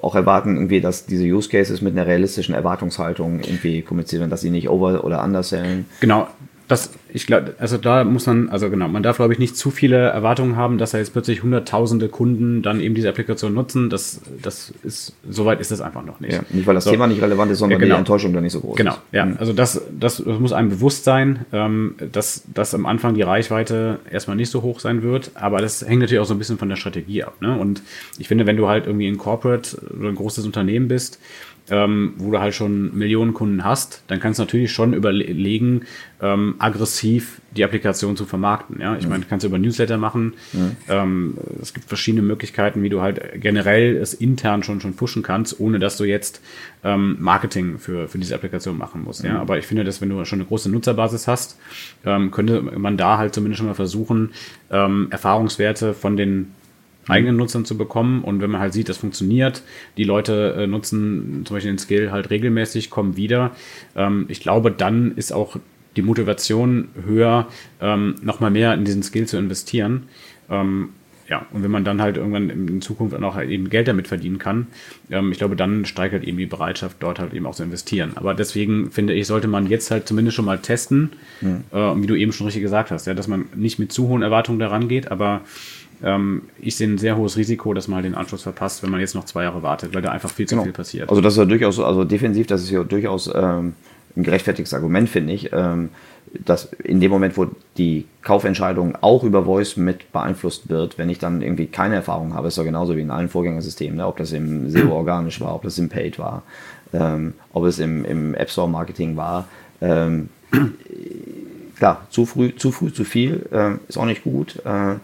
auch 0.00 0.14
erwarten, 0.14 0.56
irgendwie, 0.56 0.80
dass 0.80 1.04
diese 1.04 1.24
Use 1.24 1.50
Cases 1.50 1.82
mit 1.82 1.92
einer 1.92 2.06
realistischen 2.06 2.54
Erwartungshaltung 2.54 3.40
irgendwie 3.40 3.82
kommunizieren, 3.82 4.30
dass 4.30 4.40
sie 4.40 4.50
nicht 4.50 4.70
over- 4.70 5.04
oder 5.04 5.22
undersellen. 5.22 5.84
Genau, 6.00 6.28
das, 6.68 6.90
ich 7.12 7.26
glaube, 7.26 7.54
also 7.58 7.76
da 7.76 8.04
muss 8.04 8.26
man, 8.26 8.48
also 8.48 8.70
genau, 8.70 8.88
man 8.88 9.02
darf, 9.02 9.16
glaube 9.16 9.32
ich, 9.32 9.38
nicht 9.38 9.56
zu 9.56 9.70
viele 9.70 9.96
Erwartungen 9.96 10.56
haben, 10.56 10.78
dass 10.78 10.92
da 10.92 10.98
jetzt 10.98 11.12
plötzlich 11.12 11.42
hunderttausende 11.42 12.08
Kunden 12.08 12.62
dann 12.62 12.80
eben 12.80 12.94
diese 12.94 13.08
Applikation 13.08 13.52
nutzen. 13.52 13.90
Das, 13.90 14.20
das 14.40 14.72
ist, 14.82 15.14
soweit 15.28 15.60
ist 15.60 15.70
das 15.70 15.80
einfach 15.80 16.04
noch 16.04 16.20
nicht. 16.20 16.32
Ja, 16.32 16.40
nicht, 16.50 16.66
weil 16.66 16.74
das 16.74 16.84
so. 16.84 16.90
Thema 16.90 17.06
nicht 17.06 17.20
relevant 17.20 17.52
ist, 17.52 17.58
sondern 17.58 17.78
ja, 17.78 17.84
genau. 17.84 17.96
die 17.96 17.98
Enttäuschung 18.00 18.32
dann 18.32 18.42
nicht 18.42 18.52
so 18.52 18.60
groß 18.60 18.76
genau. 18.76 18.92
ist. 18.92 19.00
Genau, 19.10 19.26
ja. 19.30 19.36
Also 19.38 19.52
das, 19.52 19.82
das, 19.90 20.22
das 20.24 20.38
muss 20.38 20.52
einem 20.52 20.70
bewusst 20.70 21.04
sein, 21.04 21.44
ähm, 21.52 21.96
dass, 22.12 22.44
dass 22.52 22.74
am 22.74 22.86
Anfang 22.86 23.14
die 23.14 23.22
Reichweite 23.22 23.98
erstmal 24.10 24.36
nicht 24.36 24.50
so 24.50 24.62
hoch 24.62 24.80
sein 24.80 25.02
wird, 25.02 25.32
aber 25.34 25.58
das 25.60 25.86
hängt 25.86 26.00
natürlich 26.00 26.20
auch 26.20 26.26
so 26.26 26.34
ein 26.34 26.38
bisschen 26.38 26.58
von 26.58 26.68
der 26.68 26.76
Strategie 26.76 27.24
ab. 27.24 27.34
Ne? 27.40 27.58
Und 27.58 27.82
ich 28.18 28.28
finde, 28.28 28.46
wenn 28.46 28.56
du 28.56 28.68
halt 28.68 28.86
irgendwie 28.86 29.08
ein 29.08 29.18
Corporate 29.18 29.76
oder 29.98 30.08
ein 30.08 30.14
großes 30.14 30.46
Unternehmen 30.46 30.88
bist, 30.88 31.18
ähm, 31.70 32.14
wo 32.18 32.30
du 32.30 32.40
halt 32.40 32.54
schon 32.54 32.96
Millionen 32.96 33.34
Kunden 33.34 33.64
hast, 33.64 34.02
dann 34.08 34.20
kannst 34.20 34.38
du 34.38 34.44
natürlich 34.44 34.72
schon 34.72 34.94
überlegen, 34.94 35.82
ähm, 36.20 36.54
aggressiv 36.58 37.40
die 37.56 37.64
Applikation 37.64 38.16
zu 38.16 38.24
vermarkten. 38.24 38.80
Ja, 38.80 38.96
ich 38.96 39.04
mhm. 39.04 39.10
meine, 39.10 39.24
kannst 39.28 39.44
du 39.44 39.48
über 39.48 39.58
Newsletter 39.58 39.98
machen. 39.98 40.34
Mhm. 40.52 40.76
Ähm, 40.88 41.34
es 41.60 41.74
gibt 41.74 41.86
verschiedene 41.86 42.22
Möglichkeiten, 42.22 42.82
wie 42.82 42.88
du 42.88 43.00
halt 43.00 43.40
generell 43.40 43.96
es 43.96 44.14
intern 44.14 44.62
schon 44.62 44.80
schon 44.80 44.94
pushen 44.94 45.22
kannst, 45.22 45.60
ohne 45.60 45.78
dass 45.78 45.96
du 45.96 46.04
jetzt 46.04 46.40
ähm, 46.84 47.16
Marketing 47.20 47.78
für 47.78 48.08
für 48.08 48.18
diese 48.18 48.34
Applikation 48.34 48.76
machen 48.76 49.02
musst. 49.04 49.22
Mhm. 49.22 49.30
Ja, 49.30 49.40
aber 49.40 49.58
ich 49.58 49.66
finde, 49.66 49.84
dass 49.84 50.00
wenn 50.00 50.08
du 50.08 50.24
schon 50.24 50.40
eine 50.40 50.48
große 50.48 50.70
Nutzerbasis 50.70 51.28
hast, 51.28 51.58
ähm, 52.04 52.30
könnte 52.30 52.62
man 52.62 52.96
da 52.96 53.18
halt 53.18 53.34
zumindest 53.34 53.58
schon 53.58 53.66
mal 53.66 53.74
versuchen, 53.74 54.30
ähm, 54.70 55.08
Erfahrungswerte 55.10 55.94
von 55.94 56.16
den 56.16 56.52
eigenen 57.08 57.36
Nutzern 57.36 57.64
zu 57.64 57.76
bekommen. 57.76 58.22
Und 58.22 58.40
wenn 58.40 58.50
man 58.50 58.60
halt 58.60 58.72
sieht, 58.72 58.88
das 58.88 58.98
funktioniert, 58.98 59.62
die 59.96 60.04
Leute 60.04 60.54
äh, 60.58 60.66
nutzen 60.66 61.42
zum 61.44 61.56
Beispiel 61.56 61.72
den 61.72 61.78
Skill 61.78 62.12
halt 62.12 62.30
regelmäßig, 62.30 62.90
kommen 62.90 63.16
wieder. 63.16 63.52
Ähm, 63.96 64.26
ich 64.28 64.40
glaube, 64.40 64.70
dann 64.70 65.12
ist 65.16 65.32
auch 65.32 65.56
die 65.96 66.02
Motivation 66.02 66.88
höher, 67.04 67.48
ähm, 67.80 68.14
nochmal 68.22 68.50
mehr 68.50 68.74
in 68.74 68.84
diesen 68.84 69.02
Skill 69.02 69.26
zu 69.26 69.36
investieren. 69.36 70.04
Ähm, 70.48 70.90
ja, 71.28 71.46
und 71.52 71.62
wenn 71.62 71.70
man 71.70 71.84
dann 71.84 72.02
halt 72.02 72.18
irgendwann 72.18 72.50
in 72.50 72.82
Zukunft 72.82 73.14
auch 73.14 73.34
halt 73.34 73.48
eben 73.48 73.70
Geld 73.70 73.88
damit 73.88 74.08
verdienen 74.08 74.38
kann, 74.38 74.66
ähm, 75.10 75.32
ich 75.32 75.38
glaube, 75.38 75.56
dann 75.56 75.84
steigt 75.84 76.12
halt 76.12 76.24
eben 76.24 76.36
die 76.36 76.46
Bereitschaft, 76.46 76.96
dort 77.00 77.18
halt 77.18 77.32
eben 77.32 77.46
auch 77.46 77.54
zu 77.54 77.62
investieren. 77.62 78.12
Aber 78.16 78.34
deswegen 78.34 78.90
finde 78.90 79.14
ich, 79.14 79.26
sollte 79.26 79.48
man 79.48 79.66
jetzt 79.66 79.90
halt 79.90 80.06
zumindest 80.06 80.36
schon 80.36 80.44
mal 80.44 80.58
testen, 80.58 81.12
mhm. 81.40 81.64
äh, 81.72 82.02
wie 82.02 82.06
du 82.06 82.16
eben 82.16 82.32
schon 82.32 82.46
richtig 82.46 82.62
gesagt 82.62 82.90
hast, 82.90 83.06
ja, 83.06 83.14
dass 83.14 83.28
man 83.28 83.46
nicht 83.54 83.78
mit 83.78 83.92
zu 83.92 84.08
hohen 84.08 84.22
Erwartungen 84.22 84.58
daran 84.58 84.88
geht, 84.88 85.10
aber 85.10 85.42
ähm, 86.02 86.42
ich 86.60 86.76
sehe 86.76 86.88
ein 86.88 86.98
sehr 86.98 87.16
hohes 87.16 87.36
Risiko, 87.36 87.74
dass 87.74 87.88
man 87.88 87.96
halt 87.96 88.06
den 88.06 88.14
Anschluss 88.14 88.42
verpasst, 88.42 88.82
wenn 88.82 88.90
man 88.90 89.00
jetzt 89.00 89.14
noch 89.14 89.24
zwei 89.24 89.44
Jahre 89.44 89.62
wartet, 89.62 89.94
weil 89.94 90.02
da 90.02 90.10
einfach 90.10 90.30
viel 90.30 90.46
zu 90.46 90.54
genau. 90.54 90.64
viel 90.64 90.72
passiert. 90.72 91.08
Also 91.08 91.20
das 91.20 91.34
ist 91.34 91.38
ja 91.38 91.44
durchaus, 91.44 91.78
also 91.78 92.04
defensiv, 92.04 92.46
das 92.46 92.62
ist 92.62 92.70
ja 92.70 92.82
durchaus 92.82 93.30
ähm, 93.34 93.74
ein 94.16 94.22
gerechtfertigtes 94.22 94.74
Argument, 94.74 95.08
finde 95.08 95.32
ich. 95.32 95.50
Ähm, 95.52 95.90
dass 96.44 96.72
in 96.82 97.00
dem 97.00 97.10
Moment, 97.10 97.36
wo 97.36 97.48
die 97.76 98.06
Kaufentscheidung 98.22 98.96
auch 99.00 99.22
über 99.24 99.44
Voice 99.44 99.76
mit 99.76 100.12
beeinflusst 100.12 100.68
wird, 100.68 100.96
wenn 100.96 101.10
ich 101.10 101.18
dann 101.18 101.42
irgendwie 101.42 101.66
keine 101.66 101.96
Erfahrung 101.96 102.34
habe, 102.34 102.48
ist 102.48 102.56
ja 102.56 102.62
genauso 102.62 102.96
wie 102.96 103.02
in 103.02 103.10
allen 103.10 103.28
Vorgängersystemen, 103.28 103.96
ne? 103.96 104.06
ob 104.06 104.16
das 104.16 104.32
im 104.32 104.70
SEO 104.70 104.92
organisch 104.92 105.40
war, 105.40 105.54
ob 105.54 105.62
das 105.62 105.78
im 105.78 105.88
Paid 105.88 106.18
war, 106.18 106.42
ähm, 106.92 107.34
ob 107.52 107.64
es 107.64 107.78
im, 107.78 108.04
im 108.04 108.34
App 108.34 108.50
Store 108.50 108.68
Marketing 108.68 109.16
war. 109.16 109.46
Ähm, 109.80 110.30
klar, 111.76 112.06
zu 112.10 112.24
früh, 112.24 112.54
zu 112.56 112.72
früh, 112.72 112.92
zu 112.92 113.04
viel 113.04 113.46
äh, 113.52 113.72
ist 113.88 113.98
auch 113.98 114.06
nicht 114.06 114.24
gut. 114.24 114.56
Äh, 114.64 114.94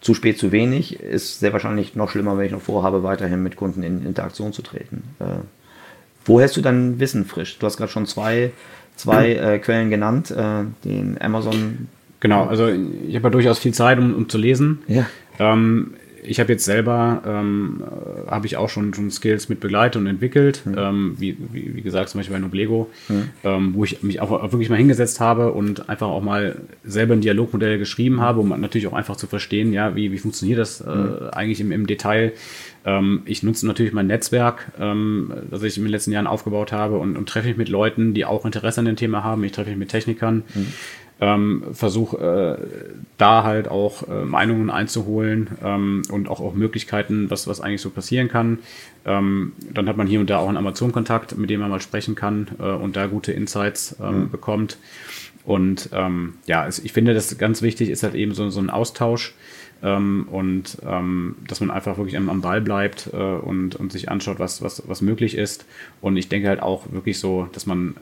zu 0.00 0.14
spät, 0.14 0.38
zu 0.38 0.52
wenig 0.52 1.00
ist 1.00 1.40
sehr 1.40 1.52
wahrscheinlich 1.52 1.96
noch 1.96 2.10
schlimmer, 2.10 2.38
wenn 2.38 2.46
ich 2.46 2.52
noch 2.52 2.62
vorhabe, 2.62 3.02
weiterhin 3.02 3.42
mit 3.42 3.56
Kunden 3.56 3.82
in 3.82 4.06
Interaktion 4.06 4.52
zu 4.52 4.62
treten. 4.62 5.02
Äh, 5.18 5.40
wo 6.24 6.40
hältst 6.40 6.56
du 6.56 6.60
dein 6.60 7.00
Wissen 7.00 7.24
frisch? 7.24 7.58
Du 7.58 7.66
hast 7.66 7.76
gerade 7.78 7.90
schon 7.90 8.06
zwei, 8.06 8.52
zwei 8.96 9.34
äh, 9.34 9.58
Quellen 9.58 9.90
genannt, 9.90 10.30
äh, 10.30 10.64
den 10.84 11.20
Amazon. 11.20 11.88
Genau, 12.20 12.46
also 12.46 12.68
ich 12.68 13.14
habe 13.14 13.24
ja 13.24 13.30
durchaus 13.30 13.58
viel 13.58 13.74
Zeit, 13.74 13.98
um, 13.98 14.14
um 14.14 14.28
zu 14.28 14.38
lesen. 14.38 14.80
Ja. 14.88 15.06
Ähm, 15.38 15.94
ich 16.28 16.40
habe 16.40 16.52
jetzt 16.52 16.64
selber, 16.64 17.22
ähm, 17.26 17.82
äh, 17.82 18.30
habe 18.30 18.46
ich 18.46 18.56
auch 18.56 18.68
schon, 18.68 18.92
schon 18.94 19.10
Skills 19.10 19.48
mit 19.48 19.60
begleitet 19.60 20.00
und 20.00 20.06
entwickelt, 20.06 20.62
mhm. 20.64 20.74
ähm, 20.78 21.14
wie, 21.18 21.36
wie, 21.52 21.76
wie, 21.76 21.82
gesagt, 21.82 22.10
zum 22.10 22.18
Beispiel 22.18 22.36
bei 22.36 22.40
Noblego, 22.40 22.90
mhm. 23.08 23.30
ähm, 23.44 23.74
wo 23.74 23.84
ich 23.84 24.02
mich 24.02 24.20
auch 24.20 24.30
wirklich 24.52 24.70
mal 24.70 24.76
hingesetzt 24.76 25.20
habe 25.20 25.52
und 25.52 25.88
einfach 25.88 26.08
auch 26.08 26.22
mal 26.22 26.56
selber 26.84 27.14
ein 27.14 27.20
Dialogmodell 27.20 27.78
geschrieben 27.78 28.20
habe, 28.20 28.40
um 28.40 28.48
natürlich 28.60 28.86
auch 28.86 28.92
einfach 28.92 29.16
zu 29.16 29.26
verstehen, 29.26 29.72
ja, 29.72 29.96
wie, 29.96 30.12
wie 30.12 30.18
funktioniert 30.18 30.58
das 30.58 30.80
äh, 30.80 30.88
mhm. 30.88 31.30
eigentlich 31.32 31.60
im, 31.60 31.72
im 31.72 31.86
Detail. 31.86 32.32
Ähm, 32.84 33.22
ich 33.24 33.42
nutze 33.42 33.66
natürlich 33.66 33.92
mein 33.92 34.06
Netzwerk, 34.06 34.72
ähm, 34.78 35.32
das 35.50 35.62
ich 35.62 35.76
in 35.76 35.84
den 35.84 35.90
letzten 35.90 36.12
Jahren 36.12 36.26
aufgebaut 36.26 36.72
habe 36.72 36.98
und, 36.98 37.16
und 37.16 37.28
treffe 37.28 37.48
mich 37.48 37.56
mit 37.56 37.68
Leuten, 37.68 38.14
die 38.14 38.24
auch 38.24 38.44
Interesse 38.44 38.80
an 38.80 38.86
dem 38.86 38.96
Thema 38.96 39.24
haben. 39.24 39.42
Ich 39.44 39.52
treffe 39.52 39.70
mich 39.70 39.78
mit 39.78 39.88
Technikern. 39.88 40.44
Ähm, 41.20 41.64
versuche 41.72 42.58
äh, 42.60 42.66
da 43.16 43.42
halt 43.42 43.66
auch 43.66 44.06
äh, 44.08 44.24
Meinungen 44.24 44.70
einzuholen 44.70 45.48
ähm, 45.64 46.02
und 46.12 46.28
auch, 46.28 46.40
auch 46.40 46.54
Möglichkeiten, 46.54 47.28
was, 47.28 47.48
was 47.48 47.60
eigentlich 47.60 47.80
so 47.80 47.90
passieren 47.90 48.28
kann. 48.28 48.60
Ähm, 49.04 49.52
dann 49.74 49.88
hat 49.88 49.96
man 49.96 50.06
hier 50.06 50.20
und 50.20 50.30
da 50.30 50.38
auch 50.38 50.46
einen 50.46 50.56
Amazon-Kontakt, 50.56 51.36
mit 51.36 51.50
dem 51.50 51.60
man 51.60 51.70
mal 51.70 51.80
sprechen 51.80 52.14
kann 52.14 52.48
äh, 52.60 52.62
und 52.62 52.94
da 52.94 53.06
gute 53.06 53.32
Insights 53.32 53.96
ähm, 54.00 54.20
mhm. 54.20 54.30
bekommt. 54.30 54.78
Und 55.44 55.88
ähm, 55.92 56.34
ja, 56.46 56.66
es, 56.66 56.78
ich 56.78 56.92
finde, 56.92 57.14
das 57.14 57.36
ganz 57.38 57.62
wichtig 57.62 57.88
ist 57.88 58.02
halt 58.02 58.14
eben 58.14 58.34
so, 58.34 58.50
so 58.50 58.60
ein 58.60 58.70
Austausch. 58.70 59.34
Ähm, 59.82 60.26
und 60.30 60.78
ähm, 60.84 61.36
dass 61.46 61.60
man 61.60 61.70
einfach 61.70 61.96
wirklich 61.96 62.16
am, 62.16 62.28
am 62.28 62.40
Ball 62.40 62.60
bleibt 62.60 63.10
äh, 63.12 63.16
und, 63.16 63.76
und 63.76 63.92
sich 63.92 64.10
anschaut, 64.10 64.38
was, 64.38 64.60
was, 64.60 64.82
was 64.86 65.00
möglich 65.00 65.36
ist. 65.36 65.66
Und 66.00 66.16
ich 66.16 66.28
denke 66.28 66.48
halt 66.48 66.60
auch 66.60 66.92
wirklich 66.92 67.18
so, 67.18 67.48
dass 67.52 67.64
man 67.66 67.94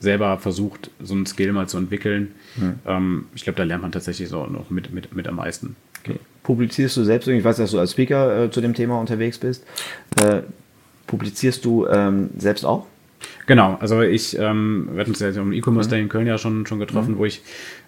selber 0.00 0.38
versucht, 0.38 0.90
so 1.02 1.14
einen 1.14 1.26
Skill 1.26 1.52
mal 1.52 1.68
zu 1.68 1.78
entwickeln. 1.78 2.34
Mhm. 2.56 2.74
Ähm, 2.86 3.26
ich 3.34 3.44
glaube, 3.44 3.56
da 3.56 3.64
lernt 3.64 3.82
man 3.82 3.92
tatsächlich 3.92 4.28
so 4.28 4.46
noch 4.46 4.70
mit, 4.70 4.92
mit, 4.92 5.14
mit 5.14 5.26
am 5.28 5.36
meisten. 5.36 5.76
Okay. 6.04 6.20
publizierst 6.44 6.96
du 6.96 7.04
selbst, 7.04 7.28
ich 7.28 7.44
weiß, 7.44 7.56
dass 7.56 7.72
du 7.72 7.78
als 7.78 7.92
Speaker 7.92 8.44
äh, 8.44 8.50
zu 8.50 8.60
dem 8.60 8.72
Thema 8.72 8.98
unterwegs 8.98 9.36
bist, 9.38 9.64
äh, 10.20 10.42
publizierst 11.06 11.64
du 11.64 11.86
ähm, 11.86 12.30
selbst 12.38 12.64
auch? 12.64 12.86
Genau, 13.48 13.78
also 13.80 14.02
ich, 14.02 14.38
ähm, 14.38 14.90
wir 14.92 15.00
hatten 15.00 15.12
uns 15.12 15.20
ja 15.20 15.30
am 15.40 15.54
E-Commerce 15.54 15.88
mhm. 15.88 15.90
Day 15.90 16.02
in 16.02 16.08
Köln 16.10 16.26
ja 16.26 16.36
schon, 16.36 16.66
schon 16.66 16.78
getroffen, 16.78 17.14
mhm. 17.14 17.18
wo 17.18 17.24
ich 17.24 17.40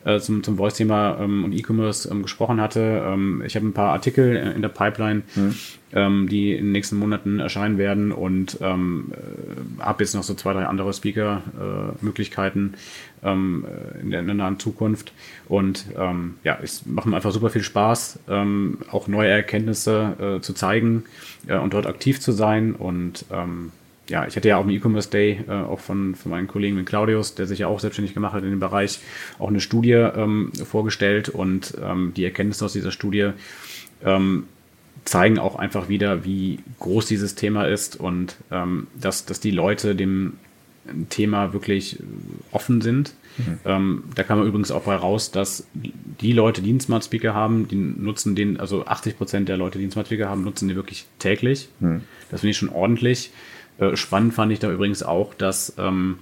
äh, 0.06 0.18
zum, 0.18 0.42
zum 0.42 0.56
Voice-Thema 0.56 1.18
ähm, 1.20 1.44
und 1.44 1.52
E-Commerce 1.52 2.10
ähm, 2.10 2.22
gesprochen 2.22 2.62
hatte. 2.62 3.02
Ähm, 3.04 3.42
ich 3.44 3.56
habe 3.56 3.66
ein 3.66 3.74
paar 3.74 3.92
Artikel 3.92 4.36
in 4.36 4.62
der 4.62 4.70
Pipeline, 4.70 5.20
mhm. 5.34 5.54
ähm, 5.92 6.28
die 6.30 6.54
in 6.54 6.64
den 6.64 6.72
nächsten 6.72 6.96
Monaten 6.96 7.40
erscheinen 7.40 7.76
werden 7.76 8.10
und 8.10 8.56
ähm, 8.62 9.12
äh, 9.12 9.82
habe 9.82 10.02
jetzt 10.02 10.14
noch 10.14 10.22
so 10.22 10.32
zwei, 10.32 10.54
drei 10.54 10.64
andere 10.64 10.94
Speaker-Möglichkeiten 10.94 12.72
ähm, 13.22 13.66
in, 14.00 14.12
der, 14.12 14.20
in 14.20 14.26
der 14.28 14.36
nahen 14.36 14.58
Zukunft. 14.58 15.12
Und 15.46 15.84
ähm, 15.94 16.36
ja, 16.42 16.58
es 16.62 16.86
macht 16.86 17.04
mir 17.04 17.16
einfach 17.16 17.32
super 17.32 17.50
viel 17.50 17.64
Spaß, 17.64 18.20
ähm, 18.30 18.78
auch 18.90 19.08
neue 19.08 19.28
Erkenntnisse 19.28 20.38
äh, 20.38 20.40
zu 20.40 20.54
zeigen 20.54 21.04
äh, 21.48 21.58
und 21.58 21.74
dort 21.74 21.86
aktiv 21.86 22.18
zu 22.18 22.32
sein 22.32 22.74
und 22.74 23.26
ähm, 23.30 23.72
ja, 24.10 24.26
ich 24.26 24.36
hatte 24.36 24.48
ja 24.48 24.56
auch 24.56 24.64
im 24.64 24.70
E-Commerce 24.70 25.08
Day 25.08 25.40
äh, 25.48 25.52
auch 25.52 25.78
von, 25.78 26.14
von 26.14 26.30
meinen 26.30 26.48
Kollegen 26.48 26.76
mit 26.76 26.86
Claudius, 26.86 27.36
der 27.36 27.46
sich 27.46 27.60
ja 27.60 27.68
auch 27.68 27.80
selbstständig 27.80 28.12
gemacht 28.12 28.32
hat 28.32 28.42
in 28.42 28.50
dem 28.50 28.60
Bereich, 28.60 28.98
auch 29.38 29.48
eine 29.48 29.60
Studie 29.60 29.92
ähm, 29.92 30.52
vorgestellt 30.52 31.28
und 31.28 31.74
ähm, 31.82 32.12
die 32.16 32.24
Erkenntnisse 32.24 32.64
aus 32.64 32.72
dieser 32.72 32.90
Studie 32.90 33.30
ähm, 34.04 34.44
zeigen 35.04 35.38
auch 35.38 35.56
einfach 35.56 35.88
wieder, 35.88 36.24
wie 36.24 36.58
groß 36.80 37.06
dieses 37.06 37.36
Thema 37.36 37.64
ist 37.64 37.98
und 37.98 38.36
ähm, 38.50 38.88
dass, 39.00 39.24
dass 39.24 39.40
die 39.40 39.52
Leute 39.52 39.94
dem 39.94 40.34
Thema 41.08 41.52
wirklich 41.52 41.98
offen 42.50 42.80
sind. 42.80 43.14
Mhm. 43.38 43.58
Ähm, 43.64 44.04
da 44.14 44.22
kam 44.24 44.42
übrigens 44.42 44.70
auch 44.70 44.82
bei 44.82 44.96
raus, 44.96 45.30
dass 45.30 45.66
die 45.74 46.32
Leute, 46.32 46.62
die 46.62 46.70
einen 46.70 46.80
Smart 46.80 47.04
Speaker 47.04 47.32
haben, 47.32 47.68
die 47.68 47.76
nutzen 47.76 48.34
den, 48.34 48.58
also 48.58 48.86
80 48.86 49.16
Prozent 49.16 49.48
der 49.48 49.56
Leute, 49.56 49.78
die 49.78 49.84
einen 49.84 49.92
Smart 49.92 50.08
Speaker 50.08 50.28
haben, 50.28 50.42
nutzen 50.42 50.68
den 50.68 50.76
wirklich 50.76 51.06
täglich. 51.18 51.68
Mhm. 51.78 52.02
Das 52.30 52.40
finde 52.40 52.50
ich 52.50 52.56
schon 52.56 52.70
ordentlich. 52.70 53.30
Äh, 53.80 53.96
spannend 53.96 54.34
fand 54.34 54.52
ich 54.52 54.58
da 54.58 54.70
übrigens 54.70 55.02
auch, 55.02 55.34
dass 55.34 55.74
ähm, 55.78 56.18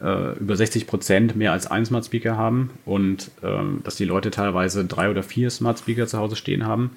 äh, 0.00 0.38
über 0.38 0.54
60 0.54 0.86
Prozent 0.86 1.34
mehr 1.34 1.52
als 1.52 1.66
einen 1.66 1.86
Smart 1.86 2.04
Speaker 2.04 2.36
haben 2.36 2.70
und 2.84 3.30
ähm, 3.42 3.80
dass 3.84 3.96
die 3.96 4.04
Leute 4.04 4.30
teilweise 4.30 4.84
drei 4.84 5.10
oder 5.10 5.22
vier 5.22 5.50
Smart 5.50 5.78
Speaker 5.78 6.06
zu 6.06 6.18
Hause 6.18 6.36
stehen 6.36 6.66
haben. 6.66 6.90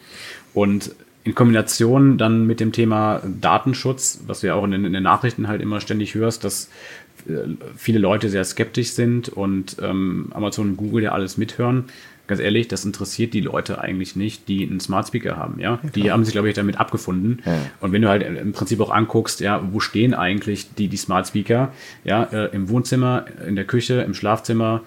Und 0.54 0.94
in 1.24 1.36
Kombination 1.36 2.18
dann 2.18 2.48
mit 2.48 2.60
dem 2.60 2.72
Thema 2.72 3.22
Datenschutz, 3.40 4.22
was 4.26 4.42
du 4.42 4.48
ja 4.48 4.56
auch 4.56 4.64
in 4.64 4.72
den, 4.72 4.86
in 4.86 4.94
den 4.94 5.04
Nachrichten 5.04 5.48
halt 5.48 5.62
immer 5.62 5.80
ständig 5.80 6.16
hörst, 6.16 6.44
dass 6.44 6.70
äh, 7.28 7.56
viele 7.78 8.00
Leute 8.00 8.30
sehr 8.30 8.44
skeptisch 8.44 8.92
sind 8.92 9.30
und 9.30 9.78
ähm, 9.82 10.28
Amazon 10.34 10.70
und 10.70 10.78
Google 10.78 11.04
ja 11.04 11.12
alles 11.12 11.38
mithören 11.38 11.86
ganz 12.32 12.40
ehrlich, 12.40 12.70
das 12.70 12.86
interessiert 12.86 13.34
die 13.34 13.42
Leute 13.42 13.82
eigentlich 13.82 14.16
nicht, 14.16 14.48
die 14.48 14.66
einen 14.66 14.80
Smart 14.80 15.06
Speaker 15.06 15.36
haben. 15.36 15.60
Ja, 15.60 15.82
ja 15.84 15.90
die 15.90 16.12
haben 16.14 16.24
sich, 16.24 16.32
glaube 16.32 16.48
ich, 16.48 16.56
damit 16.56 16.80
abgefunden. 16.80 17.42
Ja. 17.46 17.58
Und 17.82 17.92
wenn 17.92 18.02
du 18.02 18.08
halt 18.08 18.24
im 18.24 18.54
Prinzip 18.54 18.80
auch 18.80 18.90
anguckst, 18.90 19.42
ja, 19.42 19.62
wo 19.74 19.82
stehen 19.82 20.14
eigentlich 20.14 20.74
die, 20.76 20.88
die 20.88 20.96
Smart 20.96 21.28
Speaker? 21.28 21.74
Ja, 22.06 22.24
äh, 22.24 22.46
im 22.56 22.70
Wohnzimmer, 22.70 23.26
in 23.46 23.58
der 23.58 23.66
Küche, 23.66 24.02
im 24.02 24.14
Schlafzimmer 24.14 24.84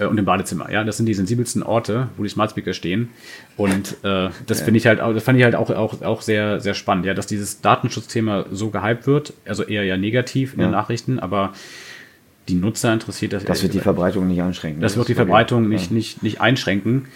äh, 0.00 0.06
und 0.06 0.18
im 0.18 0.24
Badezimmer. 0.24 0.72
Ja, 0.72 0.82
das 0.82 0.96
sind 0.96 1.06
die 1.06 1.14
sensibelsten 1.14 1.62
Orte, 1.62 2.08
wo 2.16 2.24
die 2.24 2.28
Smart 2.28 2.50
Speaker 2.50 2.72
stehen. 2.72 3.10
Und 3.56 3.92
äh, 4.02 4.30
das 4.46 4.58
ja. 4.58 4.64
finde 4.64 4.78
ich 4.78 4.86
halt, 4.88 4.98
das 4.98 5.22
fand 5.22 5.38
ich 5.38 5.44
halt 5.44 5.54
auch, 5.54 5.70
auch, 5.70 6.02
auch 6.02 6.22
sehr, 6.22 6.58
sehr 6.58 6.74
spannend, 6.74 7.06
ja, 7.06 7.14
dass 7.14 7.28
dieses 7.28 7.60
Datenschutzthema 7.60 8.46
so 8.50 8.70
gehypt 8.70 9.06
wird, 9.06 9.34
also 9.46 9.62
eher 9.62 9.84
ja 9.84 9.96
negativ 9.96 10.54
in 10.54 10.58
den 10.58 10.72
Nachrichten, 10.72 11.20
aber 11.20 11.52
die 12.48 12.54
Nutzer 12.54 12.92
interessiert 12.92 13.32
das. 13.32 13.44
Das 13.44 13.62
wird 13.62 13.74
die 13.74 13.80
Verbreitung 13.80 14.26
nicht 14.26 14.42
einschränken. 14.42 14.80
Das, 14.80 14.92
das 14.92 14.98
wird 14.98 15.08
die 15.08 15.14
Verbreitung 15.14 15.68
nicht, 15.68 15.90
nicht, 15.90 16.22
nicht 16.22 16.40
einschränken. 16.40 17.08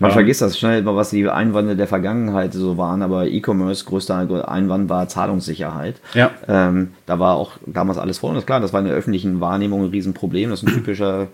Man 0.00 0.10
ähm, 0.10 0.14
vergisst 0.14 0.42
das 0.42 0.58
schnell, 0.58 0.84
was 0.84 1.10
die 1.10 1.28
Einwände 1.28 1.76
der 1.76 1.86
Vergangenheit 1.86 2.52
so 2.52 2.76
waren, 2.76 3.02
aber 3.02 3.26
E-Commerce, 3.26 3.84
größter 3.84 4.48
Einwand 4.48 4.88
war 4.88 5.08
Zahlungssicherheit. 5.08 6.00
Ja. 6.14 6.30
Ähm, 6.48 6.92
da 7.06 7.18
war 7.18 7.36
auch 7.36 7.52
damals 7.66 7.98
alles 7.98 8.18
voll 8.18 8.30
und 8.30 8.36
das 8.36 8.46
klar, 8.46 8.60
das 8.60 8.72
war 8.72 8.80
in 8.80 8.86
der 8.86 8.94
öffentlichen 8.94 9.40
Wahrnehmung 9.40 9.84
ein 9.84 9.90
Riesenproblem. 9.90 10.50
Das 10.50 10.62
ist 10.62 10.68
ein 10.68 10.74
typischer, 10.74 11.28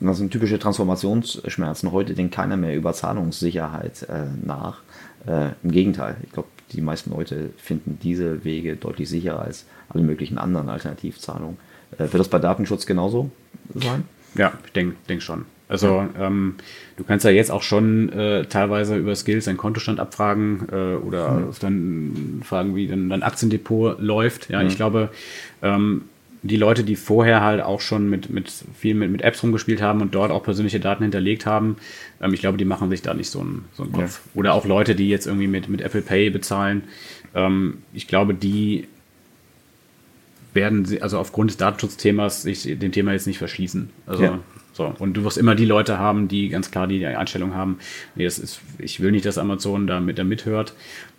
das 0.00 0.18
sind 0.18 0.30
typische 0.30 0.58
Transformationsschmerzen. 0.58 1.92
Heute 1.92 2.14
denkt 2.14 2.34
keiner 2.34 2.56
mehr 2.56 2.74
über 2.74 2.92
Zahlungssicherheit 2.92 4.02
äh, 4.08 4.26
nach. 4.44 4.78
Äh, 5.26 5.50
Im 5.62 5.70
Gegenteil, 5.70 6.16
ich 6.24 6.32
glaube, 6.32 6.48
die 6.72 6.80
meisten 6.80 7.10
Leute 7.10 7.50
finden 7.56 7.98
diese 8.02 8.44
Wege 8.44 8.76
deutlich 8.76 9.08
sicherer 9.08 9.42
als 9.42 9.66
alle 9.88 10.02
möglichen 10.02 10.38
anderen 10.38 10.68
Alternativzahlungen. 10.68 11.58
Äh, 11.92 11.98
wird 12.00 12.14
das 12.14 12.28
bei 12.28 12.38
Datenschutz 12.38 12.86
genauso 12.86 13.30
sein? 13.74 14.04
Ja, 14.34 14.52
ich 14.64 14.72
denke 14.72 14.96
denk 15.08 15.22
schon. 15.22 15.44
Also 15.68 16.04
ähm, 16.18 16.56
du 16.96 17.04
kannst 17.04 17.24
ja 17.24 17.30
jetzt 17.30 17.52
auch 17.52 17.62
schon 17.62 18.12
äh, 18.12 18.44
teilweise 18.46 18.96
über 18.96 19.14
Skills 19.14 19.44
deinen 19.44 19.56
Kontostand 19.56 20.00
abfragen 20.00 20.66
äh, 20.72 20.96
oder 20.96 21.30
mhm. 21.30 21.52
dann 21.60 22.42
fragen, 22.44 22.74
wie 22.74 22.88
denn 22.88 23.08
dein 23.08 23.22
Aktiendepot 23.22 24.00
läuft. 24.00 24.50
Ja, 24.50 24.60
mhm. 24.60 24.66
ich 24.66 24.76
glaube, 24.76 25.10
ähm, 25.62 26.02
die 26.42 26.56
Leute, 26.56 26.82
die 26.82 26.96
vorher 26.96 27.42
halt 27.42 27.62
auch 27.62 27.80
schon 27.80 28.10
mit, 28.10 28.30
mit 28.30 28.52
viel 28.76 28.96
mit, 28.96 29.10
mit 29.10 29.22
Apps 29.22 29.44
rumgespielt 29.44 29.80
haben 29.80 30.00
und 30.00 30.12
dort 30.14 30.32
auch 30.32 30.42
persönliche 30.42 30.80
Daten 30.80 31.04
hinterlegt 31.04 31.46
haben, 31.46 31.76
ähm, 32.20 32.34
ich 32.34 32.40
glaube, 32.40 32.58
die 32.58 32.64
machen 32.64 32.90
sich 32.90 33.02
da 33.02 33.14
nicht 33.14 33.30
so 33.30 33.40
einen, 33.40 33.66
so 33.74 33.84
einen 33.84 33.92
Kopf. 33.92 34.22
Ja. 34.24 34.40
Oder 34.40 34.54
auch 34.54 34.64
Leute, 34.64 34.96
die 34.96 35.08
jetzt 35.08 35.26
irgendwie 35.26 35.46
mit, 35.46 35.68
mit 35.68 35.82
Apple 35.82 36.02
Pay 36.02 36.30
bezahlen. 36.30 36.82
Ähm, 37.34 37.78
ich 37.92 38.08
glaube, 38.08 38.34
die 38.34 38.88
werden 40.54 40.84
sie, 40.84 41.02
also 41.02 41.18
aufgrund 41.18 41.50
des 41.50 41.56
Datenschutzthemas, 41.56 42.42
sich 42.42 42.62
dem 42.78 42.92
Thema 42.92 43.12
jetzt 43.12 43.26
nicht 43.26 43.38
verschließen. 43.38 43.90
Also, 44.06 44.22
ja. 44.22 44.38
so. 44.72 44.94
Und 44.98 45.14
du 45.14 45.24
wirst 45.24 45.38
immer 45.38 45.54
die 45.54 45.64
Leute 45.64 45.98
haben, 45.98 46.28
die 46.28 46.48
ganz 46.48 46.70
klar 46.70 46.86
die 46.86 47.04
Einstellung 47.06 47.54
haben, 47.54 47.78
nee, 48.14 48.24
das 48.24 48.38
ist, 48.38 48.60
ich 48.78 49.00
will 49.00 49.12
nicht, 49.12 49.26
dass 49.26 49.38
Amazon 49.38 49.86
da, 49.86 50.00
mit, 50.00 50.18
da 50.18 50.24
mithört. 50.24 50.74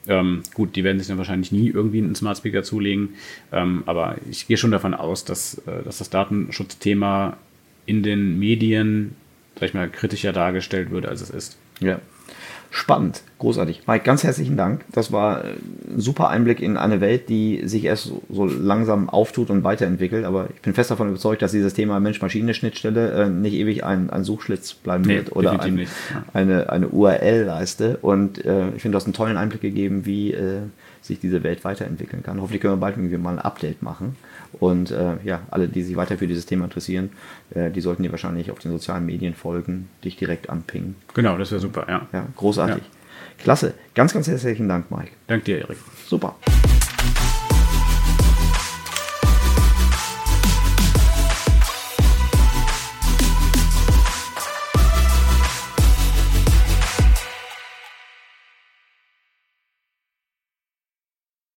Ähm, 0.07 0.41
gut, 0.53 0.75
die 0.75 0.83
werden 0.83 0.97
sich 0.97 1.07
dann 1.07 1.17
wahrscheinlich 1.17 1.51
nie 1.51 1.69
irgendwie 1.69 1.99
einen 1.99 2.15
Smart 2.15 2.37
Speaker 2.37 2.63
zulegen. 2.63 3.09
Ähm, 3.51 3.83
aber 3.85 4.15
ich 4.29 4.47
gehe 4.47 4.57
schon 4.57 4.71
davon 4.71 4.93
aus, 4.93 5.25
dass, 5.25 5.59
äh, 5.67 5.83
dass 5.83 5.99
das 5.99 6.09
Datenschutzthema 6.09 7.37
in 7.85 8.03
den 8.03 8.39
Medien, 8.39 9.15
sag 9.59 9.69
ich 9.69 9.73
mal, 9.73 9.89
kritischer 9.89 10.33
dargestellt 10.33 10.91
wird, 10.91 11.05
als 11.05 11.21
es 11.21 11.29
ist. 11.29 11.57
Ja. 11.79 11.99
Spannend, 12.73 13.21
großartig. 13.39 13.81
Mike, 13.85 14.05
ganz 14.05 14.23
herzlichen 14.23 14.55
Dank. 14.55 14.85
Das 14.93 15.11
war 15.11 15.43
ein 15.43 15.99
super 15.99 16.29
Einblick 16.29 16.61
in 16.61 16.77
eine 16.77 17.01
Welt, 17.01 17.27
die 17.27 17.67
sich 17.67 17.83
erst 17.83 18.05
so, 18.05 18.23
so 18.29 18.45
langsam 18.45 19.09
auftut 19.09 19.49
und 19.49 19.65
weiterentwickelt. 19.65 20.23
Aber 20.23 20.47
ich 20.55 20.61
bin 20.61 20.73
fest 20.73 20.89
davon 20.89 21.09
überzeugt, 21.09 21.41
dass 21.41 21.51
dieses 21.51 21.73
Thema 21.73 21.99
Mensch-Maschine-Schnittstelle 21.99 23.11
äh, 23.11 23.29
nicht 23.29 23.55
ewig 23.55 23.83
ein, 23.83 24.09
ein 24.09 24.23
Suchschlitz 24.23 24.73
bleiben 24.73 25.03
nee, 25.03 25.17
wird 25.17 25.35
oder 25.35 25.59
ein, 25.59 25.85
eine, 26.31 26.69
eine 26.69 26.87
URL-Leiste. 26.87 27.97
Und 28.01 28.45
äh, 28.45 28.69
ich 28.69 28.81
finde, 28.81 28.93
du 28.93 28.95
hast 28.95 29.05
einen 29.05 29.13
tollen 29.13 29.35
Einblick 29.35 29.59
gegeben, 29.59 30.05
wie 30.05 30.31
äh, 30.31 30.61
sich 31.01 31.19
diese 31.19 31.43
Welt 31.43 31.65
weiterentwickeln 31.65 32.23
kann. 32.23 32.39
Hoffentlich 32.39 32.61
können 32.61 32.75
wir 32.75 32.79
bald 32.79 32.95
irgendwie 32.95 33.17
mal 33.17 33.33
ein 33.33 33.39
Update 33.39 33.81
machen. 33.81 34.15
Und 34.59 34.91
äh, 34.91 35.15
ja, 35.23 35.41
alle, 35.49 35.67
die 35.67 35.83
sich 35.83 35.95
weiter 35.95 36.17
für 36.17 36.27
dieses 36.27 36.45
Thema 36.45 36.65
interessieren, 36.65 37.11
äh, 37.53 37.71
die 37.71 37.81
sollten 37.81 38.03
dir 38.03 38.11
wahrscheinlich 38.11 38.51
auf 38.51 38.59
den 38.59 38.71
sozialen 38.71 39.05
Medien 39.05 39.33
folgen, 39.33 39.89
dich 40.03 40.17
direkt 40.17 40.49
anpingen. 40.49 40.95
Genau, 41.13 41.37
das 41.37 41.51
wäre 41.51 41.61
super, 41.61 41.85
ja. 41.87 42.07
Ja, 42.11 42.27
großartig. 42.35 42.83
Ja. 42.83 43.43
Klasse. 43.43 43.73
Ganz, 43.95 44.13
ganz 44.13 44.27
herzlichen 44.27 44.67
Dank, 44.67 44.91
Mike. 44.91 45.11
Dank 45.27 45.45
dir, 45.45 45.59
Erik. 45.59 45.77
Super. 46.05 46.35